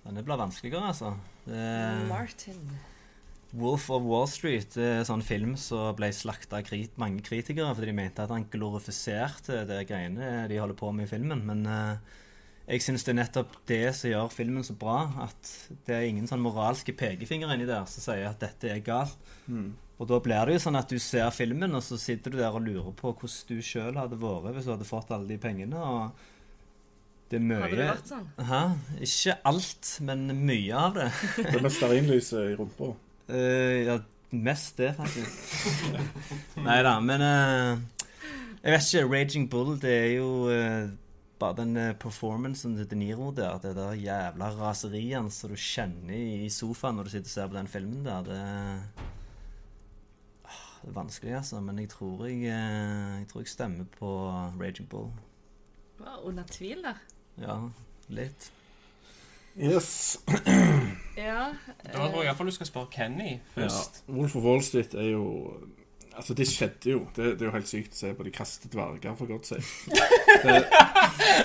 Denne 0.06 0.22
blir 0.22 0.38
vanskeligere, 0.38 0.92
altså. 0.92 1.16
Det, 1.46 2.08
Martin. 2.08 2.60
Wolf 3.56 3.88
of 3.90 4.02
Wall 4.02 4.26
Street 4.28 4.74
det 4.74 4.84
er 4.84 5.00
en 5.00 5.08
sånn 5.08 5.24
film 5.24 5.54
som 5.60 5.94
ble 5.96 6.10
slakta 6.14 6.58
av 6.58 6.66
krit 6.66 6.96
mange 7.00 7.22
kritikere 7.24 7.70
fordi 7.74 7.92
de 7.92 7.96
mente 7.96 8.24
at 8.24 8.32
han 8.34 8.48
glorifiserte 8.50 9.62
det 9.68 9.84
greiene 9.88 10.44
de 10.50 10.58
holder 10.60 10.76
på 10.78 10.90
med 10.92 11.06
i 11.06 11.10
filmen. 11.10 11.44
Men 11.46 11.62
eh, 11.70 12.16
jeg 12.66 12.82
syns 12.82 13.04
det 13.06 13.12
er 13.12 13.18
nettopp 13.20 13.52
det 13.70 13.82
som 13.94 14.10
gjør 14.10 14.30
filmen 14.34 14.64
så 14.66 14.74
bra. 14.78 15.00
At 15.26 15.50
det 15.86 15.94
er 15.94 16.06
ingen 16.08 16.26
sånn 16.26 16.42
moralske 16.42 16.94
pekefinger 16.98 17.52
inni 17.54 17.68
der 17.68 17.86
som 17.90 18.02
sier 18.08 18.26
at 18.30 18.42
dette 18.42 18.72
er 18.72 18.82
galt. 18.86 19.18
Og 19.96 20.08
da 20.10 20.18
blir 20.20 20.48
det 20.48 20.56
jo 20.58 20.64
sånn 20.66 20.76
at 20.76 20.90
du 20.92 20.98
ser 21.00 21.30
filmen, 21.32 21.72
og 21.78 21.84
så 21.84 21.96
sitter 22.00 22.34
du 22.34 22.40
der 22.40 22.52
og 22.52 22.66
lurer 22.66 22.90
på 22.98 23.14
hvordan 23.14 23.46
du 23.48 23.62
sjøl 23.64 23.96
hadde 23.96 24.18
vært 24.20 24.56
hvis 24.56 24.66
du 24.66 24.74
hadde 24.74 24.88
fått 24.88 25.12
alle 25.14 25.30
de 25.30 25.38
pengene. 25.40 25.78
og 25.78 26.26
det 27.30 27.40
er 27.40 27.42
mye 27.42 27.62
Hadde 27.64 27.78
det 27.78 27.86
vært 27.88 28.10
sånn? 28.12 28.26
Hæ? 28.50 28.60
Ikke 29.02 29.32
alt, 29.50 29.88
men 30.06 30.28
mye 30.46 30.82
av 30.82 30.92
det. 30.94 31.06
Det 31.40 31.54
er 31.56 31.64
med 31.64 31.74
stearinlyset 31.74 32.52
i 32.52 32.58
rumpa. 32.58 32.92
Uh, 33.26 33.78
ja, 33.88 33.96
mest 34.30 34.78
det, 34.78 34.92
faktisk. 34.94 35.80
Nei 36.68 36.76
da, 36.86 36.92
men 37.02 37.24
uh, 37.24 38.04
Jeg 38.60 38.76
vet 38.76 38.86
ikke. 38.86 39.08
Raging 39.10 39.48
Bull, 39.50 39.74
det 39.82 39.96
er 39.96 40.12
jo 40.20 40.28
eh, 40.52 40.86
bare 41.38 41.56
den 41.58 41.76
eh, 41.76 41.92
performancen 42.00 42.76
til 42.78 42.88
De 42.90 42.96
Niro 42.96 43.30
der. 43.36 43.58
Det 43.62 43.74
der 43.76 43.92
jævla 43.98 44.48
raseriet 44.56 45.32
som 45.32 45.50
du 45.52 45.56
kjenner 45.56 46.14
i 46.44 46.48
sofaen 46.52 46.96
når 46.96 47.04
du 47.04 47.10
sitter 47.10 47.28
og 47.28 47.34
ser 47.34 47.50
på 47.52 47.58
den 47.58 47.68
filmen 47.68 48.04
der. 48.06 48.22
Det, 48.22 48.40
Ah, 50.46 50.80
det 50.82 50.88
er 50.88 50.94
vanskelig, 51.00 51.32
altså. 51.34 51.60
Men 51.60 51.78
jeg 51.78 51.88
tror 51.90 52.26
jeg, 52.26 52.36
eh, 52.36 53.18
jeg, 53.20 53.26
tror 53.28 53.40
jeg 53.40 53.48
stemmer 53.48 53.84
på 53.98 54.10
Raging 54.60 54.88
Bull. 54.88 55.10
Wow, 56.00 56.28
under 56.28 56.44
tvil 56.50 56.82
da. 56.84 56.92
Ja, 57.40 57.56
litt. 58.08 58.50
Yes. 59.56 60.18
Ja. 61.16 61.46
Da 61.80 61.92
tror 61.96 62.20
jeg 62.20 62.26
iallfall 62.28 62.50
du 62.50 62.52
skal 62.52 62.68
spørre 62.68 62.90
Kenny 62.92 63.30
Ja. 63.30 63.38
først. 63.54 64.02
Wolf 64.08 64.36
of 64.36 64.42
Wall 64.44 64.62
Street 64.62 64.94
er 64.94 65.10
jo 65.14 65.54
Altså, 66.16 66.34
det 66.34 66.46
skjedde 66.48 66.90
jo. 66.94 67.00
Det, 67.16 67.24
det 67.36 67.44
er 67.44 67.50
jo 67.50 67.54
helt 67.58 67.68
sykt 67.68 67.92
å 67.92 67.98
se 67.98 68.12
på 68.16 68.24
de 68.24 68.30
kastet 68.32 68.72
dverger, 68.72 69.16
for 69.18 69.28
godt 69.28 69.50
si. 69.50 69.58
Det, 70.46 70.54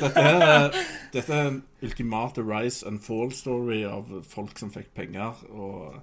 dette, 0.01 0.21
er- 0.23 0.77
dette 1.13 1.33
er 1.35 1.49
en 1.49 1.57
ultimate 1.83 2.43
rise 2.47 2.87
and 2.87 3.01
fall-story 3.03 3.81
av 3.87 4.09
folk 4.31 4.59
som 4.59 4.71
fikk 4.73 4.93
penger, 4.97 5.43
og 5.51 5.99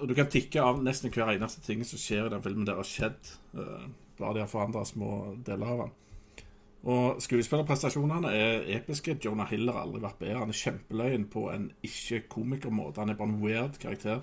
og 0.00 0.08
du 0.08 0.14
kan 0.16 0.30
tikke 0.32 0.62
av 0.64 0.78
nesten 0.80 1.12
hver 1.12 1.34
eneste 1.34 1.60
ting 1.60 1.82
som 1.84 2.00
skjer 2.00 2.24
i 2.24 2.30
den 2.32 2.40
filmen 2.40 2.64
der 2.64 2.78
har 2.80 2.86
skjedd. 2.88 3.34
eh, 3.52 3.82
bare 4.16 4.32
de 4.38 4.40
har 4.40 4.48
forandra 4.48 4.80
små 4.88 5.10
deler 5.44 5.66
av 5.74 5.82
den. 5.82 5.90
Og 6.88 7.18
skuespillerprestasjonene 7.20 8.30
er 8.32 8.64
episke. 8.78 9.18
Jonah 9.20 9.50
Hill 9.52 9.68
har 9.68 9.82
aldri 9.82 10.00
vært 10.00 10.16
bedre. 10.22 10.38
Han 10.40 10.54
er 10.54 10.56
kjempeløyen 10.62 11.26
på 11.28 11.42
en 11.52 11.66
ikke-komikermåte. 11.84 13.02
Han 13.02 13.12
er 13.12 13.18
bare 13.20 13.28
en 13.34 13.42
weird 13.44 13.76
karakter. 13.82 14.22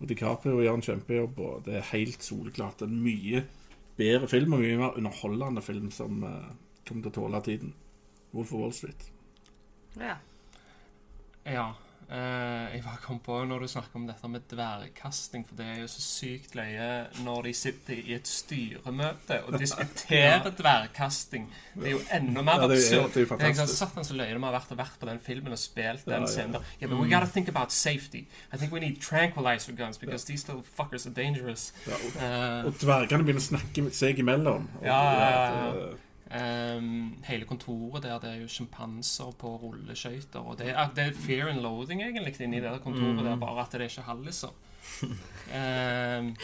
Og 0.00 0.08
DiCaprio 0.10 0.60
gjør 0.60 0.76
en 0.76 0.84
kjempejobb, 0.84 1.38
og 1.40 1.64
det 1.66 1.78
er 1.78 1.90
helt 1.94 2.24
soleklart 2.24 2.84
en 2.84 2.98
mye 3.00 3.44
bedre 3.96 4.28
film 4.28 4.56
og 4.56 4.62
mye 4.64 4.78
mer 4.80 4.98
underholdende 5.00 5.62
film 5.64 5.90
som 5.94 6.20
uh, 6.24 6.52
kommer 6.86 7.06
til 7.06 7.12
å 7.12 7.16
tåle 7.20 7.42
tiden. 7.46 7.72
Wolf 8.34 8.52
of 8.52 8.60
Wall 8.60 8.74
Street. 8.76 9.08
Ja. 9.96 10.18
Ja. 11.46 11.70
Eh, 12.10 12.74
jeg 12.76 12.82
bare 12.84 13.00
kom 13.02 13.18
på 13.24 13.36
når 13.48 13.60
du 13.64 13.68
snakker 13.68 13.96
om 13.98 14.06
dette 14.06 14.28
med 14.30 14.44
dvergkasting, 14.50 15.44
for 15.48 15.58
det 15.58 15.66
er 15.66 15.80
jo 15.82 15.88
så 15.90 16.02
sykt 16.04 16.54
løye 16.58 16.88
når 17.24 17.42
de 17.48 17.52
sitter 17.58 17.98
i 18.02 18.14
et 18.14 18.26
styremøte 18.30 19.40
og 19.46 19.56
diskuterer 19.58 20.46
dvergkasting. 20.60 21.48
Det 21.74 21.86
er 21.90 21.94
jo 21.96 22.00
enda 22.18 22.42
mer 22.46 22.62
Ja, 22.62 22.68
det 22.70 22.78
absurd. 22.78 23.12
det 23.14 23.24
er 23.24 23.36
Det 23.36 23.42
er 23.42 23.52
ikke 23.52 23.58
sant, 23.58 23.58
fantastisk. 23.58 23.78
Satan 23.78 24.04
så 24.04 24.14
løye 24.20 24.34
de 24.36 24.42
har 24.46 24.56
vært 24.58 24.72
og 24.76 24.78
vært 24.78 24.96
på 25.00 25.10
den 25.10 25.18
filmen 25.26 25.52
og 25.52 25.58
spilt 25.58 26.04
den 26.06 26.14
Ja, 26.14 26.20
ja. 26.20 26.26
scenen. 26.26 26.52
der. 26.52 26.62
Yeah, 26.80 26.90
but 26.92 26.98
we 27.02 27.10
gotta 27.10 27.26
think 27.26 27.48
about 27.48 27.72
safety. 27.72 28.26
I 28.52 28.56
think 28.56 28.72
we 28.72 28.80
need 28.80 29.00
tranquilizer 29.02 29.72
guns 29.72 29.98
because 29.98 30.24
these 30.24 30.46
little 30.48 30.62
fuckers 30.64 31.06
are 31.06 31.14
dangerous. 31.14 31.72
Ja, 31.86 31.94
og, 31.94 32.16
uh, 32.16 32.66
og 32.70 32.80
dvergene 32.80 33.24
begynner 33.24 33.42
å 33.42 33.48
snakke 33.50 33.90
seg 33.92 34.18
imellom. 34.22 34.68
Og 34.80 34.86
Ja, 34.86 35.02
ja, 35.12 35.30
ja, 35.74 35.94
Ehm, 36.30 37.22
hele 37.24 37.44
kontoret 37.44 38.02
der, 38.02 38.18
det 38.18 38.30
er 38.30 38.40
jo 38.40 38.48
sjimpanser 38.48 39.30
på 39.38 39.56
rulleskøyter. 39.56 40.40
Og 40.40 40.58
det 40.58 40.68
er, 40.70 40.90
det 40.96 41.04
er 41.04 41.12
fear 41.12 41.48
and 41.48 41.60
loathing 41.60 42.02
egentlig 42.02 42.40
inni 42.40 42.60
det 42.60 42.80
kontoret 42.82 43.24
der, 43.24 43.36
bare 43.36 43.62
at 43.62 43.72
det 43.72 43.80
er 43.80 43.84
ikke 43.84 44.02
halliser. 44.02 44.48
Um, 45.02 46.36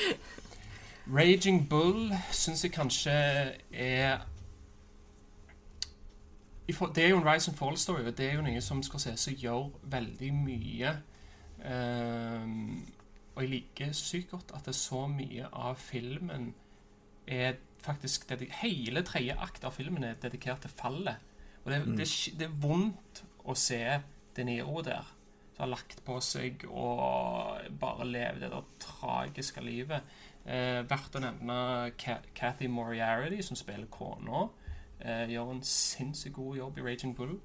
Raging 1.17 1.69
Bull 1.69 2.13
syns 2.31 2.65
jeg 2.65 2.73
kanskje 2.73 3.11
er 3.73 4.19
Det 6.69 7.05
er 7.05 7.09
jo 7.09 7.19
en 7.19 7.27
Rise 7.33 7.51
and 7.51 7.59
Fall-story, 7.59 8.07
og 8.07 8.19
det 8.19 8.31
er 8.31 8.35
jo 8.35 8.43
noe 8.43 8.61
som 8.61 8.83
Scorsese 8.83 9.35
gjør 9.35 9.71
veldig 9.83 10.31
mye. 10.35 10.95
Um, 11.67 12.87
og 13.35 13.43
jeg 13.43 13.51
liker 13.51 13.93
sykt 13.93 14.31
godt 14.31 14.55
at 14.55 14.65
det 14.65 14.69
er 14.69 14.79
så 14.79 15.07
mye 15.07 15.47
av 15.53 15.77
filmen 15.77 16.55
er 17.27 17.59
faktisk 17.83 18.31
Hele 18.63 19.03
tredje 19.07 19.37
akt 19.39 19.65
av 19.65 19.75
filmen 19.77 20.05
er 20.07 20.21
dedikert 20.23 20.65
til 20.65 20.73
fallet. 20.75 21.17
Og 21.65 21.71
det, 21.73 21.83
det, 21.99 22.07
er 22.07 22.39
det 22.39 22.49
er 22.49 22.61
vondt 22.63 23.23
å 23.47 23.55
se 23.59 23.83
De 24.37 24.45
Niro 24.47 24.83
der, 24.87 25.07
som 25.55 25.67
har 25.67 25.73
lagt 25.75 26.03
på 26.07 26.19
seg 26.25 26.65
og 26.71 27.69
bare 27.81 28.07
lever 28.09 28.41
det 28.43 28.51
der 28.55 28.71
tragiske 28.83 29.63
livet. 29.65 30.07
Eh, 30.43 30.81
verdt 30.89 31.19
å 31.19 31.23
nevne 31.23 31.93
Cathy 31.99 32.71
Moriarty, 32.71 33.43
som 33.47 33.59
spiller 33.59 33.91
kona. 33.93 34.49
Eh, 34.99 35.29
gjør 35.31 35.53
en 35.55 35.63
sinnssykt 35.67 36.35
god 36.39 36.59
jobb 36.59 36.81
i 36.81 36.87
Raging 36.87 37.15
Bull. 37.19 37.37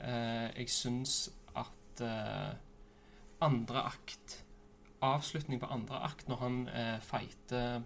Eh, 0.00 0.48
jeg 0.56 0.72
syns 0.72 1.28
at 1.54 2.02
eh, 2.04 2.56
andre 3.46 3.86
akt 3.92 4.42
Avslutning 5.04 5.60
på 5.60 5.68
andre 5.68 5.98
akt, 6.06 6.24
når 6.28 6.38
han 6.40 6.54
eh, 6.72 6.94
fighter 7.04 7.82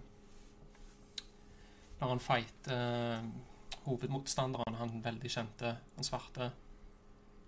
Når 2.01 2.07
han 2.09 2.19
fighter 2.19 3.13
eh, 3.13 3.23
hovedmotstanderen, 3.85 4.75
han 4.75 5.01
veldig 5.03 5.29
kjente, 5.31 5.75
han 5.95 6.03
svarte 6.03 6.51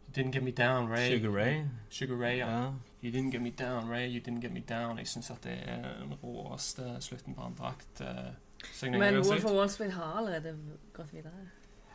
You 0.08 0.14
didn't 0.24 0.32
get 0.34 0.44
me 0.44 0.52
down, 0.52 0.90
Ray. 0.92 1.10
Sugar 1.10 1.32
Ray. 1.32 1.64
Sugar 1.90 2.16
Ray, 2.22 2.38
ja. 2.38 2.48
Yeah. 2.48 2.74
You 3.04 3.12
didn't 3.12 3.32
get 3.32 3.42
me 3.42 3.50
down, 3.50 3.90
Ray. 3.90 4.08
You 4.08 4.20
didn't 4.22 4.42
get 4.42 4.52
me 4.54 4.60
down. 4.70 4.98
Jeg 4.98 5.08
syns 5.08 5.32
at 5.32 5.44
det 5.44 5.56
er 5.66 5.82
den 6.04 6.14
råeste 6.24 6.84
slutten 7.00 7.34
på 7.36 7.42
andre 7.42 7.66
akt. 7.72 8.02
Uh, 8.02 8.92
Men 8.92 9.16
Wolf 9.26 9.46
of 9.46 9.52
Wall 9.52 9.70
Street 9.70 9.92
har 9.94 10.18
allerede 10.18 10.54
gått 10.94 11.14
videre. 11.14 11.32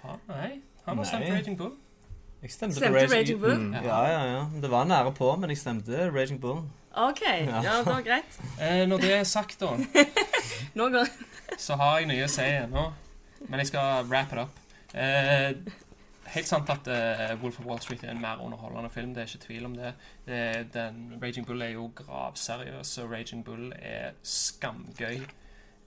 Ha, 0.03 0.17
nei, 0.29 0.51
han 0.85 0.97
har 0.99 1.05
stemt 1.05 1.31
Raging 1.31 1.59
Bull. 1.59 1.73
Jeg 2.43 2.51
stemte, 2.51 2.77
stemte 2.77 2.99
Raging, 2.99 3.13
Raging 3.15 3.41
Bull? 3.41 3.55
Mm. 3.59 3.73
Ja, 3.85 4.03
ja, 4.07 4.25
ja. 4.33 4.43
Det 4.63 4.71
var 4.71 4.85
nære 4.85 5.15
på, 5.15 5.31
men 5.37 5.51
jeg 5.51 5.59
stemte 5.59 6.11
Raging 6.15 6.41
Bull. 6.41 6.61
OK, 6.97 7.23
ja, 7.23 7.63
Ja. 7.63 7.79
det 7.79 7.87
var 7.87 8.03
greit. 8.03 8.41
Eh, 8.61 8.87
når 8.89 8.97
det 8.99 9.15
er 9.15 9.25
sagt, 9.25 9.61
da, 9.61 9.67
Nå 10.75 10.89
ganger. 10.89 11.11
så 11.59 11.77
har 11.81 11.99
jeg 11.99 12.09
nye 12.13 12.25
å 12.25 12.31
si 12.33 12.43
ennå. 12.49 12.87
Men 13.49 13.61
jeg 13.63 13.67
skal 13.71 14.05
wrap 14.11 14.33
it 14.33 14.39
up. 14.43 14.59
Eh, 14.95 15.53
helt 16.35 16.49
sant 16.49 16.71
at 16.71 16.89
eh, 16.93 17.35
Wolf 17.43 17.61
of 17.61 17.67
Wall 17.67 17.81
Street 17.81 18.03
er 18.05 18.11
en 18.11 18.21
mer 18.21 18.41
underholdende 18.45 18.91
film. 18.91 19.15
Det 19.15 19.23
er 19.23 19.31
ikke 19.31 19.45
tvil 19.47 19.65
om 19.69 19.77
det. 19.77 19.93
det 20.27 20.41
den, 20.75 21.19
Raging 21.23 21.47
Bull 21.47 21.63
er 21.63 21.69
jo 21.77 21.91
gravseriøs, 21.97 22.99
og 22.99 23.13
Raging 23.13 23.45
Bull 23.45 23.73
er 23.79 24.11
skamgøy. 24.23 25.21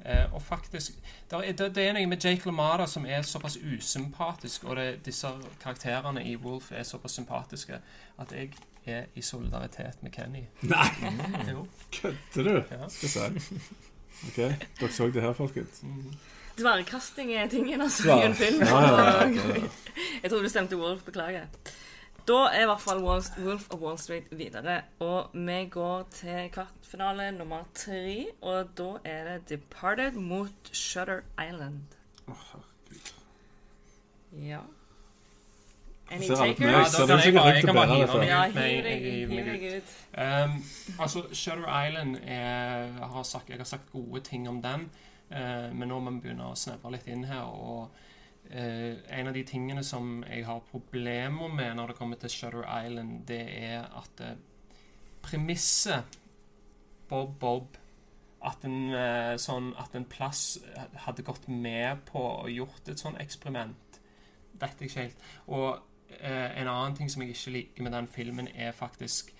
Eh, 0.05 0.33
og 0.33 0.41
faktisk 0.41 0.91
der 1.29 1.37
er, 1.45 1.51
det, 1.53 1.67
det 1.75 1.83
er 1.87 1.93
noe 1.93 2.07
med 2.09 2.23
Jake 2.25 2.45
LaMada 2.49 2.87
som 2.89 3.05
er 3.05 3.21
såpass 3.21 3.57
usympatisk, 3.61 4.63
og 4.63 4.75
det, 4.79 4.87
disse 5.05 5.29
karakterene 5.61 6.23
i 6.25 6.35
Wolf 6.41 6.71
er 6.73 6.83
såpass 6.89 7.19
sympatiske 7.19 7.77
at 8.17 8.33
jeg 8.33 8.49
er 8.89 9.05
i 9.15 9.21
solidaritet 9.21 10.01
med 10.01 10.11
Kenny. 10.15 10.41
Nei, 10.65 10.87
Mm. 11.51 11.67
kødder 11.91 12.43
du? 12.43 12.63
Ja. 12.71 12.87
Skal 12.89 13.09
jeg 13.35 13.41
si. 13.41 13.59
OK, 14.27 14.37
dere 14.79 14.91
så 14.91 15.07
det 15.13 15.21
her, 15.23 15.33
folkens. 15.33 15.83
Mhm. 15.83 16.13
Dvergkasting 16.57 17.31
er 17.33 17.47
tingen, 17.49 17.81
altså, 17.81 18.17
i 18.19 18.25
en 18.25 18.35
film. 18.35 18.59
Ja, 18.61 18.81
ja, 18.81 19.27
ja. 19.27 19.61
Jeg 20.23 20.31
tror 20.31 20.41
du 20.43 20.49
stemte 20.49 20.77
Wolf, 20.77 21.01
beklager. 21.07 21.47
Da 22.27 22.33
er 22.53 22.61
i 22.63 22.67
hvert 22.69 22.81
fall 22.83 22.99
Wolf 23.03 23.69
of 23.71 23.79
Wall 23.81 23.97
Street 23.99 24.27
videre. 24.31 24.81
Og 24.99 25.31
vi 25.33 25.65
går 25.71 26.03
til 26.13 26.51
kvartfinale 26.53 27.31
nummer 27.31 27.63
tre, 27.73 28.27
og 28.41 28.69
da 28.77 28.91
er 29.03 29.23
det 29.31 29.49
Departed 29.49 30.19
mot 30.19 30.69
Shutter 30.71 31.23
Island. 31.39 31.81
Ja. 34.37 34.59
Any 36.11 36.25
Ser 36.27 36.33
alt 36.33 36.57
takers? 36.57 36.59
meg, 36.59 36.71
Ja, 36.71 36.83
så 36.85 37.05
da 37.07 37.15
det 37.15 37.23
kan 37.23 37.37
er 37.37 37.45
jeg 37.45 37.55
riktig 37.55 37.65
kan 37.67 37.75
å 37.75 37.79
bare 37.79 37.87
bære 37.87 38.07
dette. 38.07 38.27
Ja, 38.27 38.47
ut 38.47 38.55
med- 38.55 38.69
hiv 38.69 38.83
deg, 38.83 39.01
hiv 39.01 39.29
deg 39.45 39.63
ut. 39.77 39.95
Um, 40.17 40.63
altså, 40.99 41.23
Shutter 41.33 41.67
Island 41.87 42.15
er, 42.23 42.87
jeg 42.99 43.09
har 43.13 43.23
sagt, 43.23 43.49
Jeg 43.49 43.57
har 43.57 43.65
sagt 43.65 43.91
gode 43.91 44.21
ting 44.23 44.47
om 44.49 44.61
den, 44.61 44.89
uh, 45.31 45.73
men 45.73 45.87
nå 45.87 45.99
må 45.99 46.11
vi 46.11 46.19
begynne 46.27 46.51
å 46.51 46.55
snevre 46.55 46.91
litt 46.91 47.07
inn 47.07 47.23
her. 47.23 47.41
Og 47.47 47.89
uh, 48.53 48.95
en 49.09 49.27
av 49.27 49.33
de 49.33 49.43
tingene 49.43 49.83
som 49.83 50.23
jeg 50.29 50.45
har 50.45 50.59
problemer 50.71 51.47
med 51.47 51.75
når 51.75 51.87
det 51.87 51.95
kommer 51.95 52.15
til 52.17 52.29
Shutter 52.29 52.63
Island, 52.85 53.25
det 53.27 53.41
er 53.63 53.79
at 53.85 54.21
uh, 54.25 54.35
premisset 55.21 56.17
Bob 57.09 57.39
Bob 57.39 57.77
at 58.43 58.63
en, 58.65 58.89
eh, 58.95 59.35
sånn, 59.37 59.67
at 59.77 59.93
en 59.95 60.05
plass 60.09 60.57
hadde 61.03 61.21
gått 61.21 61.43
med 61.47 61.99
på 62.07 62.17
og 62.41 62.47
gjort 62.49 62.87
et 62.89 62.97
sånn 62.97 63.19
eksperiment. 63.21 63.99
Vet 64.59 64.79
jeg 64.81 64.89
ikke 64.89 65.03
helt. 65.03 65.15
Og 65.47 65.67
eh, 65.75 65.81
en 66.19 66.67
annen 66.67 66.95
ting 66.97 67.11
som 67.11 67.21
jeg 67.23 67.35
ikke 67.35 67.53
liker 67.55 67.85
med 67.85 67.95
den 67.95 68.07
filmen, 68.11 68.47
er 68.55 68.71
faktisk 68.75 69.31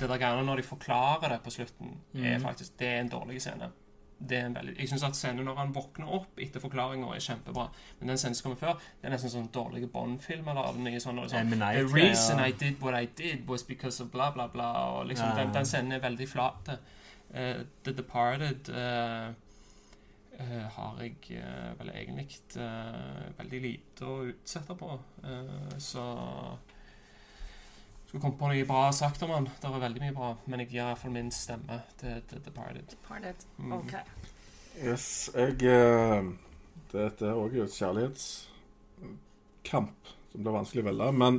det 0.00 0.08
der 0.08 0.18
greiene 0.20 0.44
når 0.46 0.60
de 0.60 0.62
forklarer 0.66 1.32
det 1.32 1.42
på 1.44 1.50
slutten, 1.50 1.98
er 2.14 2.38
faktisk, 2.42 2.78
det 2.78 2.88
er 2.88 3.00
en 3.00 3.12
dårlig 3.12 3.40
scene. 3.42 3.70
Det 4.28 4.38
er 4.38 4.46
en 4.46 4.54
veldig, 4.54 4.74
jeg 4.78 4.88
synes 4.88 5.02
at 5.02 5.16
scenen 5.16 5.44
når 5.46 5.54
han 5.60 5.74
våkner 5.74 6.08
opp 6.16 6.40
etter 6.42 6.60
forklaringen 6.60 7.06
er 7.14 7.20
kjempebra. 7.22 7.68
Men 8.00 8.10
den 8.10 8.18
scenen 8.18 8.34
som 8.34 8.48
kommer 8.48 8.58
før, 8.58 8.80
det 8.98 9.06
er 9.06 9.12
nesten 9.14 9.30
sånn 9.30 9.50
dårlige 9.54 9.86
Bond-film. 9.92 10.48
Eller 10.50 10.72
noe 10.74 10.86
nye 10.88 11.02
sånne 11.02 11.28
sånn. 11.30 11.52
Night, 11.54 11.78
The 11.78 11.94
reason. 11.94 12.42
I 12.42 12.50
did 12.50 12.82
what 12.82 12.98
I 12.98 13.06
did 13.06 13.46
was 13.46 13.62
because 13.62 14.02
of 14.02 14.10
bla, 14.10 14.32
bla, 14.34 14.48
bla. 14.50 14.72
Og 14.96 15.06
liksom, 15.12 15.30
den, 15.38 15.54
den 15.54 15.70
scenen 15.70 15.94
er 15.94 16.02
veldig 16.02 16.26
flat. 16.28 16.72
Uh, 17.30 17.62
The 17.86 17.94
Departed 17.94 18.72
uh, 18.74 18.80
eh, 18.80 19.30
har 20.44 21.00
jeg 21.02 21.16
eh, 21.34 21.78
vel 21.78 21.88
egentlig 21.90 22.38
eh, 22.62 23.22
veldig 23.38 23.60
lite 23.64 24.04
å 24.06 24.26
utsette 24.30 24.74
på. 24.78 24.90
Eh, 25.24 25.78
så 25.82 26.04
skulle 28.06 28.22
komme 28.22 28.40
på 28.40 28.48
noe 28.52 28.68
bra 28.68 28.92
sagt 28.94 29.22
om 29.26 29.32
han. 29.34 29.46
Det 29.50 29.66
er 29.68 29.72
veldig 29.82 30.02
mye 30.04 30.16
bra, 30.16 30.30
men 30.46 30.60
jeg 30.62 30.68
gir 30.72 30.82
iallfall 30.84 31.14
min 31.16 31.30
stemme 31.34 31.76
til 32.00 32.14
The 32.30 32.38
Departed. 32.46 32.86
Departed. 32.94 33.38
Mhm. 33.58 33.72
OK. 33.80 33.92
Yes, 34.78 35.06
jeg 35.34 35.56
eh, 35.66 36.22
Dette 36.92 37.24
er 37.26 37.34
òg 37.36 37.52
et 37.58 37.74
kjærlighetskamp 37.74 39.96
som 40.30 40.40
blir 40.40 40.52
vanskelig 40.54 40.82
å 40.84 40.88
velge. 40.88 41.08
Men 41.18 41.34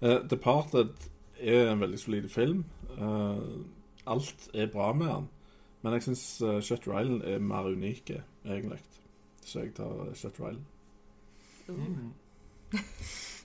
eh, 0.00 0.20
Departed 0.30 0.90
er 1.36 1.70
en 1.72 1.80
veldig 1.82 2.00
solid 2.00 2.28
film. 2.32 2.64
Uh, 2.96 3.38
alt 4.08 4.40
er 4.54 4.72
bra 4.72 4.92
med 4.96 5.08
den. 5.10 5.26
Men 5.86 5.94
jeg 5.94 6.02
syns 6.02 6.22
uh, 6.42 6.56
Shutter 6.58 6.96
Island 6.98 7.20
er 7.30 7.38
mer 7.38 7.68
unike, 7.70 8.16
egentlig. 8.42 8.80
Så 9.46 9.60
jeg 9.62 9.68
tar 9.76 10.08
Shutter 10.18 10.48
Island. 10.48 10.64
Mm. 11.68 12.08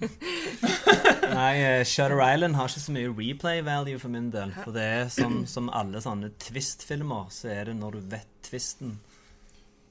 Nei, 1.38 1.52
eh, 1.62 1.84
Shutter 1.86 2.18
Island 2.26 2.58
har 2.58 2.72
ikke 2.72 2.82
så 2.82 2.96
mye 2.96 3.12
replay 3.14 3.62
value 3.62 4.00
for 4.02 4.10
min 4.10 4.32
del. 4.34 4.56
For 4.58 4.74
det 4.74 4.86
er 4.90 5.12
som, 5.14 5.44
som 5.46 5.70
alle 5.70 6.02
sånne 6.02 6.32
twist-filmer, 6.42 7.30
så 7.30 7.52
er 7.54 7.70
det 7.70 7.76
når 7.78 8.00
du 8.00 8.08
vet 8.16 8.32
twisten. 8.48 8.96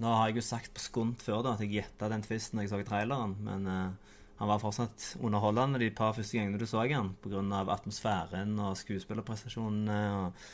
Nå 0.03 0.14
har 0.16 0.32
jeg 0.32 0.40
jo 0.40 0.44
sagt 0.48 0.72
på 0.74 0.82
skunt 0.82 1.22
før 1.22 1.44
da 1.46 1.53
at 1.55 1.62
jeg 1.62 1.76
gjetta 1.76 2.09
den 2.11 2.24
twisten 2.26 2.59
da 2.59 2.64
jeg 2.66 2.72
så 2.72 2.80
traileren, 2.88 3.36
men 3.46 3.70
uh, 3.70 4.16
han 4.40 4.51
var 4.51 4.59
fortsatt 4.64 5.12
underholdende 5.22 5.84
de 5.84 5.92
par 5.94 6.18
første 6.18 6.34
gangene 6.34 6.59
du 6.59 6.66
så 6.66 6.82
han, 6.82 7.14
pga. 7.22 7.62
atmosfæren 7.76 8.59
og 8.59 8.74
skuespillerprestasjonene. 8.82 10.01
og 10.18 10.51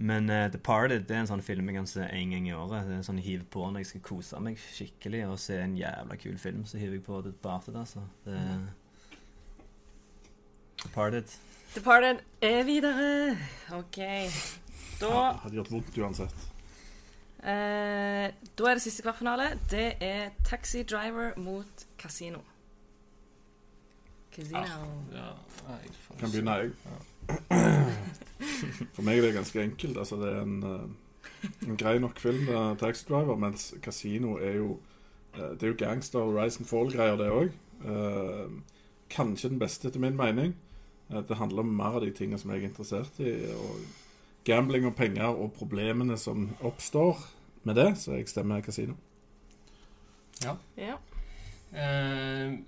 Men 0.00 0.30
uh, 0.32 0.46
Departed 0.52 1.02
det 1.08 1.16
er 1.16 1.20
en 1.24 1.28
sånn 1.28 1.42
film 1.44 1.66
jeg 1.68 1.76
kan 1.76 1.88
se 1.90 2.06
en 2.06 2.30
gang 2.32 2.46
i 2.48 2.54
året. 2.56 2.86
Det 2.88 2.94
er 2.94 3.00
en 3.02 3.08
sånn 3.10 3.18
hiv 3.20 3.42
på 3.52 3.66
når 3.68 3.82
jeg 3.82 3.88
skal 3.90 4.04
kose 4.06 4.38
meg 4.40 4.56
skikkelig 4.62 5.26
og 5.28 5.36
se 5.42 5.58
en 5.60 5.74
jævla 5.76 6.16
kul 6.22 6.38
film. 6.40 6.62
Så 6.64 6.80
hiver 6.80 6.96
jeg 6.96 7.04
på 7.04 7.18
Departed, 7.26 7.76
altså. 7.76 8.00
Det 8.24 8.38
Parted. 8.40 8.68
Departed. 10.86 11.34
Departed 11.74 12.22
er 12.40 12.62
videre. 12.64 13.36
OK. 13.76 13.98
Da 15.00 15.10
Ja, 15.10 15.26
hadde 15.42 15.56
gjort 15.60 15.70
vondt 15.72 15.98
uansett. 16.00 16.46
Uh, 17.40 18.28
Da 18.56 18.68
er 18.68 18.74
det 18.76 18.82
siste 18.84 19.02
kvartfinale. 19.04 19.52
Det 19.70 19.94
er 20.00 20.30
Taxi 20.44 20.82
Driver 20.82 21.36
mot 21.36 21.86
Casino. 21.98 22.40
Casino. 24.32 24.88
Ja, 25.12 25.30
nei, 25.68 25.84
Kan 26.18 26.30
begynne, 26.32 26.56
jeg. 26.64 26.72
For 28.94 29.02
meg 29.06 29.18
er 29.18 29.28
det 29.28 29.34
ganske 29.34 29.62
enkelt. 29.62 29.98
Altså, 29.98 30.16
det 30.20 30.32
er 30.32 30.42
en, 30.42 30.62
eh, 30.62 31.68
en 31.68 31.76
grei 31.76 31.98
nok 31.98 32.18
film, 32.20 32.48
uh, 32.48 32.76
Tax 32.76 32.78
Taxi 32.80 33.04
Driver, 33.08 33.36
mens 33.36 33.74
Casino 33.82 34.36
er 34.36 34.56
jo 34.56 34.78
eh, 35.34 35.52
Det 35.54 35.62
er 35.62 35.68
jo 35.68 35.78
gangster 35.78 36.20
og 36.20 36.34
rise 36.36 36.60
and 36.60 36.68
fall-greier, 36.68 37.16
det 37.16 37.30
òg. 37.30 37.50
Kanskje 39.10 39.48
den 39.48 39.58
beste, 39.58 39.88
etter 39.88 40.00
min 40.00 40.16
mening. 40.16 40.54
Eh, 41.10 41.22
Det 41.28 41.36
handler 41.36 41.60
om 41.60 41.66
mer 41.76 41.96
av 41.98 42.00
de 42.00 42.10
tingene 42.10 42.38
som 42.38 42.50
jeg 42.50 42.62
er 42.62 42.68
interessert 42.68 43.20
i. 43.20 43.32
Og 43.54 43.80
gambling 44.44 44.86
og 44.86 44.96
penger 44.96 45.26
og 45.28 45.52
problemene 45.52 46.16
som 46.18 46.50
oppstår 46.60 47.18
med 47.64 47.74
det, 47.74 47.98
så 47.98 48.12
jeg 48.16 48.28
stemmer 48.28 48.60
Casino. 48.60 48.94
Ja. 50.44 50.54
Eh, 51.72 52.58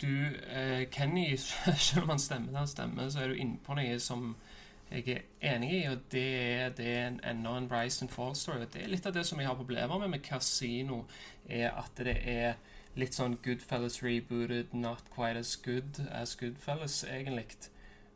du, 0.00 0.36
eh, 0.50 0.88
Kenny, 0.90 1.36
selv 1.88 2.02
om 2.02 2.08
han 2.08 2.18
stemmer 2.18 2.52
der 2.52 2.58
han 2.58 2.68
stemmer, 2.68 3.10
så 3.10 3.20
er 3.20 3.28
du 3.28 3.34
inne 3.34 3.58
på 3.64 3.76
noe 3.78 3.98
som 4.02 4.34
jeg 4.90 5.08
er 5.08 5.54
enig 5.54 5.72
i, 5.82 5.84
og 5.90 5.98
det 6.12 6.26
er, 6.40 6.68
det 6.72 6.88
en, 6.96 7.20
enda 7.24 7.56
en 7.58 7.68
rise 7.72 8.02
and 8.04 8.12
fall 8.12 8.36
story. 8.36 8.62
Og 8.64 8.72
det 8.72 8.82
er 8.82 8.92
litt 8.92 9.06
av 9.06 9.12
det 9.12 9.26
som 9.28 9.40
jeg 9.40 9.48
har 9.48 9.58
problemer 9.58 10.00
med 10.00 10.14
med 10.14 10.24
Casino, 10.24 11.02
er 11.48 11.74
at 11.76 12.00
det 12.00 12.16
er 12.24 12.54
litt 12.98 13.14
sånn 13.14 13.36
Goodfellas 13.44 14.00
rebooted, 14.02 14.72
not 14.72 15.04
quite 15.14 15.38
as 15.38 15.56
good 15.56 16.00
as 16.10 16.34
Goodfellas, 16.40 17.04
egentlig. 17.04 17.46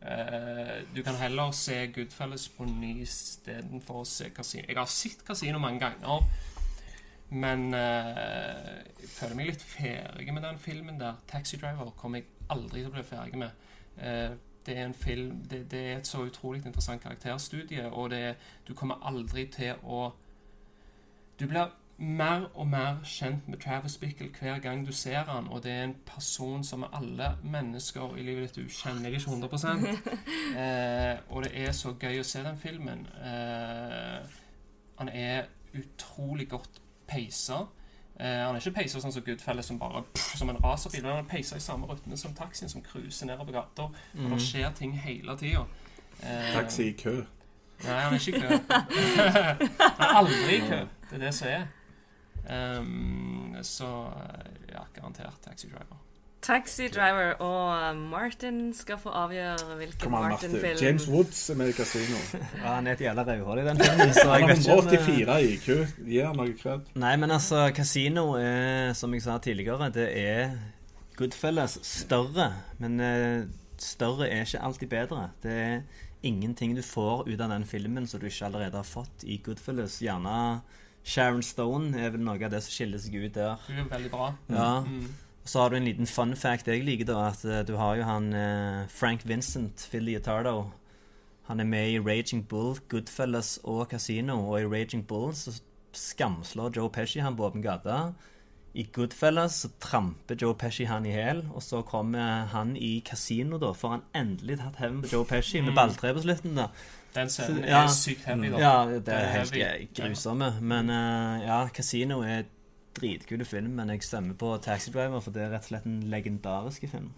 Eh, 0.02 0.80
du 0.94 1.02
kan 1.02 1.14
heller 1.20 1.52
se 1.52 1.86
Goodfellas 1.94 2.48
på 2.48 2.66
ny 2.66 3.02
istedenfor 3.04 4.02
å 4.02 4.08
se 4.08 4.32
Casino. 4.34 4.66
Jeg 4.68 4.80
har 4.80 4.90
sett 4.90 5.22
Casino 5.26 5.60
mange 5.62 5.84
ganger. 5.84 6.24
Men 7.32 7.74
uh, 7.74 7.80
jeg 9.00 9.08
føler 9.08 9.36
meg 9.38 9.46
litt 9.48 9.62
ferdig 9.64 10.34
med 10.34 10.42
den 10.44 10.58
filmen 10.60 10.98
der. 11.00 11.14
'Taxi 11.28 11.56
Driver' 11.56 11.90
kommer 11.96 12.18
jeg 12.20 12.26
aldri 12.50 12.82
til 12.82 12.90
å 12.90 12.96
bli 12.96 13.04
ferdig 13.08 13.38
med. 13.40 13.50
Uh, 13.96 14.36
det 14.66 14.76
er 14.78 14.84
en 14.84 14.94
film 14.94 15.38
det, 15.50 15.70
det 15.70 15.78
er 15.80 15.96
et 15.98 16.06
så 16.06 16.22
utrolig 16.22 16.60
interessant 16.66 17.02
karakterstudie, 17.02 17.86
og 17.90 18.10
det, 18.10 18.18
er- 18.18 18.34
du 18.68 18.74
kommer 18.74 19.00
aldri 19.06 19.46
til 19.46 19.74
å 19.82 20.12
Du 21.40 21.46
blir 21.48 21.70
mer 21.98 22.44
og 22.54 22.66
mer 22.68 23.00
kjent 23.04 23.48
med 23.48 23.58
Travis 23.58 23.96
Bickle 23.98 24.28
hver 24.40 24.58
gang 24.58 24.86
du 24.86 24.92
ser 24.92 25.24
han, 25.24 25.48
og 25.48 25.62
det 25.64 25.72
er 25.72 25.84
en 25.84 25.96
person 26.06 26.64
som 26.64 26.84
alle 26.92 27.36
mennesker 27.42 28.16
i 28.16 28.22
livet 28.22 28.54
ditt 28.54 28.64
Du 28.64 28.70
kjenner 28.70 29.10
ikke 29.10 29.30
100 29.30 29.48
eh, 30.56 31.18
Og 31.30 31.44
det 31.44 31.52
er 31.54 31.72
så 31.72 31.94
gøy 32.00 32.20
å 32.20 32.26
se 32.26 32.42
den 32.44 32.58
filmen. 32.58 33.06
Eh, 33.24 34.20
han 34.98 35.08
er 35.08 35.44
utrolig 35.74 36.48
godt 36.48 36.81
peisa. 37.12 37.62
Uh, 38.12 38.26
han 38.26 38.54
er 38.54 38.60
ikke 38.60 38.74
peisa 38.82 39.00
sånn 39.02 39.14
som 39.14 39.24
Goodfellas, 39.26 39.68
som 39.70 39.78
bare 39.80 40.02
pff, 40.12 40.34
som 40.40 40.50
en 40.52 40.58
racerbil. 40.62 41.06
Han 41.08 41.22
er 41.22 41.28
peisa 41.30 41.58
i 41.58 41.64
samme 41.64 41.88
rytme 41.90 42.18
som 42.20 42.34
taxien, 42.36 42.70
som 42.72 42.84
cruiser 42.84 43.30
nedover 43.30 43.56
gata. 43.60 43.88
Og 44.18 44.34
det 44.34 44.40
skjer 44.44 44.74
ting 44.78 44.96
hele 45.04 45.36
tida. 45.40 45.64
Uh, 46.22 46.50
Taxi 46.54 46.90
i 46.90 46.96
kø. 46.98 47.22
Nei, 47.82 47.98
han 47.98 48.14
er 48.14 48.20
ikke 48.20 48.36
i 48.36 48.42
kø. 48.42 48.58
han 49.98 50.04
er 50.06 50.18
aldri 50.20 50.58
i 50.58 50.60
kø. 50.68 50.82
Det 51.08 51.18
er 51.18 51.24
det 51.24 51.32
som 51.34 51.48
er. 51.50 51.70
Um, 52.42 53.56
så 53.62 53.88
ja, 54.68 54.84
garantert 54.94 55.42
Taxi 55.44 55.70
Driver. 55.70 56.01
Taxi 56.42 56.88
Driver 56.90 57.32
og 57.38 57.96
Martin 57.96 58.72
skal 58.74 58.98
få 58.98 59.12
avgjøre 59.14 59.76
hvilken. 59.78 60.10
Martin-film 60.10 60.78
James 60.82 61.04
Woods 61.08 61.50
er 61.50 61.54
med 61.60 61.68
i 61.70 61.72
Casino. 61.76 62.18
Ja, 62.34 62.74
han 62.74 62.86
er 62.86 62.96
et 62.96 63.04
jævla 63.04 63.22
rødhål 63.28 63.58
i 63.62 63.66
den 63.68 63.78
filmen, 63.78 64.14
så 64.14 64.24
Han 64.32 64.40
jeg 64.40 64.48
har 64.48 64.54
vet 64.54 64.58
ikke 64.58 64.72
om, 64.72 64.88
eh, 64.88 64.92
184 64.92 65.38
i 65.38 65.52
IQ. 65.54 65.68
Gi 66.08 66.18
ham 66.18 66.36
noe 66.36 66.56
kred? 66.58 66.90
Nei, 66.98 67.14
men 67.16 67.30
altså, 67.30 67.70
Casino 67.76 68.26
er, 68.40 68.92
som 68.98 69.14
jeg 69.14 69.22
sa 69.22 69.38
tidligere, 69.38 69.90
det 69.94 70.08
er 70.18 70.56
Goodfellas 71.16 71.78
større. 71.86 72.50
Men 72.82 73.00
eh, 73.00 73.46
større 73.78 74.26
er 74.28 74.42
ikke 74.42 74.62
alltid 74.66 74.88
bedre. 74.88 75.30
Det 75.42 75.52
er 75.52 75.82
ingenting 76.26 76.74
du 76.76 76.82
får 76.82 77.28
ut 77.28 77.40
av 77.40 77.50
den 77.54 77.64
filmen 77.64 78.06
som 78.06 78.20
du 78.20 78.26
ikke 78.26 78.50
allerede 78.50 78.82
har 78.82 78.86
fått 78.86 79.22
i 79.22 79.38
Goodfellas. 79.44 80.00
Gjerne 80.02 80.62
Sharon 81.04 81.42
Stone 81.42 81.98
er 81.98 82.10
vel 82.14 82.22
noe 82.26 82.38
av 82.42 82.50
det 82.50 82.62
som 82.66 82.74
skiller 82.74 82.98
seg 83.02 83.14
ut 83.14 83.34
der. 83.34 83.62
Hun 83.68 83.84
er 83.86 83.92
veldig 83.94 84.10
bra. 84.10 84.32
Ja. 84.50 84.72
Mm. 84.86 85.06
Så 85.44 85.58
har 85.58 85.70
du 85.70 85.76
en 85.76 85.84
liten 85.84 86.06
fun 86.06 86.36
fact 86.36 86.68
jeg 86.70 86.84
liker, 86.86 87.08
da. 87.08 87.28
At 87.32 87.44
eh, 87.44 87.64
du 87.66 87.74
har 87.76 87.96
jo 87.98 88.06
han 88.06 88.32
eh, 88.32 88.86
Frank 88.88 89.26
Vincent, 89.28 89.88
Phil 89.90 90.06
Leotardo. 90.06 90.70
Han 91.50 91.60
er 91.60 91.64
med 91.64 91.90
i 91.90 91.98
Raging 91.98 92.44
Bull, 92.48 92.76
Goodfellas 92.88 93.58
og 93.64 93.88
Casino. 93.90 94.38
Og 94.48 94.60
i 94.60 94.66
Raging 94.66 95.06
Bull 95.06 95.34
så 95.34 95.56
skamslår 95.92 96.76
Joe 96.76 96.90
Pesci 96.90 97.20
han 97.20 97.36
på 97.36 97.46
åpen 97.46 97.62
gate. 97.62 98.14
I 98.74 98.86
Goodfellas 98.92 99.58
så 99.64 99.68
tramper 99.80 100.38
Joe 100.40 100.54
Pesci 100.54 100.86
han 100.88 101.06
i 101.06 101.12
hæl, 101.12 101.42
og 101.54 101.62
så 101.62 101.82
kommer 101.82 102.46
han 102.54 102.76
i 102.76 103.02
Casino, 103.04 103.58
da. 103.58 103.74
Får 103.76 103.96
han 103.98 104.04
endelig 104.16 104.60
tatt 104.62 104.78
hevn 104.80 105.02
på 105.02 105.10
Joe 105.12 105.28
Pesci 105.28 105.60
med 105.60 105.74
balltre 105.76 106.14
på 106.14 106.22
slutten, 106.24 106.56
da. 106.56 106.70
Den 107.12 107.28
scenen 107.28 107.66
ja. 107.68 107.82
er 107.82 107.92
sykt 107.92 108.24
heavy, 108.24 108.48
da. 108.54 108.62
Ja, 108.62 108.76
det 108.88 109.04
Det 109.06 109.14
er 109.14 109.26
er 109.26 109.76
helt 109.76 109.98
grusomme. 109.98 110.54
Men 110.60 110.88
uh, 110.88 111.42
ja, 111.44 111.68
Casino 111.68 112.22
er 112.22 112.46
dritkule 112.96 113.44
film, 113.44 113.76
men 113.78 113.90
jeg 113.90 114.02
stemmer 114.06 114.34
på 114.38 114.56
Taxi 114.62 114.92
Driver, 114.92 115.20
for 115.20 115.34
det 115.34 115.42
er 115.44 115.52
rett 115.54 115.66
og 115.66 115.72
slett 115.72 115.88
en 115.88 116.00
legendarisk 116.12 116.86
film. 116.90 117.12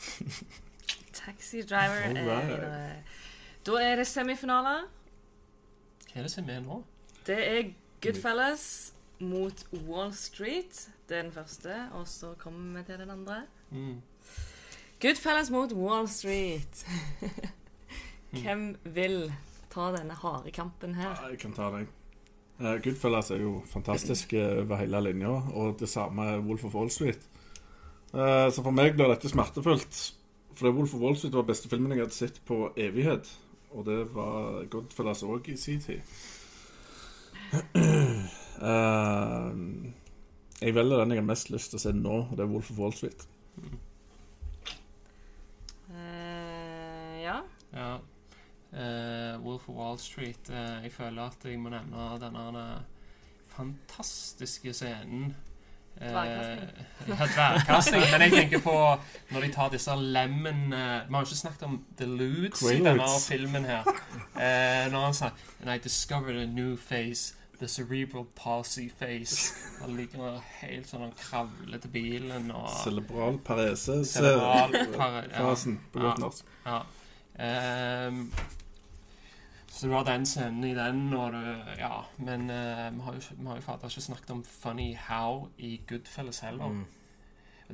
Taxi 1.20 1.62
Driver 1.62 2.06
er 2.06 2.24
right. 2.26 3.18
Da 3.66 3.82
er 3.84 4.00
det 4.00 4.06
semifinaler. 4.08 4.86
Hva 6.10 6.18
er 6.18 6.26
det 6.26 6.32
som 6.32 6.48
er 6.48 6.62
nå? 6.64 6.80
Det 7.26 7.36
er 7.38 7.72
Goodfellas 8.02 8.64
mot 9.20 9.66
Wall 9.86 10.14
Street. 10.16 10.88
Det 11.08 11.18
er 11.18 11.22
den 11.22 11.32
første, 11.32 11.76
og 11.92 12.08
så 12.08 12.32
kommer 12.38 12.80
vi 12.80 12.86
til 12.86 12.98
den 12.98 13.10
andre. 13.10 13.42
Mm. 13.70 14.00
Goodfellas 15.00 15.50
mot 15.50 15.72
Wall 15.72 16.08
Street. 16.08 16.86
Hvem 18.42 18.76
vil 18.84 19.32
ta 19.70 19.90
denne 19.94 20.14
harde 20.14 20.50
kampen 20.50 20.94
her? 20.94 21.18
Jeg 21.30 21.38
kan 21.38 21.54
ta 21.54 21.70
deg. 21.76 21.88
Uh, 22.60 22.76
Goodfellas 22.84 23.30
er 23.32 23.40
jo 23.40 23.62
fantastisk 23.64 24.34
eh, 24.36 24.58
over 24.60 24.76
hele 24.76 25.00
linja, 25.06 25.30
og 25.56 25.78
det 25.80 25.88
samme 25.88 26.26
er 26.28 26.42
Wolf 26.44 26.64
of 26.68 26.74
Wall 26.76 26.90
Street. 26.92 27.22
Eh, 28.10 28.48
så 28.50 28.62
for 28.62 28.74
meg 28.74 28.96
blir 28.98 29.10
dette 29.10 29.30
smertefullt. 29.30 30.00
For 30.52 30.66
det 30.66 30.74
Wolf 30.76 30.94
of 30.94 31.00
Wall 31.00 31.16
Street 31.16 31.36
var 31.36 31.46
beste 31.48 31.70
filmen 31.70 31.94
jeg 31.94 32.04
hadde 32.04 32.16
sett 32.16 32.40
på 32.46 32.72
evighet. 32.76 33.30
Og 33.70 33.86
det 33.86 34.00
var 34.14 34.64
Goodfellas 34.70 35.22
òg 35.22 35.48
i 35.52 35.56
sin 35.56 35.80
tid. 35.84 36.00
Eh, 38.60 39.52
jeg 40.60 40.74
velger 40.76 40.98
den 41.00 41.14
jeg 41.14 41.22
har 41.22 41.24
mest 41.24 41.48
lyst 41.48 41.70
til 41.72 41.78
å 41.78 41.80
se 41.80 41.92
nå, 41.96 42.16
og 42.26 42.34
det 42.36 42.42
er 42.44 42.50
Wolf 42.50 42.68
of 42.74 42.76
Wall 42.76 42.92
Street. 42.92 43.22
Eh, 45.88 47.14
ja. 47.22 47.38
Ja. 47.72 47.94
Eh, 48.72 49.36
Wolf 49.42 49.68
of 49.68 49.74
Wall 49.76 49.98
Street. 49.98 50.50
Uh, 50.50 50.78
jeg 50.84 50.92
føler 50.94 51.22
at 51.26 51.44
jeg 51.44 51.58
må 51.58 51.68
nevne 51.72 52.04
denne 52.22 52.66
fantastiske 53.50 54.72
scenen. 54.72 55.34
Eh, 56.00 56.08
Dvergkasting. 56.08 56.86
ja, 57.08 57.14
dvergkasting. 57.34 58.04
Men 58.12 58.20
jeg 58.22 58.30
tenker 58.32 58.60
på 58.64 58.74
når 59.34 59.40
de 59.44 59.48
tar 59.52 59.72
disse 59.74 59.96
lemon 59.98 60.72
uh, 60.72 61.02
Vi 61.08 61.12
har 61.12 61.24
jo 61.24 61.26
ikke 61.26 61.36
snakket 61.40 61.62
om 61.66 61.74
deludes 61.98 62.62
i 62.70 62.78
denne 62.78 63.08
filmen 63.26 63.66
her. 63.68 63.82
Uh, 64.38 64.86
når 64.92 65.04
han 65.08 65.14
sa 65.18 65.30
And 65.60 65.70
I 65.74 65.78
discovered 65.78 66.36
a 66.42 66.46
new 66.46 66.76
face. 66.76 67.34
The 67.60 67.68
cerebral 67.68 68.24
palsy 68.36 68.88
face. 68.98 69.52
Han 69.82 69.92
ligger 69.98 70.38
helt 70.62 70.88
sånn 70.88 71.02
og 71.10 71.18
kravler 71.20 71.82
til 71.82 71.90
bilen 71.92 72.48
og 72.56 72.70
Cerebral 72.84 73.36
parese. 73.44 73.98
Cerebral 74.08 74.72
pare- 74.94 75.26
ja. 75.28 75.42
På 75.92 75.98
godt 76.00 76.06
Ja. 76.06 76.24
norsk. 76.24 76.44
Ja. 76.64 76.78
Ehm, 77.40 78.32
så 79.68 79.86
du 79.86 79.92
har 79.92 80.04
den 80.04 80.26
scenen 80.26 80.64
i 80.64 80.74
den, 80.74 81.12
og 81.14 81.32
du 81.32 81.38
Ja, 81.78 82.00
men 82.18 82.50
eh, 82.50 82.94
vi 82.94 83.00
har 83.00 83.14
jo, 83.14 83.20
vi 83.30 83.46
har 83.46 83.54
jo 83.54 83.60
fader 83.60 83.88
ikke 83.88 84.00
snakket 84.00 84.30
om 84.30 84.44
Funny 84.44 84.96
How 84.96 85.48
i 85.58 85.80
Goodfellas 85.88 86.40
heller. 86.40 86.68
Mm. 86.68 86.84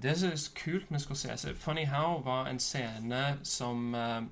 Det 0.03 0.19
som 0.19 0.31
er 0.31 0.37
så 0.37 0.51
kult 0.65 0.91
med 0.91 1.01
Scorsese 1.01 1.55
Funny 1.55 1.87
How 1.87 2.23
var 2.23 2.47
en 2.47 2.59
scene 2.59 3.39
som 3.43 3.95
eh, 3.95 4.23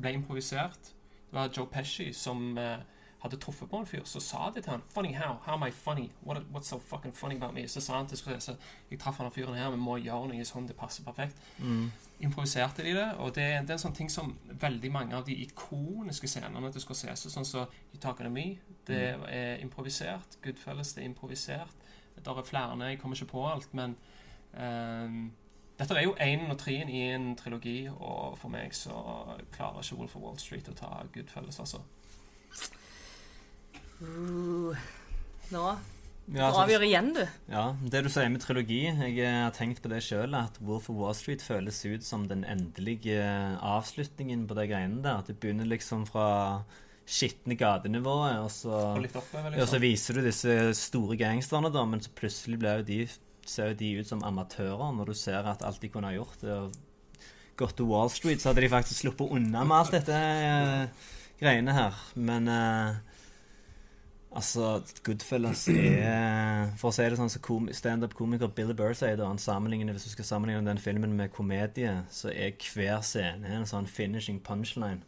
ble 0.00 0.12
improvisert. 0.12 0.78
Det 1.30 1.32
var 1.32 1.50
Joe 1.56 1.66
Pesci 1.66 2.12
som 2.12 2.58
eh, 2.58 2.78
hadde 3.22 3.36
truffet 3.36 3.70
på 3.70 3.76
en 3.76 3.86
fyr, 3.86 4.04
så 4.04 4.20
sa 4.20 4.50
de 4.54 4.62
til 4.62 4.70
han 4.70 4.82
Funny 4.94 5.12
how? 5.14 5.38
How 5.44 5.54
am 5.54 5.62
I 5.68 5.70
funny? 5.70 6.10
What, 6.22 6.42
what's 6.54 6.68
so 6.68 6.78
fucking 6.78 7.14
funny 7.14 7.36
about 7.36 7.54
me? 7.54 7.68
Så 7.68 7.80
sa 7.80 7.96
han 7.96 8.06
til 8.06 8.18
Scorsese 8.18 8.56
Jeg 8.90 8.98
traff 8.98 9.18
han 9.18 9.30
fyren 9.32 9.54
her, 9.54 9.70
vi 9.70 9.76
må 9.76 9.96
gjøre 9.96 10.28
noe 10.30 10.44
sånn 10.46 10.68
det 10.68 10.76
passer 10.78 11.04
perfekt. 11.04 11.40
Improviserte 12.20 12.82
de 12.82 12.94
det, 12.94 13.08
og 13.18 13.34
det, 13.34 13.46
det 13.62 13.70
er 13.70 13.78
en 13.78 13.82
sånn 13.82 13.94
ting 13.94 14.10
som 14.10 14.36
veldig 14.60 14.90
mange 14.92 15.16
av 15.16 15.26
de 15.26 15.34
ikoniske 15.42 16.30
scenene 16.30 16.72
til 16.72 16.82
Scorsese, 16.82 17.30
sånn 17.30 17.46
som 17.46 17.66
You 17.92 18.00
Talk 18.02 18.22
to 18.22 18.30
Me, 18.30 18.58
det 18.86 19.02
er 19.30 19.58
improvisert. 19.62 20.38
Goodfellas, 20.42 20.94
det 20.94 21.02
er 21.02 21.10
improvisert. 21.10 21.84
Det 22.18 22.26
er 22.26 22.42
flere, 22.42 22.78
jeg 22.90 22.98
kommer 22.98 23.16
ikke 23.16 23.30
på 23.30 23.44
alt, 23.46 23.74
men 23.74 23.94
um, 24.54 25.30
dette 25.78 25.94
er 25.94 26.02
jo 26.02 26.16
én 26.18 26.50
og 26.50 26.58
treen 26.58 26.88
i 26.90 27.04
en 27.12 27.36
trilogi, 27.38 27.88
og 27.88 28.38
for 28.38 28.50
meg 28.50 28.74
så 28.74 28.98
klarer 29.54 29.82
ikke 29.82 30.00
Wolf 30.00 30.16
of 30.16 30.22
Wall 30.22 30.38
Street 30.42 30.68
å 30.68 30.74
ta 30.74 30.90
Goodfellas, 31.14 31.60
altså. 31.62 31.84
Uh, 34.02 34.74
nå 35.50 35.62
Ja, 36.28 36.44
altså, 36.44 36.58
så- 36.58 36.64
avgjør 36.66 36.84
igjen, 36.84 37.14
du. 37.16 37.22
Ja, 37.48 37.62
det 37.88 38.02
du 38.04 38.08
sier 38.12 38.28
med 38.28 38.42
trilogi 38.42 38.82
Jeg 38.84 39.14
eh, 39.18 39.38
har 39.46 39.54
tenkt 39.56 39.80
på 39.80 39.88
det 39.88 40.02
sjøl, 40.04 40.34
at 40.36 40.58
Wolf 40.60 40.90
of 40.92 40.98
Wall 41.00 41.14
Street 41.16 41.40
føles 41.40 41.78
ut 41.88 42.04
som 42.04 42.26
den 42.28 42.44
endelige 42.44 43.16
eh, 43.16 43.56
avslutningen 43.64 44.46
på 44.46 44.54
de 44.58 44.66
greiene 44.68 45.00
der. 45.02 45.22
At 45.22 45.26
det 45.32 45.38
begynner 45.40 45.64
liksom 45.64 46.04
fra 46.06 46.62
skitne 47.08 47.56
gatenivået, 47.56 48.36
og 48.44 48.50
så, 48.52 48.74
Og 48.98 49.06
oppover, 49.08 49.56
ja, 49.56 49.64
så 49.64 49.78
liksom. 49.78 49.80
viser 49.80 50.14
du 50.14 50.20
disse 50.26 50.56
store 50.76 51.16
gangsterne, 51.16 51.72
da, 51.72 51.86
men 51.88 52.04
så 52.04 52.12
plutselig 52.12 52.58
blir 52.60 52.82
jo 52.82 52.84
de, 52.90 52.98
ser 53.48 53.70
jo 53.72 53.78
de 53.80 53.92
ut 54.02 54.10
som 54.10 54.20
amatører 54.28 54.92
når 54.92 55.06
du 55.08 55.14
ser 55.16 55.48
at 55.48 55.64
alt 55.64 55.80
de 55.80 55.88
kunne 55.88 56.10
ha 56.10 56.12
gjort, 56.12 56.44
er 56.44 56.68
gått 57.56 57.78
til 57.80 57.88
Wall 57.88 58.12
Street, 58.12 58.42
så 58.42 58.52
hadde 58.52 58.66
de 58.66 58.68
faktisk 58.68 59.00
sluppet 59.00 59.32
unna 59.32 59.64
med 59.64 59.78
alt 59.78 59.96
dette 59.96 60.12
eh, 60.12 61.08
greiene 61.40 61.72
her. 61.72 61.96
Men 62.14 62.52
eh, 62.52 63.00
Altså, 64.28 64.82
Goodfellas 65.06 65.62
er 65.72 66.74
For 66.76 66.90
å 66.90 66.94
si 66.94 67.06
det 67.08 67.16
sånn 67.16 67.30
som 67.32 67.42
kom, 67.44 67.68
standup-komiker 67.72 68.50
Billy 68.52 68.74
Burr 68.76 68.92
sier 68.96 69.16
det, 69.16 69.24
han 69.24 69.40
sammenligner, 69.40 69.96
hvis 69.96 70.04
du 70.04 70.12
skal 70.12 70.28
sammenligne 70.28 70.68
den 70.68 70.80
filmen 70.82 71.14
med 71.16 71.32
komedie, 71.32 71.94
så 72.12 72.28
er 72.32 72.52
hver 72.60 73.00
scene 73.06 73.48
en 73.56 73.66
sånn 73.68 73.88
finishing 73.88 74.42
punchline. 74.44 75.00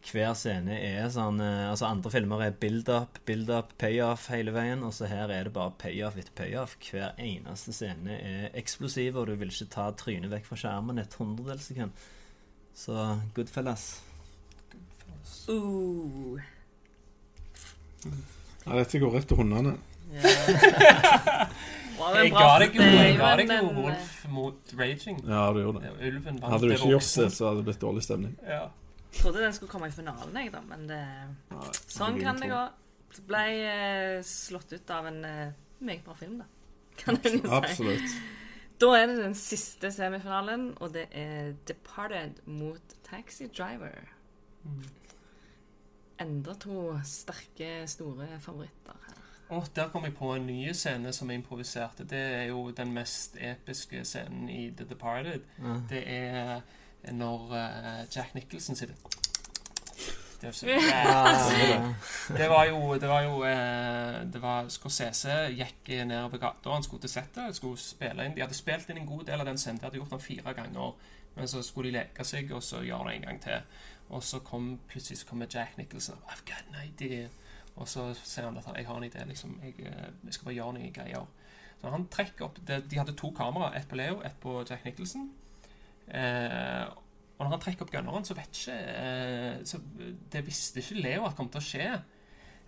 Hver 0.00 0.32
scene 0.38 0.78
er 0.80 1.10
sånn 1.12 1.42
eh, 1.44 1.68
Altså, 1.68 1.90
andre 1.90 2.10
filmer 2.10 2.42
er 2.46 2.54
build-up, 2.56 3.20
build-up, 3.28 3.74
payoff 3.78 4.30
hele 4.32 4.54
veien, 4.56 4.82
og 4.86 4.94
så 4.96 5.10
her 5.10 5.30
er 5.30 5.46
det 5.46 5.54
bare 5.54 5.76
payoff 5.78 6.16
etter 6.18 6.34
payoff. 6.40 6.78
Hver 6.88 7.20
eneste 7.20 7.74
scene 7.76 8.16
er 8.16 8.48
eksplosiv, 8.58 9.20
og 9.20 9.28
du 9.28 9.36
vil 9.36 9.52
ikke 9.52 9.70
ta 9.76 9.90
trynet 9.94 10.32
vekk 10.32 10.48
fra 10.48 10.60
skjermen 10.64 11.02
et 11.04 11.18
hundredels 11.20 11.68
sekund. 11.70 12.08
Så 12.74 12.96
Goodfellas. 13.36 13.90
Uh. 15.50 16.40
Ja, 18.70 18.76
dette 18.78 19.00
går 19.02 19.16
rett 19.18 19.26
til 19.26 19.40
hundene. 19.40 19.72
Jeg 22.14 22.30
ga 22.32 22.50
deg 22.62 22.76
jo, 22.78 22.84
jeg 22.86 23.16
ga 23.18 23.30
deg 23.40 23.50
jo 23.50 23.70
Wolf 23.76 24.12
mot 24.30 24.74
Raging. 24.78 25.18
Ja, 25.26 25.48
du 25.52 25.58
gjorde 25.60 25.82
det. 25.82 25.90
Ulven 26.06 26.38
vant. 26.38 26.52
Hadde 26.52 26.68
du 26.70 26.74
ikke 26.76 26.92
gjort 26.94 27.08
det, 27.18 27.26
så 27.34 27.48
hadde 27.48 27.60
det 27.60 27.66
blitt 27.66 27.82
dårlig 27.82 28.04
stemning. 28.06 28.36
Ja. 28.46 28.68
Jeg 29.10 29.24
trodde 29.24 29.42
den 29.42 29.56
skulle 29.56 29.72
komme 29.72 29.88
i 29.90 29.94
finalen, 29.94 30.36
jeg, 30.38 30.52
da, 30.54 30.60
men 30.70 30.86
det, 30.86 31.00
sånn 31.90 32.20
kan 32.22 32.38
det 32.38 32.52
gå. 32.52 32.60
Så 33.10 33.24
ble 33.26 33.42
jeg 33.50 34.22
slått 34.28 34.70
ut 34.70 34.92
av 34.94 35.08
en 35.10 35.18
eh, 35.26 35.48
meget 35.82 36.04
bra 36.06 36.14
film, 36.14 36.38
da. 36.44 36.46
Kan 37.00 37.18
en 37.18 37.40
jo 37.40 37.42
si. 37.42 37.50
Absolutt. 37.58 38.20
Da 38.80 38.92
er 38.96 39.10
det 39.10 39.16
den 39.18 39.34
siste 39.36 39.90
semifinalen, 39.92 40.70
og 40.78 40.94
det 40.94 41.08
er 41.10 41.56
Departed 41.68 42.38
mot 42.46 42.94
Taxi 43.10 43.50
Driver. 43.50 43.98
Enda 46.20 46.54
to 46.60 46.98
sterke, 47.04 47.86
store 47.88 48.26
favoritter 48.40 48.96
her. 49.06 49.16
Og 49.50 49.66
der 49.76 49.88
kom 49.88 50.04
jeg 50.04 50.14
på 50.14 50.34
en 50.34 50.46
ny 50.46 50.72
scene 50.72 51.12
som 51.12 51.30
jeg 51.30 51.40
improviserte. 51.40 52.04
Det 52.04 52.18
er 52.18 52.42
jo 52.52 52.70
den 52.70 52.92
mest 52.94 53.36
episke 53.40 54.04
scenen 54.04 54.48
i 54.48 54.70
The 54.70 54.86
Departed. 54.90 55.40
Det 55.90 56.02
er 56.06 56.60
når 57.12 57.54
eh, 57.56 58.16
Jack 58.16 58.34
Nicholson 58.34 58.76
sitter 58.76 58.94
Det 60.40 60.54
så 60.54 60.66
ja. 60.68 61.94
Det 62.36 62.48
var 62.48 62.64
jo, 62.64 62.94
det 62.94 63.08
var 63.08 63.22
jo 63.22 63.44
eh, 63.44 64.32
det 64.32 64.42
var 64.42 64.68
Scorsese 64.68 65.48
gikk 65.56 65.88
nedover 66.06 66.38
gata. 66.38 66.70
Han 66.70 66.82
skulle 66.82 67.00
til 67.00 67.10
settet, 67.10 67.56
skulle 67.56 67.78
spille 67.78 68.24
inn. 68.24 68.36
De 68.36 68.44
hadde 68.44 68.54
spilt 68.54 68.88
inn 68.90 69.02
en 69.02 69.08
god 69.08 69.24
del 69.24 69.40
av 69.40 69.46
den 69.46 69.58
scenen. 69.58 69.80
De 69.80 69.88
hadde 69.88 69.98
gjort 69.98 70.14
den 70.14 70.20
fire 70.20 70.54
ganger. 70.54 70.92
Men 71.34 71.48
så 71.48 71.62
skulle 71.62 71.90
de 71.90 71.98
leke 71.98 72.24
seg, 72.24 72.52
og 72.52 72.62
så 72.62 72.82
gjøre 72.82 73.08
det 73.08 73.16
en 73.16 73.26
gang 73.28 73.42
til. 73.42 73.60
Og 74.10 74.22
så 74.26 74.40
kom 74.42 74.72
plutselig 74.90 75.20
så 75.20 75.26
kommer 75.26 75.46
Jack 75.50 75.76
Nicholson. 75.78 76.18
I've 76.28 76.44
got 76.46 76.64
an 76.68 76.80
idea. 76.82 77.28
Og 77.76 77.88
så 77.88 78.10
sier 78.18 78.48
han 78.48 78.58
at 78.58 78.66
jeg 78.76 78.86
har 78.86 78.96
en 78.96 79.06
idé. 79.06 79.24
liksom, 79.28 79.60
Jeg, 79.62 79.74
eh, 79.78 80.08
jeg 80.24 80.34
skal 80.34 80.44
bare 80.44 80.54
gjøre 80.54 80.72
noen 80.78 80.92
greier. 80.96 81.28
Så 81.80 81.90
han 81.90 82.08
trekker 82.12 82.44
opp 82.44 82.58
det, 82.66 82.82
De 82.90 82.98
hadde 82.98 83.16
to 83.16 83.30
kamera. 83.36 83.72
Ett 83.76 83.88
på 83.88 83.96
Leo, 83.96 84.20
ett 84.24 84.40
på 84.40 84.64
Jack 84.68 84.84
Nicholson. 84.84 85.30
Eh, 86.08 86.86
og 87.38 87.46
når 87.46 87.54
han 87.54 87.62
trekker 87.62 87.86
opp 87.86 87.92
gunneren, 87.94 88.24
så 88.26 88.34
vet 88.36 88.58
ikke 88.58 88.74
eh, 88.74 89.60
så 89.64 89.78
Det 90.32 90.42
visste 90.44 90.82
ikke 90.82 91.00
Leo 91.00 91.24
at 91.24 91.38
kom 91.38 91.48
til 91.48 91.62
å 91.62 91.64
skje. 91.64 91.86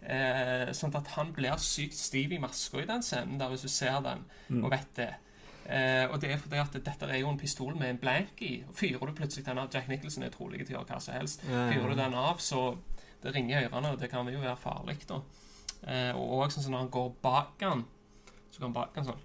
Eh, 0.03 0.71
sånn 0.75 0.95
at 0.99 1.13
han 1.15 1.35
blir 1.35 1.59
sykt 1.63 1.95
stiv 1.95 2.33
i 2.33 2.41
maska 2.43 2.81
i 2.81 2.89
den 2.89 3.05
scenen, 3.05 3.37
der 3.39 3.53
hvis 3.53 3.67
du 3.67 3.71
ser 3.71 4.01
den 4.03 4.25
og 4.65 4.71
vet 4.73 4.97
det. 4.97 5.13
Eh, 5.67 6.05
og 6.11 6.21
det 6.21 6.33
er 6.33 6.41
fordi 6.43 6.59
at 6.59 6.75
dette 6.75 7.07
er 7.07 7.21
jo 7.21 7.31
en 7.31 7.39
pistol 7.39 7.77
med 7.79 7.91
en 7.91 8.01
blank 8.03 8.41
i. 8.43 8.65
Fyrer 8.75 9.07
du 9.07 9.15
plutselig 9.15 9.47
den 9.47 9.61
av 9.63 9.71
Jack 9.73 9.89
Nicholson 9.89 10.27
er 10.27 10.35
trolig 10.35 10.65
til 10.67 10.75
å 10.75 10.81
gjøre 10.81 10.91
hva 10.91 11.01
som 11.01 11.15
helst. 11.15 11.45
Fyrer 11.47 11.89
du 11.93 11.99
den 12.01 12.15
av, 12.19 12.41
så 12.43 12.65
det 13.23 13.35
ringer 13.35 13.61
i 13.61 13.69
ørene, 13.69 13.93
og 13.95 14.01
det 14.01 14.11
kan 14.11 14.29
jo 14.29 14.41
være 14.43 14.57
farlig. 14.59 14.99
da. 15.09 15.21
Eh, 15.87 16.13
og 16.17 16.47
også 16.47 16.63
sånn 16.63 16.75
når 16.75 16.85
han 16.85 16.95
går 16.95 17.11
bak 17.23 17.63
han, 17.67 17.85
så 18.51 18.61
går 18.61 18.69
han 18.69 18.77
bak 18.77 18.99
han 18.99 19.09
sånn 19.09 19.23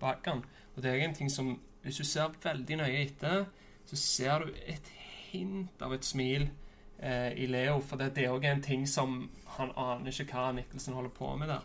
bak 0.00 0.26
han. 0.28 0.44
Og 0.76 0.82
det 0.82 0.92
er 0.92 1.04
en 1.06 1.14
ting 1.14 1.30
som 1.32 1.58
Hvis 1.82 1.96
du 1.96 2.04
ser 2.04 2.32
veldig 2.42 2.76
nøye 2.76 3.04
etter, 3.04 3.44
så 3.86 3.96
ser 3.96 4.42
du 4.42 4.56
et 4.66 4.88
hint 5.30 5.80
av 5.80 5.92
et 5.94 6.04
smil 6.04 6.48
eh, 6.98 7.30
i 7.38 7.46
Leo. 7.46 7.78
For 7.80 7.96
det, 7.96 8.10
det 8.16 8.24
er 8.26 8.34
òg 8.34 8.44
en 8.44 8.60
ting 8.60 8.82
som 8.90 9.30
han 9.54 9.70
aner 9.78 10.10
ikke 10.10 10.34
hva 10.34 10.50
Nicholson 10.52 10.98
holder 10.98 11.14
på 11.14 11.30
med 11.38 11.48
der. 11.48 11.62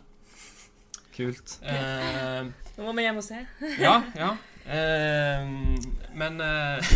Kult. 1.14 1.58
Eh, 1.62 2.42
Nå 2.76 2.84
må 2.88 2.92
vi 2.96 3.04
hjem 3.06 3.20
og 3.20 3.24
se. 3.26 3.38
ja, 3.78 4.00
ja. 4.18 4.32
Uh, 4.64 5.44
men 6.16 6.38
eh, 6.40 6.92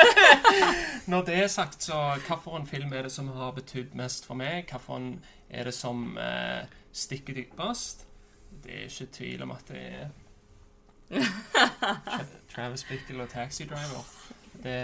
Når 1.12 1.24
det 1.26 1.34
er 1.42 1.50
sagt, 1.52 1.82
så 1.84 1.98
hvilken 2.16 2.66
film 2.66 2.92
er 2.96 3.02
det 3.04 3.12
som 3.12 3.28
har 3.36 3.52
betydd 3.52 3.92
mest 3.98 4.24
for 4.26 4.34
meg? 4.40 4.64
Hvilken 4.72 5.18
er 5.50 5.68
det 5.68 5.74
som 5.76 6.16
stikker 6.92 7.36
dypest? 7.36 8.06
Det 8.64 8.72
er 8.74 8.86
ikke 8.88 9.06
tvil 9.18 9.42
om 9.44 9.52
at 9.52 9.68
det 9.68 9.82
er 9.84 10.08
Tra- 12.08 12.24
Travis 12.54 12.84
Bickle 12.88 13.22
og 13.22 13.28
Taxi 13.32 13.64
Driver. 13.68 14.04
Det 14.62 14.78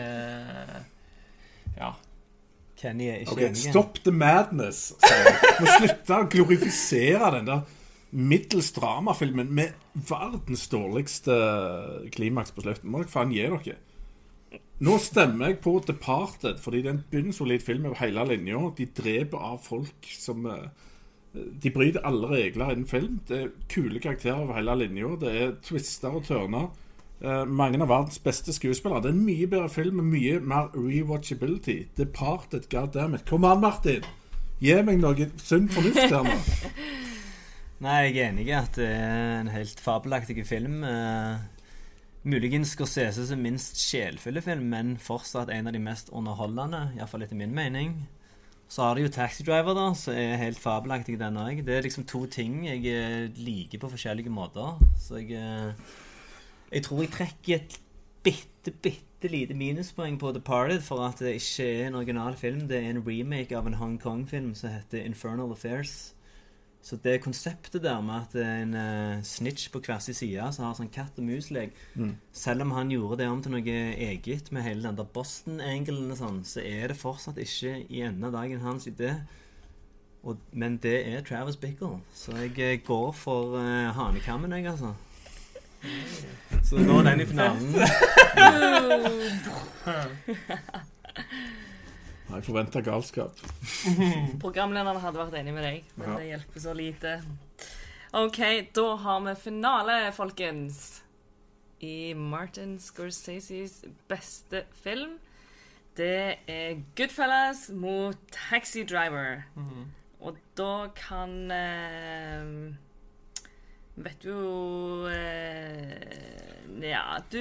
Ja. 1.77 1.91
Kenny 2.77 3.09
er 3.09 3.17
ikke 3.23 3.33
okay, 3.33 3.49
enig. 3.49 3.57
Stop 3.71 3.99
the 4.05 4.13
madness. 4.13 4.93
sier 5.01 5.25
jeg. 5.25 5.55
Må 5.61 5.67
slutte 5.79 6.17
å 6.21 6.29
glorifisere 6.33 7.31
den 7.39 7.49
der 7.49 7.61
middels 8.15 8.71
dramafilmen 8.73 9.51
med 9.55 9.75
verdens 9.95 10.69
dårligste 10.71 11.35
klimaks 12.15 12.55
på 12.55 12.63
slutten. 12.63 12.91
Må 12.91 13.03
dere 13.03 13.11
faen 13.11 13.35
gi 13.35 13.43
dere. 13.43 13.77
Nå 14.85 14.97
stemmer 15.03 15.53
jeg 15.53 15.61
på 15.63 15.77
Departed, 15.87 16.59
fordi 16.63 16.83
det 16.83 16.91
er 16.91 16.97
en 16.97 17.05
bunnsolid 17.11 17.63
film 17.63 17.87
over 17.89 18.01
hele 18.03 18.25
linja. 18.31 18.63
De 18.79 18.87
dreper 18.87 19.39
av 19.39 19.61
folk 19.63 20.09
som 20.19 20.47
eh, 20.51 20.67
De 21.35 21.71
bryter 21.75 22.07
alle 22.07 22.31
regler 22.31 22.71
innen 22.71 22.87
film. 22.87 23.21
Det 23.29 23.39
er 23.39 23.53
kule 23.71 24.01
karakterer 24.01 24.43
over 24.43 24.59
hele 24.59 24.77
linja. 24.85 25.15
Det 25.21 25.37
er 25.43 25.55
twister 25.63 26.15
og 26.15 26.27
tørner. 26.27 26.69
Eh, 27.23 27.45
mange 27.47 27.81
av 27.83 27.89
verdens 27.89 28.19
beste 28.19 28.53
skuespillere. 28.53 29.03
Det 29.03 29.11
er 29.11 29.17
en 29.17 29.27
mye 29.27 29.47
bedre 29.47 29.71
film 29.71 30.03
med 30.03 30.11
mye 30.13 30.41
mer 30.41 30.71
rewatchability. 30.75 31.85
Departed, 31.97 32.69
goddammit. 32.71 33.27
Kom 33.27 33.45
an, 33.45 33.63
Martin! 33.63 34.07
Gi 34.63 34.75
meg 34.87 35.01
noe 35.03 35.27
sunn 35.43 35.67
fornuft 35.69 36.07
her 36.07 36.23
nå. 36.23 36.39
Nei, 37.85 38.07
jeg 38.07 38.17
er 38.17 38.31
enig 38.31 38.47
i 38.49 38.53
at 38.57 38.79
det 38.79 38.87
er 38.89 39.43
en 39.43 39.51
helt 39.53 39.81
fabelaktig 39.83 40.39
film. 40.49 40.79
Eh, 40.89 41.43
muligens 42.25 42.71
Scorsese 42.73 43.27
sin 43.29 43.43
minst 43.45 43.77
sjelfulle 43.77 44.41
film, 44.41 44.71
men 44.73 44.95
fortsatt 44.97 45.53
en 45.53 45.69
av 45.69 45.77
de 45.77 45.83
mest 45.85 46.09
underholdende, 46.09 46.81
iallfall 46.97 47.27
etter 47.27 47.37
min 47.37 47.53
mening. 47.53 47.99
Så 48.73 48.87
har 48.87 48.97
du 48.97 49.03
jo 49.03 49.13
Taxi 49.13 49.45
Driver, 49.45 49.77
da, 49.77 49.91
som 50.01 50.17
er 50.17 50.41
helt 50.41 50.63
fabelaktig, 50.63 51.19
den 51.21 51.37
òg. 51.37 51.61
Det 51.67 51.77
er 51.77 51.85
liksom 51.85 52.09
to 52.09 52.23
ting 52.25 52.63
jeg 52.71 52.89
eh, 52.89 53.29
liker 53.37 53.85
på 53.85 53.93
forskjellige 53.93 54.33
måter. 54.33 54.81
Så 54.97 55.21
jeg 55.21 55.37
eh, 55.37 55.93
Jeg 56.73 56.89
tror 56.89 57.05
jeg 57.05 57.13
trekker 57.13 57.55
et 57.59 57.79
bitte, 58.25 58.73
bitte 58.73 59.29
lite 59.29 59.53
minuspoeng 59.55 60.17
på 60.19 60.33
The 60.33 60.41
Parted 60.41 60.81
for 60.81 61.05
at 61.05 61.21
det 61.21 61.37
ikke 61.37 61.69
er 61.69 61.87
en 61.91 62.01
original 62.01 62.33
film. 62.35 62.65
Det 62.67 62.81
er 62.81 62.95
en 62.95 63.05
remake 63.05 63.53
av 63.53 63.67
en 63.67 63.77
Hong 63.77 64.01
Kong-film 64.01 64.55
som 64.55 64.73
heter 64.73 65.05
Infernal 65.05 65.53
Affairs. 65.53 66.14
Så 66.85 66.99
det 67.01 67.23
konseptet 67.25 67.83
der 67.83 68.01
med 68.05 68.15
at 68.15 68.35
det 68.37 68.43
er 68.45 68.63
en 68.63 68.75
uh, 68.77 69.23
snitch 69.25 69.71
på 69.73 69.81
hver 69.81 69.99
sin 70.05 70.15
side 70.15 70.53
som 70.53 70.67
har 70.67 70.75
sånn 70.77 70.91
katt 70.93 71.17
og 71.17 71.25
mus-lek 71.25 71.73
Selv 72.37 72.67
om 72.67 72.75
han 72.77 72.93
gjorde 72.93 73.23
det 73.23 73.29
om 73.33 73.41
til 73.43 73.55
noe 73.57 73.77
eget 74.09 74.53
med 74.53 74.67
hele 74.67 74.85
den 74.85 74.99
der 74.99 75.09
Boston-angelen 75.17 76.13
og 76.13 76.21
sånn, 76.21 76.45
så 76.45 76.61
er 76.61 76.93
det 76.93 77.01
fortsatt 77.01 77.41
ikke 77.41 77.79
i 77.89 78.05
enden 78.05 78.29
av 78.29 78.37
dagen 78.37 78.61
hans 78.61 78.85
idé. 78.91 79.15
Og, 80.25 80.37
men 80.53 80.77
det 80.85 81.09
er 81.09 81.25
Travis 81.25 81.57
Bickle, 81.61 82.01
så 82.13 82.37
jeg 82.37 82.53
eh, 82.61 82.81
går 82.85 83.13
for 83.17 83.57
uh, 83.57 83.93
hanekammen, 83.97 84.53
jeg, 84.53 84.67
altså. 84.73 84.95
Så 86.65 86.81
nå 86.81 87.01
er 87.01 87.11
den 87.11 87.21
i 87.25 87.29
finalen. 87.29 87.75
Jeg 92.35 92.45
forventa 92.49 92.81
galskap. 92.85 93.39
Programlederen 94.45 95.01
hadde 95.03 95.21
vært 95.23 95.37
enig 95.41 95.55
med 95.57 95.65
deg, 95.67 95.85
men 95.97 96.09
Ja. 96.09 96.17
det 96.19 96.27
hjelper 96.33 96.61
så 96.65 96.75
lite. 96.77 97.15
OK, 98.15 98.41
da 98.75 98.87
har 98.97 99.21
vi 99.27 99.35
finale, 99.43 99.99
folkens. 100.15 101.01
I 101.85 102.15
Martin 102.17 102.79
Scorseses 102.81 103.85
beste 104.09 104.65
film. 104.83 105.19
Det 105.99 106.39
er 106.51 106.79
Goodfellas 106.97 107.69
mot 107.71 108.17
Taxi 108.33 108.85
Driver. 108.89 109.45
Og 110.25 110.39
da 110.57 110.89
kan 110.97 111.51
eh, 111.53 112.73
Vet 113.97 114.23
du 114.25 114.31
jo 114.31 115.07
eh, 115.11 116.81
Ja, 116.83 117.19
du 117.31 117.39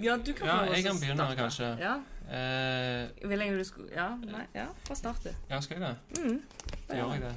Ja, 0.00 0.16
du 0.16 0.32
kan 0.32 0.46
få 0.46 0.46
ja, 0.46 0.62
jeg 0.70 0.84
til 0.84 0.86
å 0.86 0.92
kan 0.92 1.00
begynne, 1.02 1.26
kanskje. 1.36 1.72
Ja. 1.82 1.96
Eh, 2.32 3.28
Vil 3.28 3.38
jeg 3.38 3.58
du 3.58 3.64
skulle 3.64 3.88
Ja, 3.92 4.08
nei, 4.16 4.46
ja, 4.54 4.66
bare 4.88 4.96
start, 4.96 5.24
du. 5.24 5.30
ja, 5.50 5.60
skal 5.60 5.80
jeg 5.80 5.88
det? 5.88 6.22
Mm. 6.24 6.42
Da 6.88 6.96
gjør 6.96 7.12
jeg 7.12 7.20
det. 7.22 7.34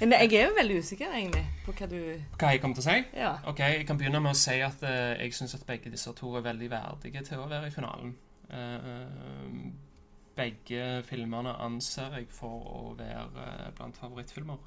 Men 0.00 0.12
jeg 0.12 0.32
er 0.32 0.46
jo 0.48 0.54
veldig 0.58 0.78
usikker, 0.78 1.12
egentlig, 1.14 1.44
på 1.64 1.72
hva 1.72 1.86
du 1.90 1.98
Hva 2.38 2.48
jeg 2.50 2.60
kommer 2.62 2.74
til 2.78 2.82
å 2.82 2.86
si? 2.88 3.04
Ja. 3.14 3.32
Ok, 3.46 3.58
Jeg 3.60 3.86
kan 3.86 3.98
begynne 4.00 4.20
med 4.24 4.32
å 4.32 4.38
si 4.40 4.56
at 4.64 4.82
uh, 4.82 5.12
jeg 5.20 5.34
syns 5.36 5.54
at 5.54 5.66
begge 5.68 5.92
disse 5.92 6.12
to 6.18 6.32
er 6.34 6.46
veldig 6.48 6.70
verdige 6.72 7.22
til 7.28 7.38
å 7.44 7.46
være 7.50 7.68
i 7.68 7.74
finalen. 7.74 8.16
Uh, 8.50 9.70
begge 10.36 11.02
filmene 11.06 11.52
anser 11.62 12.16
jeg 12.16 12.26
for 12.32 12.64
å 12.72 12.94
være 12.98 13.70
blant 13.76 14.00
favorittfilmer. 14.00 14.58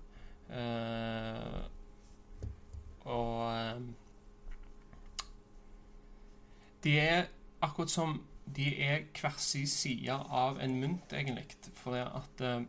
Uh, 0.54 1.64
og 3.10 3.82
De 6.84 7.00
er 7.00 7.26
akkurat 7.64 7.92
som 7.92 8.22
De 8.46 8.66
er 8.84 9.06
hver 9.22 9.38
sin 9.40 9.68
side 9.68 10.12
av 10.30 10.60
en 10.62 10.76
mynt, 10.82 11.14
egentlig. 11.16 11.46
Fordi 11.80 12.02
at 12.04 12.42
eh, 12.42 12.66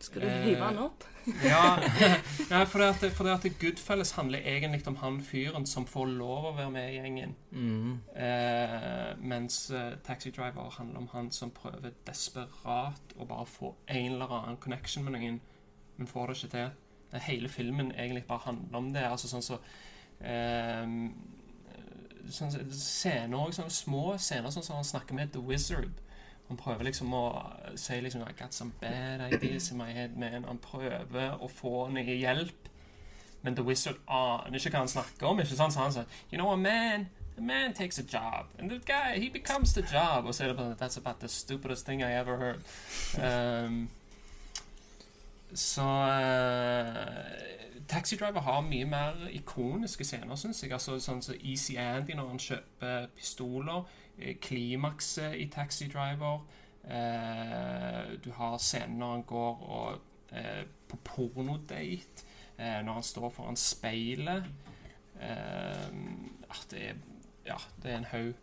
Skal 0.00 0.22
du 0.22 0.26
Eh, 0.26 0.42
hive 0.48 0.64
han 0.64 0.78
opp? 0.78 1.04
ja, 1.44 1.76
nei, 2.50 2.64
for, 2.66 2.80
det 2.80 2.86
at, 2.88 3.02
fordi 3.12 3.30
at 3.30 3.44
Goodfellas 3.60 4.14
handler 4.16 4.40
egentlig 4.40 4.80
om 4.88 4.96
han 4.96 5.18
fyren 5.22 5.66
som 5.68 5.84
får 5.86 6.06
lov 6.16 6.46
å 6.48 6.52
være 6.56 6.70
med 6.72 6.88
i 6.88 6.96
gjengen. 6.96 7.34
Mm. 7.52 7.98
Eh, 8.16 9.10
mens 9.20 9.58
eh, 9.70 9.98
Taxi 10.06 10.30
Driver 10.32 10.70
handler 10.78 11.02
om 11.04 11.08
han 11.12 11.28
som 11.30 11.52
prøver 11.52 11.92
desperat 12.08 13.12
å 13.20 13.26
bare 13.28 13.46
få 13.46 13.74
en 13.92 14.14
eller 14.16 14.32
annen 14.38 14.56
connection 14.64 15.04
med 15.04 15.18
noen, 15.18 15.40
men 15.98 16.08
får 16.08 16.26
det 16.32 16.38
ikke 16.40 16.52
til. 16.56 16.72
Eh, 17.12 17.20
Hele 17.28 17.48
filmen 17.52 17.92
egentlig 17.92 18.24
bare 18.26 18.46
handler 18.48 18.78
om 18.80 18.90
det. 18.96 19.04
altså 19.04 19.28
sånn 19.28 19.44
så 19.44 19.60
eh, 20.24 20.86
sånn, 22.28 22.52
så- 22.52 22.64
scener, 22.70 23.38
også, 23.38 23.68
små 23.70 24.18
scener 24.18 24.50
sånn 24.50 24.64
som 24.64 24.76
han 24.76 24.84
snakker 24.84 25.14
med 25.14 25.32
The 25.32 25.40
Wizard. 25.40 25.90
Han 26.48 26.56
prøver 26.56 26.84
liksom 26.84 27.12
å 27.14 27.78
si 27.78 28.00
liksom 28.00 28.22
I 28.28 28.32
got 28.32 28.52
some 28.54 28.72
bad 28.80 29.32
ideas 29.32 29.70
in 29.70 29.78
my 29.78 29.92
head, 29.92 30.16
man. 30.16 30.44
Han 30.44 30.58
prøver 30.58 31.38
å 31.38 31.48
få 31.48 31.88
noe 31.90 32.04
hjelp. 32.04 32.68
Men 33.42 33.54
The 33.56 33.62
Wizard 33.62 33.96
aner 34.08 34.58
ikke 34.58 34.70
hva 34.70 34.78
han 34.78 34.88
snakker 34.88 35.26
om. 35.26 35.38
ikke 35.40 35.56
sant? 35.56 35.72
Så 35.72 35.78
han 35.80 35.92
sier 35.92 36.04
You 36.32 36.38
know 36.38 36.50
a 36.50 36.56
man 36.56 37.08
a 37.38 37.40
man 37.40 37.72
takes 37.72 37.98
a 37.98 38.02
job, 38.02 38.46
and 38.58 38.70
the 38.70 38.78
guy 38.78 39.18
he 39.18 39.30
becomes 39.30 39.72
the 39.72 39.82
job. 39.82 40.26
Og 40.26 40.34
så 40.34 40.44
er 40.44 40.48
det 40.48 40.56
bare 40.56 40.74
That's 40.80 40.98
about 40.98 41.20
the 41.20 41.28
stupidest 41.28 41.86
thing 41.86 42.02
I 42.02 42.12
ever 42.12 42.36
heard. 42.36 43.64
Um, 43.64 43.88
så 45.54 45.82
uh, 45.82 47.86
Taxi 47.88 48.16
Driver 48.16 48.40
har 48.40 48.60
mye 48.60 48.84
mer 48.84 49.28
ikoniske 49.30 50.04
scener, 50.04 50.36
syns 50.38 50.62
jeg. 50.62 50.72
Altså, 50.72 50.98
sånn 51.02 51.22
som 51.22 51.34
Easy 51.40 51.76
Andy 51.80 52.14
når 52.14 52.28
han 52.28 52.42
kjøper 52.42 53.06
pistoler. 53.16 53.84
eh, 54.18 54.36
Klimakset 54.40 55.34
i 55.34 55.48
Taxi 55.48 55.88
Driver. 55.88 56.44
Uh, 56.84 58.16
du 58.24 58.30
har 58.32 58.58
scenen 58.58 58.98
når 58.98 59.12
han 59.12 59.22
går 59.22 59.64
og, 59.78 60.00
uh, 60.32 60.62
på 60.88 60.96
pornodate. 61.04 62.26
Når 62.60 62.92
han 62.92 63.02
står 63.02 63.30
foran 63.32 63.56
speilet. 63.56 64.44
Ah, 65.16 66.60
det 66.70 66.90
er 66.90 66.94
Ja, 67.46 67.56
det 67.82 67.92
er 67.92 67.96
en 67.96 68.04
haug. 68.04 68.34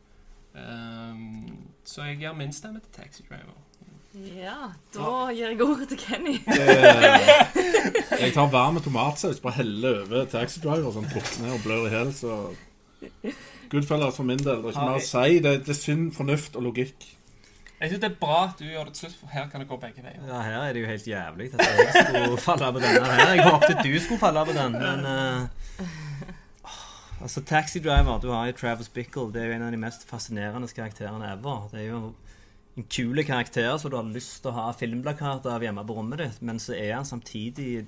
Så 1.85 2.03
jeg 2.03 2.17
gir 2.17 2.33
min 2.33 2.53
stemme 2.53 2.79
til 2.79 2.91
Taxi 2.91 3.23
Driver. 3.29 3.53
Ja, 4.37 4.71
da 4.95 5.11
gir 5.35 5.51
jeg 5.51 5.61
ordet 5.61 5.89
til 5.91 5.99
Kenny. 6.01 6.37
Jeg 8.17 8.31
tar 8.33 8.47
varm 8.53 8.79
tomatsaus, 8.81 9.41
bare 9.43 9.59
heller 9.59 10.01
over 10.05 10.25
Taxi 10.31 10.61
Driver, 10.63 10.89
sånn 10.95 11.09
drukner 11.11 11.53
og 11.53 11.61
blør 11.65 11.85
i 11.85 11.93
hjel, 11.93 12.13
så 12.17 12.39
Goodfellas 13.69 14.17
for 14.17 14.25
min 14.25 14.41
del. 14.41 14.63
Det 14.63 14.71
er 14.71 14.73
ikke 14.73 14.87
mer 14.87 14.97
å 14.97 15.05
si. 15.05 15.39
Det, 15.43 15.53
det 15.67 15.73
er 15.73 15.77
synd, 15.77 16.09
fornuft 16.17 16.57
og 16.57 16.65
logikk. 16.69 17.05
Jeg 17.77 17.91
synes 17.91 18.01
det 18.01 18.09
er 18.09 18.17
bra 18.17 18.37
at 18.47 18.57
du 18.57 18.65
gjør 18.65 18.87
det 18.87 18.95
til 18.97 19.05
slutt, 19.05 19.17
for 19.19 19.33
her 19.35 19.49
kan 19.51 19.61
det 19.61 19.67
gå 19.69 19.77
begge 19.77 20.01
veier. 20.01 20.21
Ja, 20.25 20.39
her 20.41 20.63
er 20.63 20.73
det 20.73 20.81
jo 20.81 20.89
helt 20.89 21.07
jævlig 21.11 21.49
at 21.53 21.61
jeg 21.67 22.05
skulle 22.07 22.39
falle 22.41 22.71
på 22.73 22.81
denne 22.81 23.11
her. 23.11 23.33
Jeg 23.35 23.43
håpet 23.45 23.83
du 23.85 23.91
skulle 24.01 24.21
falle 24.23 24.45
på 24.49 24.55
den, 24.57 24.79
men 24.81 25.05
uh, 25.05 25.91
Altså, 27.21 27.41
Taxi 27.41 27.79
Driver, 27.79 28.17
du 28.21 28.31
har 28.31 28.47
jo 28.49 28.55
Travis 28.57 28.89
Bickle. 28.89 29.29
Det 29.33 29.43
er 29.43 29.51
jo 29.51 29.57
en 29.59 29.67
av 29.67 29.71
de 29.73 29.81
mest 29.81 30.09
fascinerende 30.09 30.69
karakterene 30.73 31.29
ever. 31.33 31.67
Det 31.71 31.83
er 31.83 31.87
jo 31.91 32.01
kule 32.85 33.23
karakter 33.25 33.71
som 33.81 33.91
du 33.91 33.97
har 33.97 34.09
lyst 34.13 34.43
til 34.43 34.51
å 34.51 34.57
ha 34.59 34.65
filmplakater 34.77 35.55
av 35.55 35.63
hjemme 35.65 35.85
på 35.87 35.95
rommet 35.97 36.21
ditt, 36.21 36.41
men 36.45 36.61
så 36.61 36.75
er 36.77 36.97
han 36.99 37.07
samtidig 37.07 37.87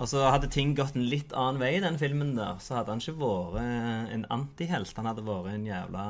Altså, 0.00 0.22
Hadde 0.32 0.48
ting 0.48 0.70
gått 0.72 0.94
en 0.96 1.10
litt 1.12 1.34
annen 1.36 1.60
vei 1.60 1.74
i 1.76 1.82
den 1.84 1.98
filmen, 2.00 2.30
der, 2.32 2.56
så 2.64 2.78
hadde 2.78 2.94
han 2.94 3.02
ikke 3.02 3.20
vært 3.20 4.14
en 4.14 4.22
antihelt. 4.32 4.94
Han 4.96 5.08
hadde 5.10 5.26
vært 5.26 5.50
en 5.52 5.66
jævla 5.68 6.04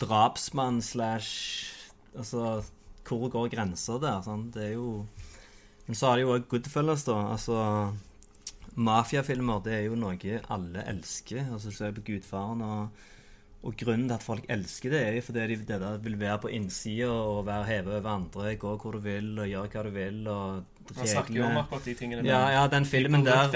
drapsmann 0.00 0.80
slash 0.80 1.68
Altså, 2.16 2.62
hvor 3.08 3.28
går 3.32 3.50
grensa 3.52 3.98
der? 4.00 4.22
Sånn? 4.24 4.48
Det 4.52 4.64
er 4.70 4.72
jo 4.78 5.04
Men 5.86 5.98
så 5.98 6.08
har 6.08 6.16
de 6.16 6.24
jo 6.24 6.32
òg 6.32 6.48
Goodfellas, 6.48 7.04
da. 7.04 7.18
Altså 7.34 7.60
Mafiafilmer, 8.72 9.60
det 9.64 9.72
er 9.76 9.86
jo 9.90 9.96
noe 10.00 10.40
alle 10.48 10.84
elsker. 10.88 11.44
Altså, 11.52 11.68
du 11.68 11.76
ser 11.76 11.92
på 11.96 12.04
Gudfaren 12.06 12.64
og 12.64 13.02
og 13.62 13.76
grunnen 13.78 14.08
til 14.08 14.16
at 14.16 14.24
folk 14.26 14.46
elsker 14.50 14.90
det, 14.90 15.00
er 15.06 15.16
jo 15.16 15.22
fordi 15.28 15.42
de 15.52 15.56
det 15.68 15.78
der 15.80 15.98
vil 16.02 16.16
være 16.18 16.38
på 16.42 16.50
innsida 16.50 17.06
og 17.10 17.44
være 17.46 17.68
hevet 17.68 17.94
over 18.00 18.08
andre, 18.10 18.56
gå 18.58 18.72
hvor 18.82 18.96
du 18.96 18.98
vil 19.04 19.38
og 19.38 19.46
gjøre 19.46 19.68
hva 19.70 19.84
du 19.86 19.90
vil. 19.94 20.18
og 20.28 20.64
Han 20.96 21.06
snakker 21.06 21.36
jo 21.36 21.44
om 21.46 21.60
akkurat 21.60 21.84
de 21.86 21.94
tingene 21.94 22.24
Ja, 22.26 22.40
ja, 22.50 22.66
den 22.66 22.84
filmen 22.84 23.24
der 23.24 23.52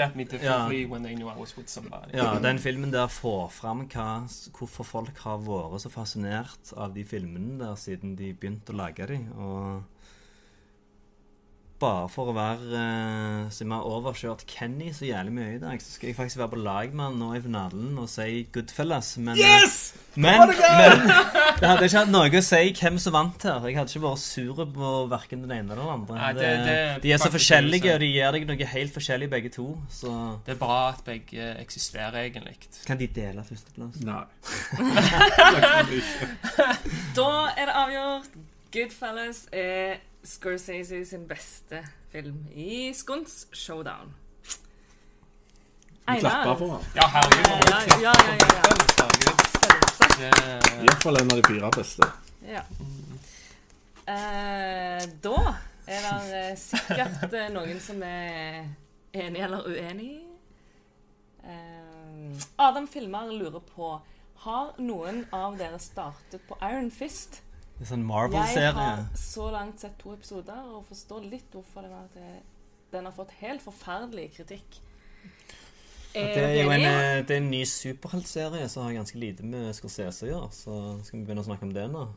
somebody. 1.67 2.15
ja, 2.15 2.39
den 2.39 2.59
filmen 2.59 2.93
der 2.93 3.07
får 3.11 3.51
fram 3.51 3.83
hva, 3.91 4.07
hvorfor 4.55 4.83
folk 4.87 5.17
har 5.25 5.43
vært 5.43 5.83
så 5.83 5.91
fascinert 5.91 6.71
av 6.77 6.95
de 6.95 7.03
filmene 7.03 7.59
der 7.59 7.75
siden 7.75 8.15
de 8.15 8.31
begynte 8.33 8.71
å 8.71 8.79
lage 8.79 9.07
dem. 9.11 9.27
Og 9.35 9.83
bare 11.79 12.07
for 12.09 12.29
å 12.31 12.33
være 12.35 12.59
uh, 12.73 13.49
Så 13.53 13.63
vi 13.65 13.69
har 13.73 13.81
overkjørt 13.85 14.45
Kenny 14.49 14.89
så 14.95 15.05
jævlig 15.05 15.33
mye 15.35 15.55
i 15.55 15.59
dag, 15.61 15.77
så 15.83 15.91
skal 15.93 16.07
jeg 16.09 16.15
faktisk 16.17 16.37
være 16.41 16.49
på 16.55 16.59
lag 16.65 16.93
med 16.97 17.05
han 17.05 17.19
nå 17.21 17.27
i 17.37 17.41
finalen 17.43 17.97
og 18.01 18.07
si 18.09 18.47
Goodfellas. 18.55 19.11
Men, 19.21 19.37
yes! 19.37 19.75
men, 20.17 20.49
men 20.49 21.03
det 21.59 21.67
hadde 21.69 21.85
ikke 21.85 21.99
hatt 22.01 22.09
noe 22.13 22.31
å 22.39 22.41
si 22.45 22.63
hvem 22.79 22.97
som 23.01 23.13
vant 23.13 23.43
her. 23.45 23.67
Jeg 23.69 23.77
hadde 23.77 23.91
ikke 23.93 24.05
vært 24.07 24.23
sur 24.23 24.55
på 24.73 24.87
verken 25.13 25.39
den 25.45 25.53
ene 25.59 25.69
eller 25.75 25.83
den 25.83 25.93
andre. 25.99 26.13
Nei, 26.17 26.31
det- 26.39 26.65
det- 26.65 27.01
de 27.05 27.09
er 27.13 27.17
så 27.21 27.29
forskjellige, 27.33 27.93
og 27.93 27.99
de 28.01 28.09
gir 28.09 28.31
deg 28.37 28.47
noe 28.49 28.65
helt 28.73 28.93
forskjellig 28.97 29.29
begge 29.35 29.49
to. 29.53 29.67
Så 29.93 30.09
Det 30.47 30.53
er 30.55 30.59
bra 30.63 30.79
at 30.95 31.01
begge 31.05 31.43
eksisterer, 31.61 32.17
egentlig. 32.25 32.55
kan 32.87 32.97
de 32.97 33.07
dele 33.07 33.43
førsteplass. 33.45 34.01
Nei. 34.01 34.25
Da 37.17 37.29
er 37.57 37.65
det 37.69 37.75
avgjort. 37.85 38.29
Goodfellas 38.73 39.45
er 39.55 39.95
Scorsese 40.27 41.05
sin 41.05 41.27
beste 41.27 41.87
film 42.11 42.47
i 42.53 42.93
Skunts 42.93 43.47
Showdown. 43.51 44.13
Vi 46.07 46.19
klapper 46.19 46.55
for 46.55 46.67
ham. 46.67 46.83
Ja, 46.95 47.07
herregud. 47.07 47.69
Ja, 47.69 47.79
ja, 48.01 48.13
ja, 48.29 48.35
ja, 48.39 49.07
ja. 50.19 50.83
Iallfall 50.83 51.17
en 51.21 51.31
av 51.31 51.37
de 51.37 51.43
fire 51.47 51.71
beste. 51.75 52.11
Ja. 52.47 52.63
Eh, 54.07 55.07
da 55.23 55.39
er 55.87 56.05
det 56.09 56.41
eh, 56.41 56.53
sikkert 56.59 57.33
eh, 57.33 57.49
noen 57.55 57.79
som 57.83 58.03
er 58.03 58.67
enig 59.15 59.47
eller 59.47 59.67
uenig. 59.67 60.13
Adam 62.59 62.87
Filmer 62.91 63.31
lurer 63.31 63.61
på 63.63 63.93
Har 64.43 64.73
noen 64.83 65.21
av 65.31 65.55
dere 65.55 65.79
startet 65.79 66.43
på 66.49 66.57
Iron 66.67 66.91
Fist? 66.91 67.39
Det 67.77 67.85
er 67.85 67.89
sånn 67.91 67.99
Jeg 68.01 68.09
Marvel-serie. 68.09 68.73
har 68.73 69.03
så 69.15 69.51
langt 69.53 69.79
sett 69.79 69.97
to 70.01 70.13
episoder 70.15 70.63
og 70.73 70.85
forstår 70.89 71.29
litt 71.29 71.51
hvorfor 71.53 71.81
det 71.85 71.91
var 71.91 72.05
at 72.07 72.13
det, 72.13 72.43
den 72.91 73.05
har 73.05 73.11
fått 73.13 73.31
helt 73.41 73.61
forferdelig 73.61 74.31
kritikk. 74.35 74.79
Er 76.15 76.33
Det 76.33 76.43
er 76.43 76.63
jo 76.63 76.69
en, 76.71 76.81
eh, 76.81 77.21
det 77.21 77.31
er 77.35 77.41
en 77.43 77.51
ny 77.51 77.63
superheltserie 77.69 78.67
som 78.69 78.83
har 78.87 78.93
ganske 78.93 79.19
lite 79.21 79.43
med 79.45 79.75
Scorsese 79.75 80.25
å 80.25 80.31
gjøre. 80.31 80.49
Så 80.51 81.05
skal 81.05 81.19
vi 81.19 81.25
begynne 81.27 81.43
å 81.43 81.45
snakke 81.45 81.63
om 81.67 81.73
det 81.73 81.85
nå. 81.91 82.07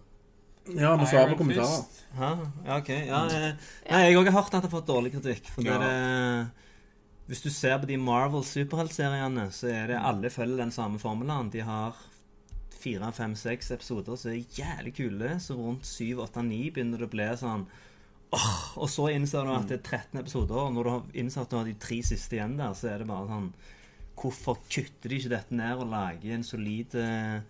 Ja, 0.77 0.95
vi 0.97 1.05
svarer 1.11 1.35
på 1.35 1.39
kommentarer. 1.43 1.85
Hæ? 2.17 2.31
Ja, 2.65 2.77
ok. 2.79 2.89
Ja, 2.89 3.21
jeg, 3.29 3.57
nei, 3.91 4.01
jeg 4.13 4.17
har 4.17 4.33
hørt 4.33 4.55
at 4.55 4.63
det 4.63 4.71
har 4.71 4.81
fått 4.81 4.87
dårlig 4.89 5.13
kritikk. 5.13 5.47
For 5.51 5.63
det 5.63 5.73
Ja. 5.73 5.81
er 5.81 6.45
det, 6.45 6.51
hvis 7.29 7.43
du 7.43 7.51
ser 7.51 7.79
på 7.79 7.87
de 7.87 7.97
Marvel 7.97 8.43
superheltseriene, 8.45 9.49
så 9.53 9.69
er 9.69 9.87
det 9.89 9.99
alle 10.01 10.31
følger 10.31 10.57
den 10.57 10.71
samme 10.71 10.99
formelen. 10.99 11.51
De 11.51 11.61
har 11.61 11.95
fire, 12.81 13.13
fem, 13.17 13.37
seks 13.39 13.71
episoder 13.77 14.19
som 14.19 14.33
er 14.33 14.57
jævlig 14.57 14.95
kule. 14.97 15.37
Så 15.43 15.57
rundt 15.59 15.89
syv, 15.89 16.25
åtte, 16.27 16.45
ni 16.47 16.67
begynner 16.71 17.03
det 17.03 17.09
å 17.11 17.15
bli 17.15 17.29
sånn 17.41 17.67
åh, 18.37 18.61
Og 18.79 18.91
så 18.91 19.09
innser 19.15 19.47
du 19.47 19.53
at 19.55 19.71
det 19.71 19.81
er 19.81 19.87
13 20.03 20.21
episoder, 20.23 20.59
og 20.63 20.75
når 20.75 20.87
du 20.87 20.93
har 20.95 21.17
innsatt 21.23 21.49
at 21.49 21.55
du 21.55 21.59
har 21.61 21.71
de 21.71 21.79
tre 21.83 22.01
siste 22.07 22.39
igjen 22.39 22.59
der, 22.61 22.77
så 22.79 22.93
er 22.93 23.03
det 23.03 23.11
bare 23.11 23.31
sånn 23.31 23.51
Hvorfor 24.21 24.59
kutter 24.69 25.09
de 25.09 25.17
ikke 25.17 25.33
dette 25.33 25.57
ned 25.57 25.81
og 25.81 25.89
lager 25.89 26.35
en 26.35 26.45
solid 26.45 26.95
eh, 27.01 27.41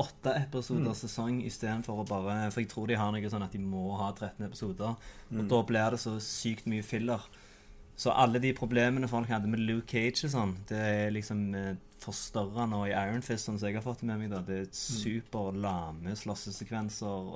åtte 0.00 0.34
episoder 0.38 0.94
sesong 0.96 1.40
istedenfor 1.42 2.02
å 2.02 2.06
bare 2.06 2.36
For 2.52 2.62
jeg 2.62 2.70
tror 2.70 2.86
de 2.86 2.98
har 3.00 3.10
noe 3.12 3.32
sånn 3.32 3.44
at 3.44 3.56
de 3.56 3.60
må 3.62 3.96
ha 3.98 4.12
13 4.12 4.46
episoder. 4.46 4.94
Og 5.34 5.48
da 5.50 5.60
blir 5.66 5.96
det 5.96 6.00
så 6.04 6.14
sykt 6.22 6.68
mye 6.70 6.86
filler. 6.86 7.26
Så 8.00 8.14
alle 8.16 8.40
de 8.40 8.54
problemene 8.56 9.08
folk 9.10 9.28
hadde 9.28 9.50
med 9.52 9.60
Luke 9.60 9.90
Cage 9.90 10.24
og 10.24 10.32
sånn, 10.32 10.54
det 10.70 10.78
er 10.80 11.10
liksom 11.12 11.42
eh, 11.58 11.74
forstørra 12.00 12.64
nå 12.70 12.86
i 12.88 12.94
Iron 12.94 13.20
Fist, 13.24 13.44
sånn 13.44 13.58
som 13.60 13.68
jeg 13.68 13.76
har 13.76 13.84
fått 13.84 14.06
med 14.08 14.22
meg. 14.22 14.30
da 14.32 14.40
Det 14.46 14.56
er 14.62 14.70
super 14.72 15.52
lame 15.52 16.14
slåssesekvenser. 16.16 17.28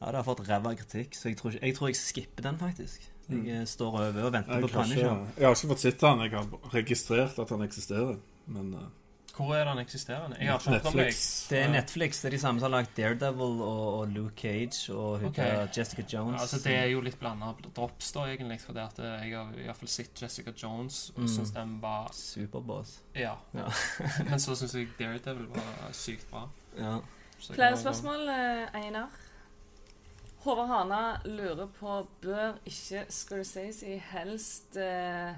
Ja, 0.00 0.08
det 0.10 0.18
har 0.18 0.26
fått 0.26 0.42
ræva 0.48 0.74
kritikk, 0.74 1.14
så 1.14 1.30
jeg 1.30 1.38
tror, 1.38 1.54
jeg 1.60 1.76
tror 1.78 1.92
jeg 1.92 2.00
skipper 2.00 2.48
den, 2.48 2.58
faktisk. 2.58 3.06
Jeg 3.30 3.60
eh, 3.60 3.62
står 3.70 4.00
over 4.00 4.26
og 4.26 4.34
venter 4.34 4.58
Jeg 4.58 4.66
på 4.66 4.72
Punisher. 4.74 5.22
jeg 5.38 5.46
har 5.46 5.54
ikke 5.54 5.70
fått 5.76 5.84
sett 5.84 6.02
den. 6.02 6.24
Jeg 6.26 6.34
har 6.34 6.74
registrert 6.74 7.38
at 7.38 7.54
han 7.54 7.62
eksisterer. 7.62 8.18
Men 8.50 8.74
eh, 8.74 8.88
Hvor 9.32 9.54
er 9.56 9.64
den 9.64 9.78
eksisterende? 9.80 10.36
Jeg 10.40 10.50
har 10.50 10.58
ikke 10.60 10.70
hørt 10.70 10.82
det. 10.82 10.92
Netflix 10.94 11.48
Det 11.48 11.58
er 11.58 11.68
Netflix. 11.72 12.18
Det 12.20 12.28
er 12.28 12.34
de 12.34 12.38
samme 12.42 12.60
som 12.60 12.66
har 12.68 12.72
lagd 12.82 12.90
Daredevil 12.96 13.62
og, 13.64 13.86
og 14.00 14.08
Luke 14.12 14.34
Cage 14.36 14.92
og 14.94 15.24
okay. 15.24 15.66
Jessica 15.76 16.02
Jones. 16.12 16.40
Altså, 16.42 16.58
det 16.68 16.74
er 16.76 16.86
jo 16.92 17.00
litt 17.00 17.16
blanda 17.20 17.54
drops, 17.76 18.12
da, 18.12 18.26
egentlig. 18.28 18.58
For 18.60 18.76
det 18.76 18.82
at 18.90 19.00
jeg 19.24 19.32
har 19.38 19.54
i 19.56 19.64
hvert 19.64 19.80
fall 19.80 19.88
sett 19.88 20.22
Jessica 20.22 20.52
Jones 20.62 21.10
og 21.16 21.22
Mm. 21.22 21.28
syns 21.28 21.50
den 21.56 21.78
var 21.82 22.10
Superboss. 22.12 22.98
Ja. 23.16 23.34
Ja. 23.54 23.70
Men 24.28 24.40
så 24.40 24.54
syns 24.56 24.74
jeg 24.74 24.88
Daredevil 24.98 25.48
var 25.56 25.92
sykt 25.96 26.28
bra. 26.30 26.44
Ja. 26.76 26.98
Flere 27.42 27.76
spørsmål, 27.80 28.28
eh, 28.28 28.82
Einar? 28.84 29.08
Håvard 30.44 30.68
Hana 30.68 31.00
lurer 31.24 31.66
på 31.78 31.96
Bør 32.20 32.56
ikke 32.66 33.04
Scorsese 33.08 33.96
helst 34.12 34.76
eh, 34.76 35.34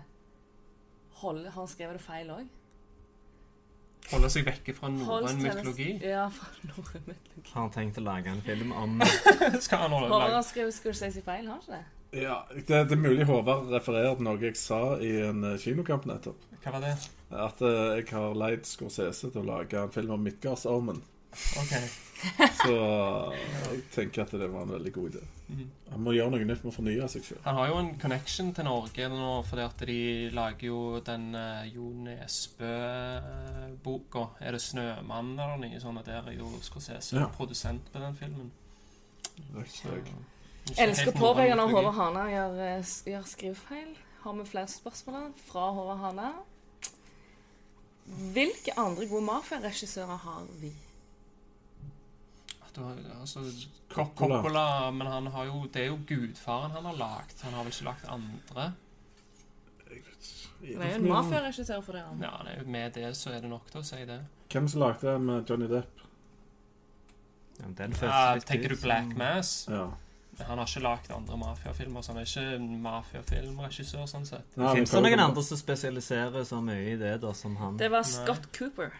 holde 1.21 1.51
han 1.51 1.69
skrev 1.69 1.93
det 1.93 2.01
feil 2.01 2.31
òg? 2.33 2.47
Holde 4.11 4.29
seg 4.33 4.45
vekke 4.47 4.75
fra 4.77 4.91
norrøn 4.93 5.41
mytologi. 5.41 5.89
Ja, 6.05 6.27
fra 6.33 6.51
norrøn 6.69 7.07
mytologi. 7.09 7.51
Har 7.51 7.61
han 7.63 7.75
tenkt 7.75 8.01
å 8.01 8.05
lage 8.05 8.33
en 8.33 8.43
film 8.45 8.73
om 8.77 8.99
Skal 9.65 9.87
han 9.87 9.95
holde 9.97 10.11
Håvard 10.13 10.37
har 10.37 10.45
skrevet 10.47 10.77
Scorsese 10.77 11.23
feil, 11.25 11.49
har 11.49 11.57
han 11.57 11.63
ikke 11.63 11.79
det? 11.79 11.85
Ja, 12.25 12.37
det, 12.55 12.69
det 12.69 12.95
er 12.95 13.01
mulig 13.01 13.27
Håvard 13.27 13.73
refererer 13.73 14.15
til 14.19 14.29
noe 14.29 14.39
jeg 14.43 14.59
sa 14.61 14.83
i 15.03 15.11
en 15.25 15.43
eh, 15.49 15.57
kinokamp 15.59 16.07
nettopp. 16.07 16.45
Hva 16.63 16.77
var 16.77 16.85
det? 16.85 16.95
At 17.35 17.65
uh, 17.65 17.97
jeg 17.99 18.07
har 18.13 18.37
leid 18.39 18.69
Scorsese 18.69 19.33
til 19.33 19.43
å 19.43 19.49
lage 19.49 19.81
en 19.81 19.93
film 19.93 20.15
om 20.15 20.23
Midgardsormen. 20.23 21.03
OK. 21.61 21.75
Så 22.57 22.73
eh, 22.73 23.33
jeg 23.75 23.81
tenker 23.93 24.23
at 24.25 24.33
det 24.41 24.49
var 24.53 24.63
en 24.65 24.75
veldig 24.77 24.93
god 24.95 25.07
idé. 25.11 25.23
Mhm. 25.49 25.67
Han 25.93 26.01
må 26.07 26.11
gjøre 26.17 26.31
noe 26.33 26.45
nytt 26.49 26.63
med 26.65 26.73
å 26.73 26.77
fornye 26.77 27.09
seg 27.13 27.23
selv. 27.27 27.41
Han 27.45 27.59
har 27.59 27.67
jo 27.69 27.77
en 27.83 27.93
connection 28.01 28.49
til 28.57 28.65
Norge 28.69 29.09
nå, 29.13 29.31
fordi 29.49 29.63
at 29.67 29.79
de 29.91 29.99
lager 30.35 30.67
jo 30.71 30.79
den 31.05 31.25
uh, 31.37 31.63
Jo 31.69 31.87
Nesbø-boka. 33.05 34.23
Er 34.41 34.51
det 34.57 34.63
'Snømann' 34.65 35.37
eller 35.37 35.57
noe 35.61 35.81
sånt? 35.81 36.07
Der 36.07 36.23
er 36.23 36.33
jo 36.39 36.47
Scorsese 36.63 37.17
Ja. 37.19 37.27
produsent 37.29 37.85
på 37.93 37.99
den 38.01 38.17
filmen. 38.17 38.49
Jeg 39.55 39.67
Elsker 40.79 41.13
å 41.13 41.19
påpeke 41.19 41.55
når. 41.59 41.69
Håvard 41.75 41.95
Hana 41.99 42.23
gjør, 42.31 42.53
eh, 42.65 42.83
gjør 43.13 43.25
skrivefeil. 43.29 43.97
Har 44.23 44.33
vi 44.33 44.45
flere 44.49 44.67
spørsmål 44.67 45.33
fra 45.37 45.71
Håvard 45.77 45.99
Hana? 45.99 46.33
Hvilke 48.07 48.73
andre 48.77 49.07
gode 49.09 49.25
mafiaregissører 49.25 50.17
har 50.17 50.47
vi? 50.61 50.73
Du 52.75 52.81
har, 52.83 52.97
altså, 53.21 53.41
Coppola. 53.93 54.37
Coppola. 54.43 54.91
Men 54.91 55.07
han 55.07 55.27
har 55.27 55.45
jo, 55.47 55.67
det 55.73 55.83
er 55.85 55.87
jo 55.93 55.99
gudfaren 56.09 56.71
han 56.75 56.85
har 56.91 56.97
lagd. 56.99 57.37
Han 57.45 57.53
har 57.55 57.63
vel 57.69 57.73
ikke 57.73 57.85
lagd 57.91 58.09
andre? 58.09 58.73
Det 60.65 60.79
er 60.81 60.95
jo 60.95 61.03
en 61.03 61.09
mafiaregissør 61.13 61.83
for 61.85 61.93
det. 61.93 62.03
han. 62.09 62.23
Ja, 62.25 62.33
det 62.47 62.55
er 62.63 62.71
med 62.77 62.95
det 62.97 63.11
så 63.17 63.31
er 63.35 63.41
det 63.45 63.51
nok 63.53 63.67
til 63.71 63.83
å 63.83 63.85
si 63.85 64.01
det. 64.09 64.21
Hvem 64.53 64.69
som 64.73 64.81
lagde 64.81 65.07
den 65.13 65.27
med 65.29 65.51
Johnny 65.51 65.69
Depp? 65.71 66.01
ja, 67.61 67.69
den 67.79 67.93
føles 67.95 68.11
Ja, 68.15 68.35
litt 68.35 68.47
tenker 68.49 68.73
ut 68.73 68.81
du 68.81 68.83
Black 68.83 69.11
som- 69.13 69.19
Mass? 69.19 69.53
Ja. 69.71 69.85
Han 70.49 70.59
har 70.59 70.67
ikke 70.67 70.81
lagd 70.83 71.11
andre 71.15 71.37
mafiafilmer, 71.39 72.01
så 72.03 72.09
han 72.13 72.17
er 72.19 72.25
ikke 72.27 72.55
en 72.57 72.83
mafiafilmregissør 72.83 74.09
sånn 74.11 74.27
sett. 74.27 74.57
Nei, 74.57 74.75
Fins 74.75 74.91
det 74.91 75.03
noen 75.03 75.21
andre 75.21 75.43
som 75.43 75.57
spesialiserer 75.59 76.43
så 76.45 76.59
mye 76.65 76.95
i 76.95 76.97
det, 76.97 77.21
da, 77.21 77.33
som 77.33 77.55
han? 77.57 77.77
Det 77.77 77.89
var 77.91 78.03
Nei. 78.03 78.11
Scott 78.11 78.49
Cooper. 78.59 78.93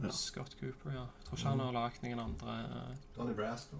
Ja. 0.00 0.10
Scott 0.14 0.54
Cooper, 0.60 0.92
ja. 0.94 1.04
Jeg 1.18 1.26
tror 1.26 1.38
ikke 1.38 1.48
han 1.48 1.60
har 1.60 1.72
lagd 1.74 2.02
noen 2.04 2.20
andre 2.22 2.56
Donnie 3.16 3.34
Brasco. 3.34 3.76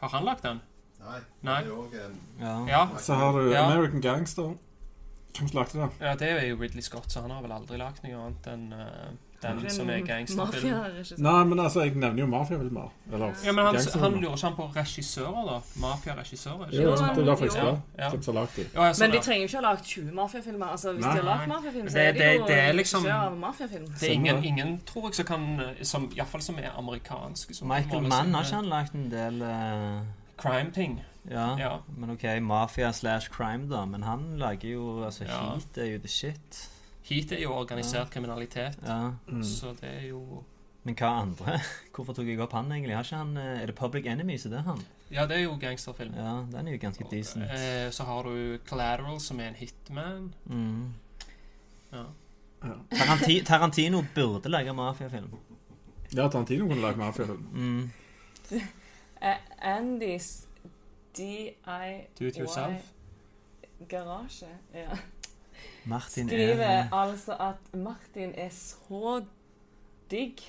Har 0.00 0.08
han 0.14 0.24
lagd 0.24 0.42
den? 0.46 0.60
Nei. 1.00 1.18
Nei. 1.42 1.56
Det 1.62 1.70
er 1.72 1.76
også 1.76 2.04
en 2.04 2.20
Ja. 2.40 2.54
Ja. 2.70 2.84
Så 2.98 3.14
har 3.14 3.32
du 3.32 3.50
Ja. 3.50 3.64
American 3.66 4.00
Gangster. 4.00 4.54
Hvem 5.36 5.48
lagde 5.52 5.78
den? 5.80 5.90
ja, 6.00 6.14
det 6.16 6.28
er 6.30 6.46
jo 6.48 6.56
Ridley 6.56 6.80
Scott, 6.82 7.10
så 7.12 7.20
han 7.20 7.30
har 7.30 7.42
vel 7.42 7.52
aldri 7.52 7.76
lagd 7.76 8.02
noe 8.04 8.22
annet 8.26 8.46
enn 8.46 8.72
eh, 8.72 9.10
den 9.42 9.70
som 9.70 9.90
er 9.90 10.00
gangsterfilm. 10.06 11.18
Nei, 11.18 11.44
men 11.44 11.60
altså, 11.60 11.80
jeg 11.80 11.94
nevner 11.94 12.20
jo 12.22 12.26
mafiafilmer. 12.26 12.92
Eller 13.12 13.32
Ja, 13.44 13.52
men 13.52 13.64
han, 13.66 13.76
han 13.76 14.12
lurer 14.20 14.34
ikke 14.36 14.46
han 14.46 14.56
på 14.56 14.66
regissører, 14.76 15.42
da? 15.50 15.58
Mafiaregissører? 15.80 16.68
Jo, 16.72 16.80
ja, 16.90 16.96
det 17.14 17.22
er 17.22 17.24
derfor 17.24 17.44
jeg 17.44 17.52
spør. 17.52 17.76
Ja. 17.98 18.10
Som 18.10 18.34
har 18.34 18.40
lagd 18.40 18.56
de. 18.56 18.66
Ja, 18.74 18.92
Men 19.00 19.10
de 19.12 19.20
trenger 19.20 19.40
jo 19.40 19.48
ikke 19.50 19.56
ha 19.56 19.62
lagd 19.62 19.84
20 19.84 20.12
mafiafilmer. 20.14 20.66
Altså, 20.66 20.92
hvis 20.92 21.04
Nei. 21.04 21.12
de 21.16 21.22
har 21.22 21.28
lagd 21.36 21.48
mafiafilm, 21.48 21.88
så 21.88 21.98
er 21.98 22.12
de 22.12 22.18
det- 22.18 22.36
jo 22.38 22.46
det 22.46 22.58
er 22.58 22.72
liksom- 22.72 23.06
mafiafilm. 23.40 23.86
Det 24.00 24.08
er 24.08 24.12
ingen, 24.12 24.44
ingen 24.44 24.80
tror 24.86 25.08
jeg, 25.08 25.14
som 25.14 25.24
kan 25.26 25.60
eh, 25.60 25.82
som, 25.84 26.10
Iallfall 26.16 26.42
som 26.42 26.58
er 26.58 26.70
amerikanske. 26.78 27.54
Som 27.54 27.68
Michael 27.68 28.02
Mann 28.02 28.34
har 28.34 28.42
ikke 28.44 28.54
han 28.54 28.64
lagd 28.66 28.94
en 28.94 29.10
del 29.10 29.42
uh... 29.42 30.02
Crime-ting. 30.38 31.00
ja, 31.30 31.56
Ja. 31.58 31.76
men 31.96 32.10
OK, 32.10 32.24
mafia 32.42 32.92
slash 32.92 33.30
crime, 33.30 33.68
da. 33.70 33.84
Men 33.84 34.02
han 34.02 34.38
lager 34.38 34.68
jo 34.72 35.04
Altså, 35.04 35.24
Ja. 35.24 35.40
Heat 35.54 35.78
er 35.78 35.92
jo 35.92 35.98
the 35.98 36.08
shit. 36.08 36.68
Heat 37.06 37.32
er 37.32 37.40
jo 37.44 37.52
organisert 37.54 38.10
kriminalitet, 38.10 38.76
Ja. 38.82 39.12
Mm. 39.28 39.42
så 39.44 39.72
det 39.80 39.90
er 40.02 40.08
jo 40.08 40.42
Men 40.84 40.94
hva 40.94 41.06
andre? 41.22 41.58
Hvorfor 41.94 42.14
tok 42.14 42.26
jeg 42.26 42.40
opp 42.40 42.52
han, 42.52 42.70
egentlig? 42.72 42.94
Har 42.96 43.04
ikke 43.04 43.16
han 43.16 43.36
eh, 43.36 43.62
Er 43.62 43.66
det 43.66 43.74
Public 43.74 44.06
Enemies, 44.06 44.46
er 44.46 44.50
det 44.50 44.62
han? 44.66 44.80
Ja, 45.10 45.26
det 45.26 45.36
er 45.36 45.42
jo 45.44 45.56
gangsterfilm. 45.60 46.14
Ja, 46.18 46.32
den 46.52 46.66
er 46.68 46.72
jo 46.72 46.78
ganske 46.82 47.04
decent. 47.10 47.44
Eh, 47.50 47.90
så 47.94 48.04
har 48.04 48.22
du 48.26 48.58
Collateral, 48.66 49.20
som 49.20 49.40
er 49.40 49.48
en 49.52 49.54
hitman. 49.54 50.34
Mm. 50.46 50.94
Ja. 51.92 52.04
Taranti 52.90 53.40
Tarantino 53.44 54.02
burde 54.14 54.48
lage 54.50 54.72
mafiafilm. 54.74 55.30
Ja, 56.14 56.28
Tarantino 56.28 56.66
kunne 56.68 56.80
lage 56.82 56.96
mafiafilm. 56.98 57.46
Mm. 57.52 57.90
Eh, 59.22 59.36
Andys 59.62 60.46
DIY 61.16 62.06
Do 62.18 62.26
it 62.26 62.36
yourself. 62.36 62.82
Garasje. 63.88 64.46
Ja. 64.74 64.96
Martin 65.86 66.28
Skriver 66.28 66.64
er 66.66 66.88
altså 66.92 67.36
at 67.40 67.74
Martin 67.78 68.32
er 68.34 68.48
så 68.50 69.20
digg. 70.10 70.40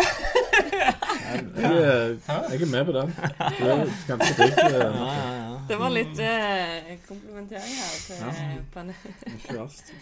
Jeg, 0.00 1.64
er- 1.66 2.50
jeg 2.50 2.62
er 2.62 2.70
med 2.70 2.84
på 2.84 2.92
den. 2.92 3.10
Du 3.58 3.64
er 3.64 3.84
ganske 4.06 4.42
digg. 4.42 4.54
ja, 4.58 4.68
eh, 4.68 4.96
ja, 4.96 5.32
ja. 5.50 5.56
Det 5.68 5.78
var 5.78 5.88
litt 5.92 6.18
eh, 6.24 6.98
komplimentering 7.08 7.74
her 7.78 7.92
til 8.06 8.16
Ja. 8.16 8.56
panelet. 8.74 9.26
Ikke 9.26 9.58
verst. 9.58 9.92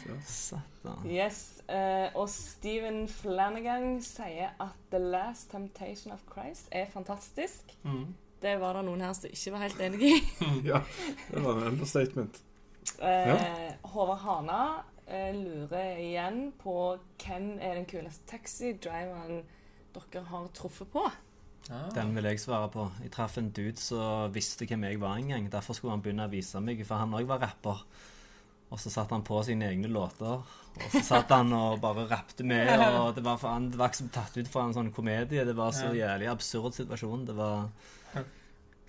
Yes. 1.07 1.43
eh, 1.69 2.09
og 2.15 2.29
Steven 2.33 3.09
Flanagan 3.09 3.99
sier 4.03 4.55
at 4.61 4.75
The 4.91 4.99
Last 4.99 5.51
Temptation 5.51 6.13
of 6.15 6.21
Christ 6.33 6.69
er 6.73 6.87
fantastisk. 6.93 7.75
Mm. 7.85 8.07
Det 8.43 8.61
var 8.61 8.73
det 8.79 8.85
noen 8.87 9.01
her 9.03 9.13
som 9.19 9.31
ikke 9.33 9.53
var 9.53 9.59
helt 9.67 9.81
enig 9.81 10.03
i. 10.13 10.15
Ja, 10.71 10.81
det 11.31 11.45
var 11.45 11.57
en 11.59 11.73
understatement. 11.73 12.39
Eh, 12.99 13.73
Håvard 13.93 14.23
Hana 14.25 14.61
eh, 15.07 15.31
lurer 15.37 16.01
igjen 16.03 16.53
på 16.61 16.75
hvem 17.23 17.55
er 17.61 17.79
den 17.81 17.89
kuleste 17.89 18.27
taxidriveren 18.31 19.43
dere 19.95 20.23
har 20.29 20.53
truffet 20.55 20.91
på. 20.93 21.07
Ah. 21.69 21.89
Den 21.93 22.15
vil 22.17 22.29
jeg 22.31 22.41
svare 22.41 22.69
på. 22.73 22.87
Jeg 23.03 23.13
traff 23.13 23.37
en 23.41 23.51
dude 23.53 23.81
som 23.81 24.33
visste 24.33 24.69
hvem 24.69 24.87
jeg 24.89 25.01
var 25.03 25.19
en 25.19 25.35
gang. 25.35 25.51
Derfor 25.53 25.77
skulle 25.77 25.97
han 25.97 26.05
begynne 26.05 26.29
å 26.29 26.33
vise 26.33 26.63
meg, 26.65 26.81
for 26.87 27.03
han 27.03 27.17
òg 27.19 27.29
var 27.29 27.43
rapper. 27.45 27.83
Og 28.69 28.81
så 28.81 28.93
satte 28.93 29.17
han 29.17 29.25
på 29.25 29.41
sine 29.47 29.69
egne 29.73 29.89
låter. 29.89 30.41
Og 30.79 30.89
så 30.93 31.03
satt 31.05 31.33
han 31.33 31.53
og 31.57 31.81
bare 31.83 32.07
rappte 32.09 32.45
med. 32.45 32.69
Og 33.01 33.15
det 33.17 33.25
var, 33.25 33.41
faen, 33.41 33.71
det 33.73 33.81
var 33.81 33.91
ikke 33.91 34.03
som 34.03 34.11
tatt 34.13 34.37
ut 34.37 34.51
fra 34.53 34.67
en 34.69 34.77
sånn 34.77 34.91
komedie. 34.95 35.45
Det 35.49 35.57
var 35.57 35.73
så 35.77 35.93
jævlig 35.97 36.29
absurd 36.31 36.77
situasjon. 36.77 37.25
Det 37.29 37.37
var 37.37 37.71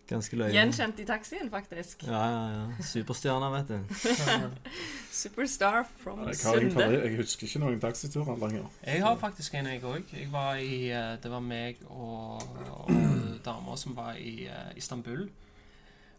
Ganske 0.09 0.37
løye. 0.39 0.49
Gjenkjent 0.55 0.99
i 0.99 1.05
taxien, 1.05 1.49
faktisk. 1.53 2.03
Ja, 2.07 2.21
ja, 2.25 2.45
ja. 2.55 2.85
Superstjerner, 2.85 3.51
vet 3.53 3.67
du. 3.69 4.53
Superstar 5.21 5.83
from 6.01 6.23
Jeg, 6.27 6.39
Sunde. 6.41 6.85
jeg 6.95 7.17
husker 7.19 7.45
ikke 7.45 7.61
noen 7.61 7.81
taxiturer 7.83 8.39
lenger. 8.41 8.65
Jeg 8.87 9.03
har 9.05 9.19
faktisk 9.21 9.59
en, 9.59 9.69
jeg 9.69 9.83
òg. 9.85 10.09
Jeg 10.15 10.31
var 10.33 10.57
eh, 10.57 11.11
Det 11.21 11.29
var 11.31 11.43
meg 11.45 11.83
og, 11.89 12.41
og 12.73 12.89
damer 13.45 13.77
som 13.77 13.93
var 13.97 14.17
i 14.17 14.47
uh, 14.47 14.71
Istanbul. 14.77 15.27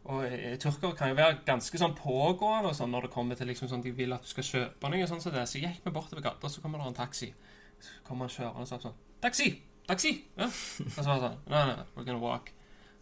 Og 0.05 0.23
uh, 0.23 0.55
turkere 0.63 0.95
kan 0.97 1.11
jo 1.11 1.19
være 1.19 1.41
ganske 1.47 1.83
sånn 1.83 1.97
pågående 1.99 2.71
og 2.71 2.79
sånn 2.79 2.95
når 2.95 3.09
det 3.09 3.13
kommer 3.17 3.41
til 3.41 3.51
liksom 3.51 3.73
sånn 3.73 3.83
de 3.85 3.91
vil 3.97 4.15
at 4.15 4.23
du 4.23 4.31
skal 4.31 4.47
kjøpe 4.53 4.93
noe. 4.93 5.11
sånn 5.11 5.25
som 5.25 5.35
det. 5.35 5.49
Så 5.51 5.65
gikk 5.65 5.83
vi 5.83 5.97
bortover 5.99 6.23
gata, 6.31 6.53
så 6.53 6.63
kommer 6.63 6.79
det 6.79 6.93
en 6.93 7.01
taxi. 7.01 7.33
Så 7.81 8.07
kommer 8.07 8.29
han 8.31 8.37
kjørende 8.37 8.69
og 8.69 8.71
sa 8.71 8.79
sånn 8.87 8.97
Taxi! 9.21 9.51
Taxi! 9.89 10.15
Ja. 10.39 10.47
Og 10.47 10.95
så 10.95 11.11
var 11.11 11.19
det 11.19 11.27
sånn 11.27 11.39
Nei, 11.51 11.67
nei, 11.73 11.87
we're 11.97 12.07
gonna 12.07 12.23
walk. 12.23 12.55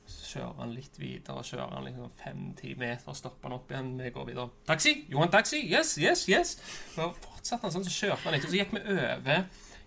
Kjører 0.09 0.59
han 0.63 0.75
litt 0.77 0.99
videre, 1.01 1.45
kjører 1.45 1.75
han 1.77 1.87
liksom 1.89 2.11
fem-ti 2.19 2.75
meter, 2.81 3.17
stopper 3.17 3.49
han 3.49 3.59
opp 3.59 3.73
igjen, 3.73 3.95
vi 4.01 4.13
går 4.15 4.29
videre. 4.31 4.51
Taxi! 4.69 4.95
You 5.11 5.21
want 5.21 5.33
taxi? 5.35 5.61
Yes, 5.69 5.97
yes, 6.01 6.27
yes! 6.31 6.55
Så 6.95 7.11
fortsatte 7.23 7.67
han 7.67 7.75
sånn, 7.75 7.87
så 7.87 7.95
kjørte 7.95 8.25
han 8.25 8.37
litt. 8.37 8.47
Og 8.49 8.53
Så 8.53 8.61
gikk 8.61 8.77
vi 8.77 8.85
over 8.97 9.43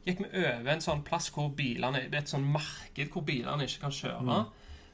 gikk 0.05 0.23
vi 0.23 0.29
over 0.41 0.71
en 0.73 0.81
sånn 0.81 1.03
plass 1.05 1.27
hvor 1.33 1.51
bilene 1.53 2.07
Det 2.07 2.17
er 2.17 2.23
et 2.23 2.31
sånn 2.31 2.45
marked 2.53 3.11
hvor 3.13 3.25
bilene 3.25 3.67
ikke 3.67 3.83
kan 3.85 3.97
kjøre. 3.97 4.37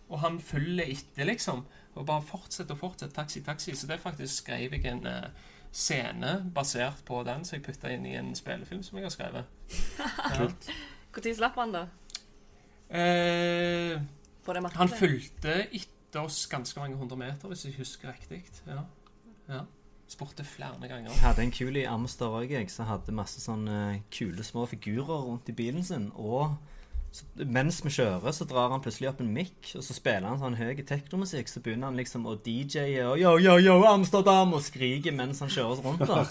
Og 0.08 0.24
han 0.24 0.40
følger 0.40 0.88
etter, 0.88 1.28
liksom. 1.28 1.66
Og 1.98 2.08
bare 2.08 2.24
fortsetter 2.24 2.76
og 2.76 2.80
fortsetter. 2.80 3.16
Taxi, 3.16 3.44
taxi. 3.44 3.76
Så 3.76 3.90
det 3.90 4.00
faktisk 4.00 4.44
skrev 4.44 4.76
jeg 4.76 4.86
en 4.88 5.04
eh, 5.10 5.48
scene 5.72 6.38
basert 6.56 7.04
på 7.06 7.24
den, 7.28 7.44
så 7.46 7.58
jeg 7.58 7.66
putta 7.66 7.92
inn 7.92 8.06
i 8.08 8.16
en 8.20 8.32
spillefilm 8.38 8.84
som 8.86 9.00
jeg 9.00 9.08
har 9.10 9.16
skrevet. 9.16 9.50
Kult. 10.38 10.70
Når 11.18 11.34
slapp 11.36 11.58
han, 11.60 11.74
da? 11.74 11.84
Eh, 12.88 13.98
På 14.48 14.56
det 14.56 14.64
markedet? 14.64 14.80
han 14.80 14.94
fulgte 14.96 15.58
etter 15.76 16.24
oss 16.24 16.46
ganske 16.48 16.80
mange 16.80 16.96
hundre 16.96 17.20
meter, 17.20 17.52
hvis 17.52 17.66
jeg 17.68 17.76
husker 17.82 18.14
riktig. 18.14 18.46
Ja. 18.68 18.86
ja. 19.52 19.66
Spurte 20.08 20.46
flere 20.48 20.88
ganger. 20.88 21.12
Jeg 21.12 21.20
hadde 21.20 21.44
en 21.44 21.52
kul 21.52 21.76
i 21.76 21.84
Amster 21.84 22.32
òg, 22.32 22.54
jeg, 22.56 22.72
som 22.72 22.88
hadde 22.88 23.16
masse 23.16 23.44
sånne 23.44 24.00
kule 24.14 24.44
små 24.48 24.64
figurer 24.72 25.26
rundt 25.28 25.52
i 25.52 25.56
bilen 25.58 25.84
sin. 25.84 26.08
Og 26.16 26.56
så, 27.12 27.28
mens 27.44 27.82
vi 27.84 27.92
kjører, 27.92 28.32
så 28.32 28.48
drar 28.48 28.72
han 28.72 28.84
plutselig 28.84 29.12
opp 29.12 29.20
en 29.24 29.34
mic, 29.36 29.74
og 29.76 29.84
så 29.84 29.96
spiller 29.96 30.30
han 30.30 30.40
sånn 30.40 30.56
høy 30.60 30.80
teknomusikk. 30.88 31.52
Så 31.52 31.64
begynner 31.66 31.92
han 31.92 32.00
liksom 32.00 32.24
å 32.24 32.38
DJ-e 32.40 33.04
og 33.04 33.20
yo, 33.20 33.36
yo, 33.44 33.58
yo, 33.60 33.82
Amsterdam 33.90 34.56
og 34.56 34.64
skriker 34.64 35.16
mens 35.16 35.44
han 35.44 35.52
kjører 35.52 35.76
oss 35.76 35.84
rundt. 35.84 36.08
da. 36.08 36.24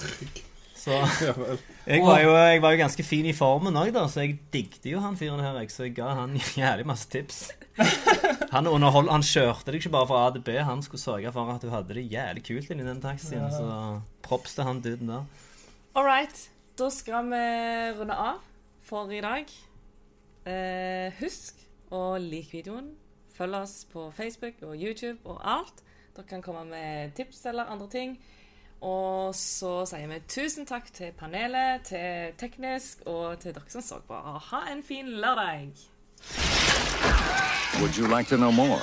Så 0.87 0.93
jeg 0.93 2.03
var, 2.05 2.21
jo, 2.23 2.35
jeg 2.37 2.61
var 2.63 2.75
jo 2.75 2.79
ganske 2.79 3.03
fin 3.03 3.27
i 3.27 3.33
formen 3.35 3.75
òg, 3.81 3.89
da, 3.97 4.05
så 4.07 4.23
jeg 4.23 4.37
digget 4.55 4.85
jo 4.87 5.01
han 5.03 5.17
fyren 5.19 5.41
her. 5.43 5.57
Så 5.73 5.89
jeg 5.89 5.97
ga 5.97 6.13
han 6.21 6.37
jævlig 6.61 6.87
masse 6.87 7.09
tips. 7.11 7.49
Han, 8.55 8.67
underhold, 8.71 9.11
han 9.13 9.25
kjørte 9.27 9.69
deg 9.69 9.81
ikke 9.81 9.93
bare 9.93 10.09
fra 10.09 10.21
A 10.27 10.33
til 10.33 10.45
B, 10.47 10.55
han 10.65 10.83
skulle 10.85 11.03
sørge 11.03 11.33
for 11.35 11.51
at 11.53 11.65
du 11.65 11.69
hadde 11.73 11.97
det 11.97 12.07
jævlig 12.09 12.45
kult 12.47 12.71
inni 12.73 12.87
den 12.87 13.03
taxien. 13.03 13.45
Så 13.53 13.67
props 14.25 14.55
til 14.57 14.65
han 14.65 14.81
duden 14.81 15.11
der. 15.13 15.27
All 15.97 16.07
right. 16.07 16.51
Da 16.79 16.91
skal 16.93 17.25
vi 17.25 17.43
runde 17.99 18.15
av 18.15 18.41
for 18.85 19.11
i 19.13 19.21
dag. 19.25 19.51
Eh, 20.47 21.13
husk 21.21 21.63
å 21.91 22.19
like 22.21 22.53
videoen. 22.53 22.91
Følg 23.37 23.59
oss 23.59 23.85
på 23.93 24.11
Facebook 24.17 24.63
og 24.63 24.77
YouTube 24.77 25.19
og 25.25 25.41
alt. 25.41 25.83
Dere 26.17 26.29
kan 26.29 26.45
komme 26.45 26.65
med 26.69 27.17
tips 27.17 27.47
eller 27.47 27.73
andre 27.73 27.89
ting. 27.93 28.17
Og 28.85 29.35
så 29.35 29.87
sier 29.89 30.09
vi 30.11 30.21
tusen 30.29 30.69
takk 30.69 30.93
til 30.93 31.17
panelet, 31.17 31.89
til 31.89 32.37
Teknisk 32.39 33.07
og 33.09 33.41
til 33.41 33.57
dere 33.57 33.73
som 33.73 33.85
så 33.85 34.01
på. 34.05 34.21
Ha 34.51 34.67
en 34.73 34.85
fin 34.85 35.09
lørdag. 35.17 35.73
Would 37.81 37.97
you 37.97 38.07
like 38.09 38.27
to 38.29 38.37
know 38.37 38.51
more? 38.53 38.81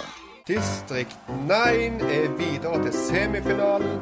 Distrikt 0.48 1.18
9 1.48 1.54
er 1.54 2.30
videre 2.38 2.84
til 2.84 2.94
semifinalen. 2.94 4.00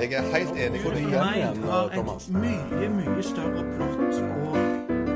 Jeg 0.00 0.12
er 0.12 0.22
helt 0.38 0.50
enig 0.50 0.80
med 0.84 0.90
deg. 0.94 1.02
Nine 1.02 1.70
har 1.70 1.84
et 1.84 2.28
mye, 2.28 2.88
mye 2.88 3.22
større 3.22 3.62
plott 3.76 4.18
og 4.22 4.56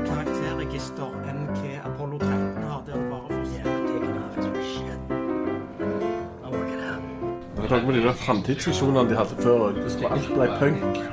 karakterregister 0.07 1.11
enn 1.27 1.43
hva 1.57 1.73
Apollo 1.91 2.17
13 2.17 2.63
har. 2.63 2.83
Der 2.87 2.93
det 2.93 3.09
bare 3.09 3.27
for 3.27 3.41
Jeg 7.61 7.77
er 7.77 7.81
noe 7.81 7.85
med 7.85 7.99
de 7.99 8.07
der 8.07 8.13
framtidsvisjonene 8.13 9.09
de 9.09 9.15
hadde 9.15 9.35
før. 9.43 9.71
Det 9.75 9.91
skulle 9.91 10.11
alt 10.11 10.31
ble 10.35 10.47
punk. 10.59 11.10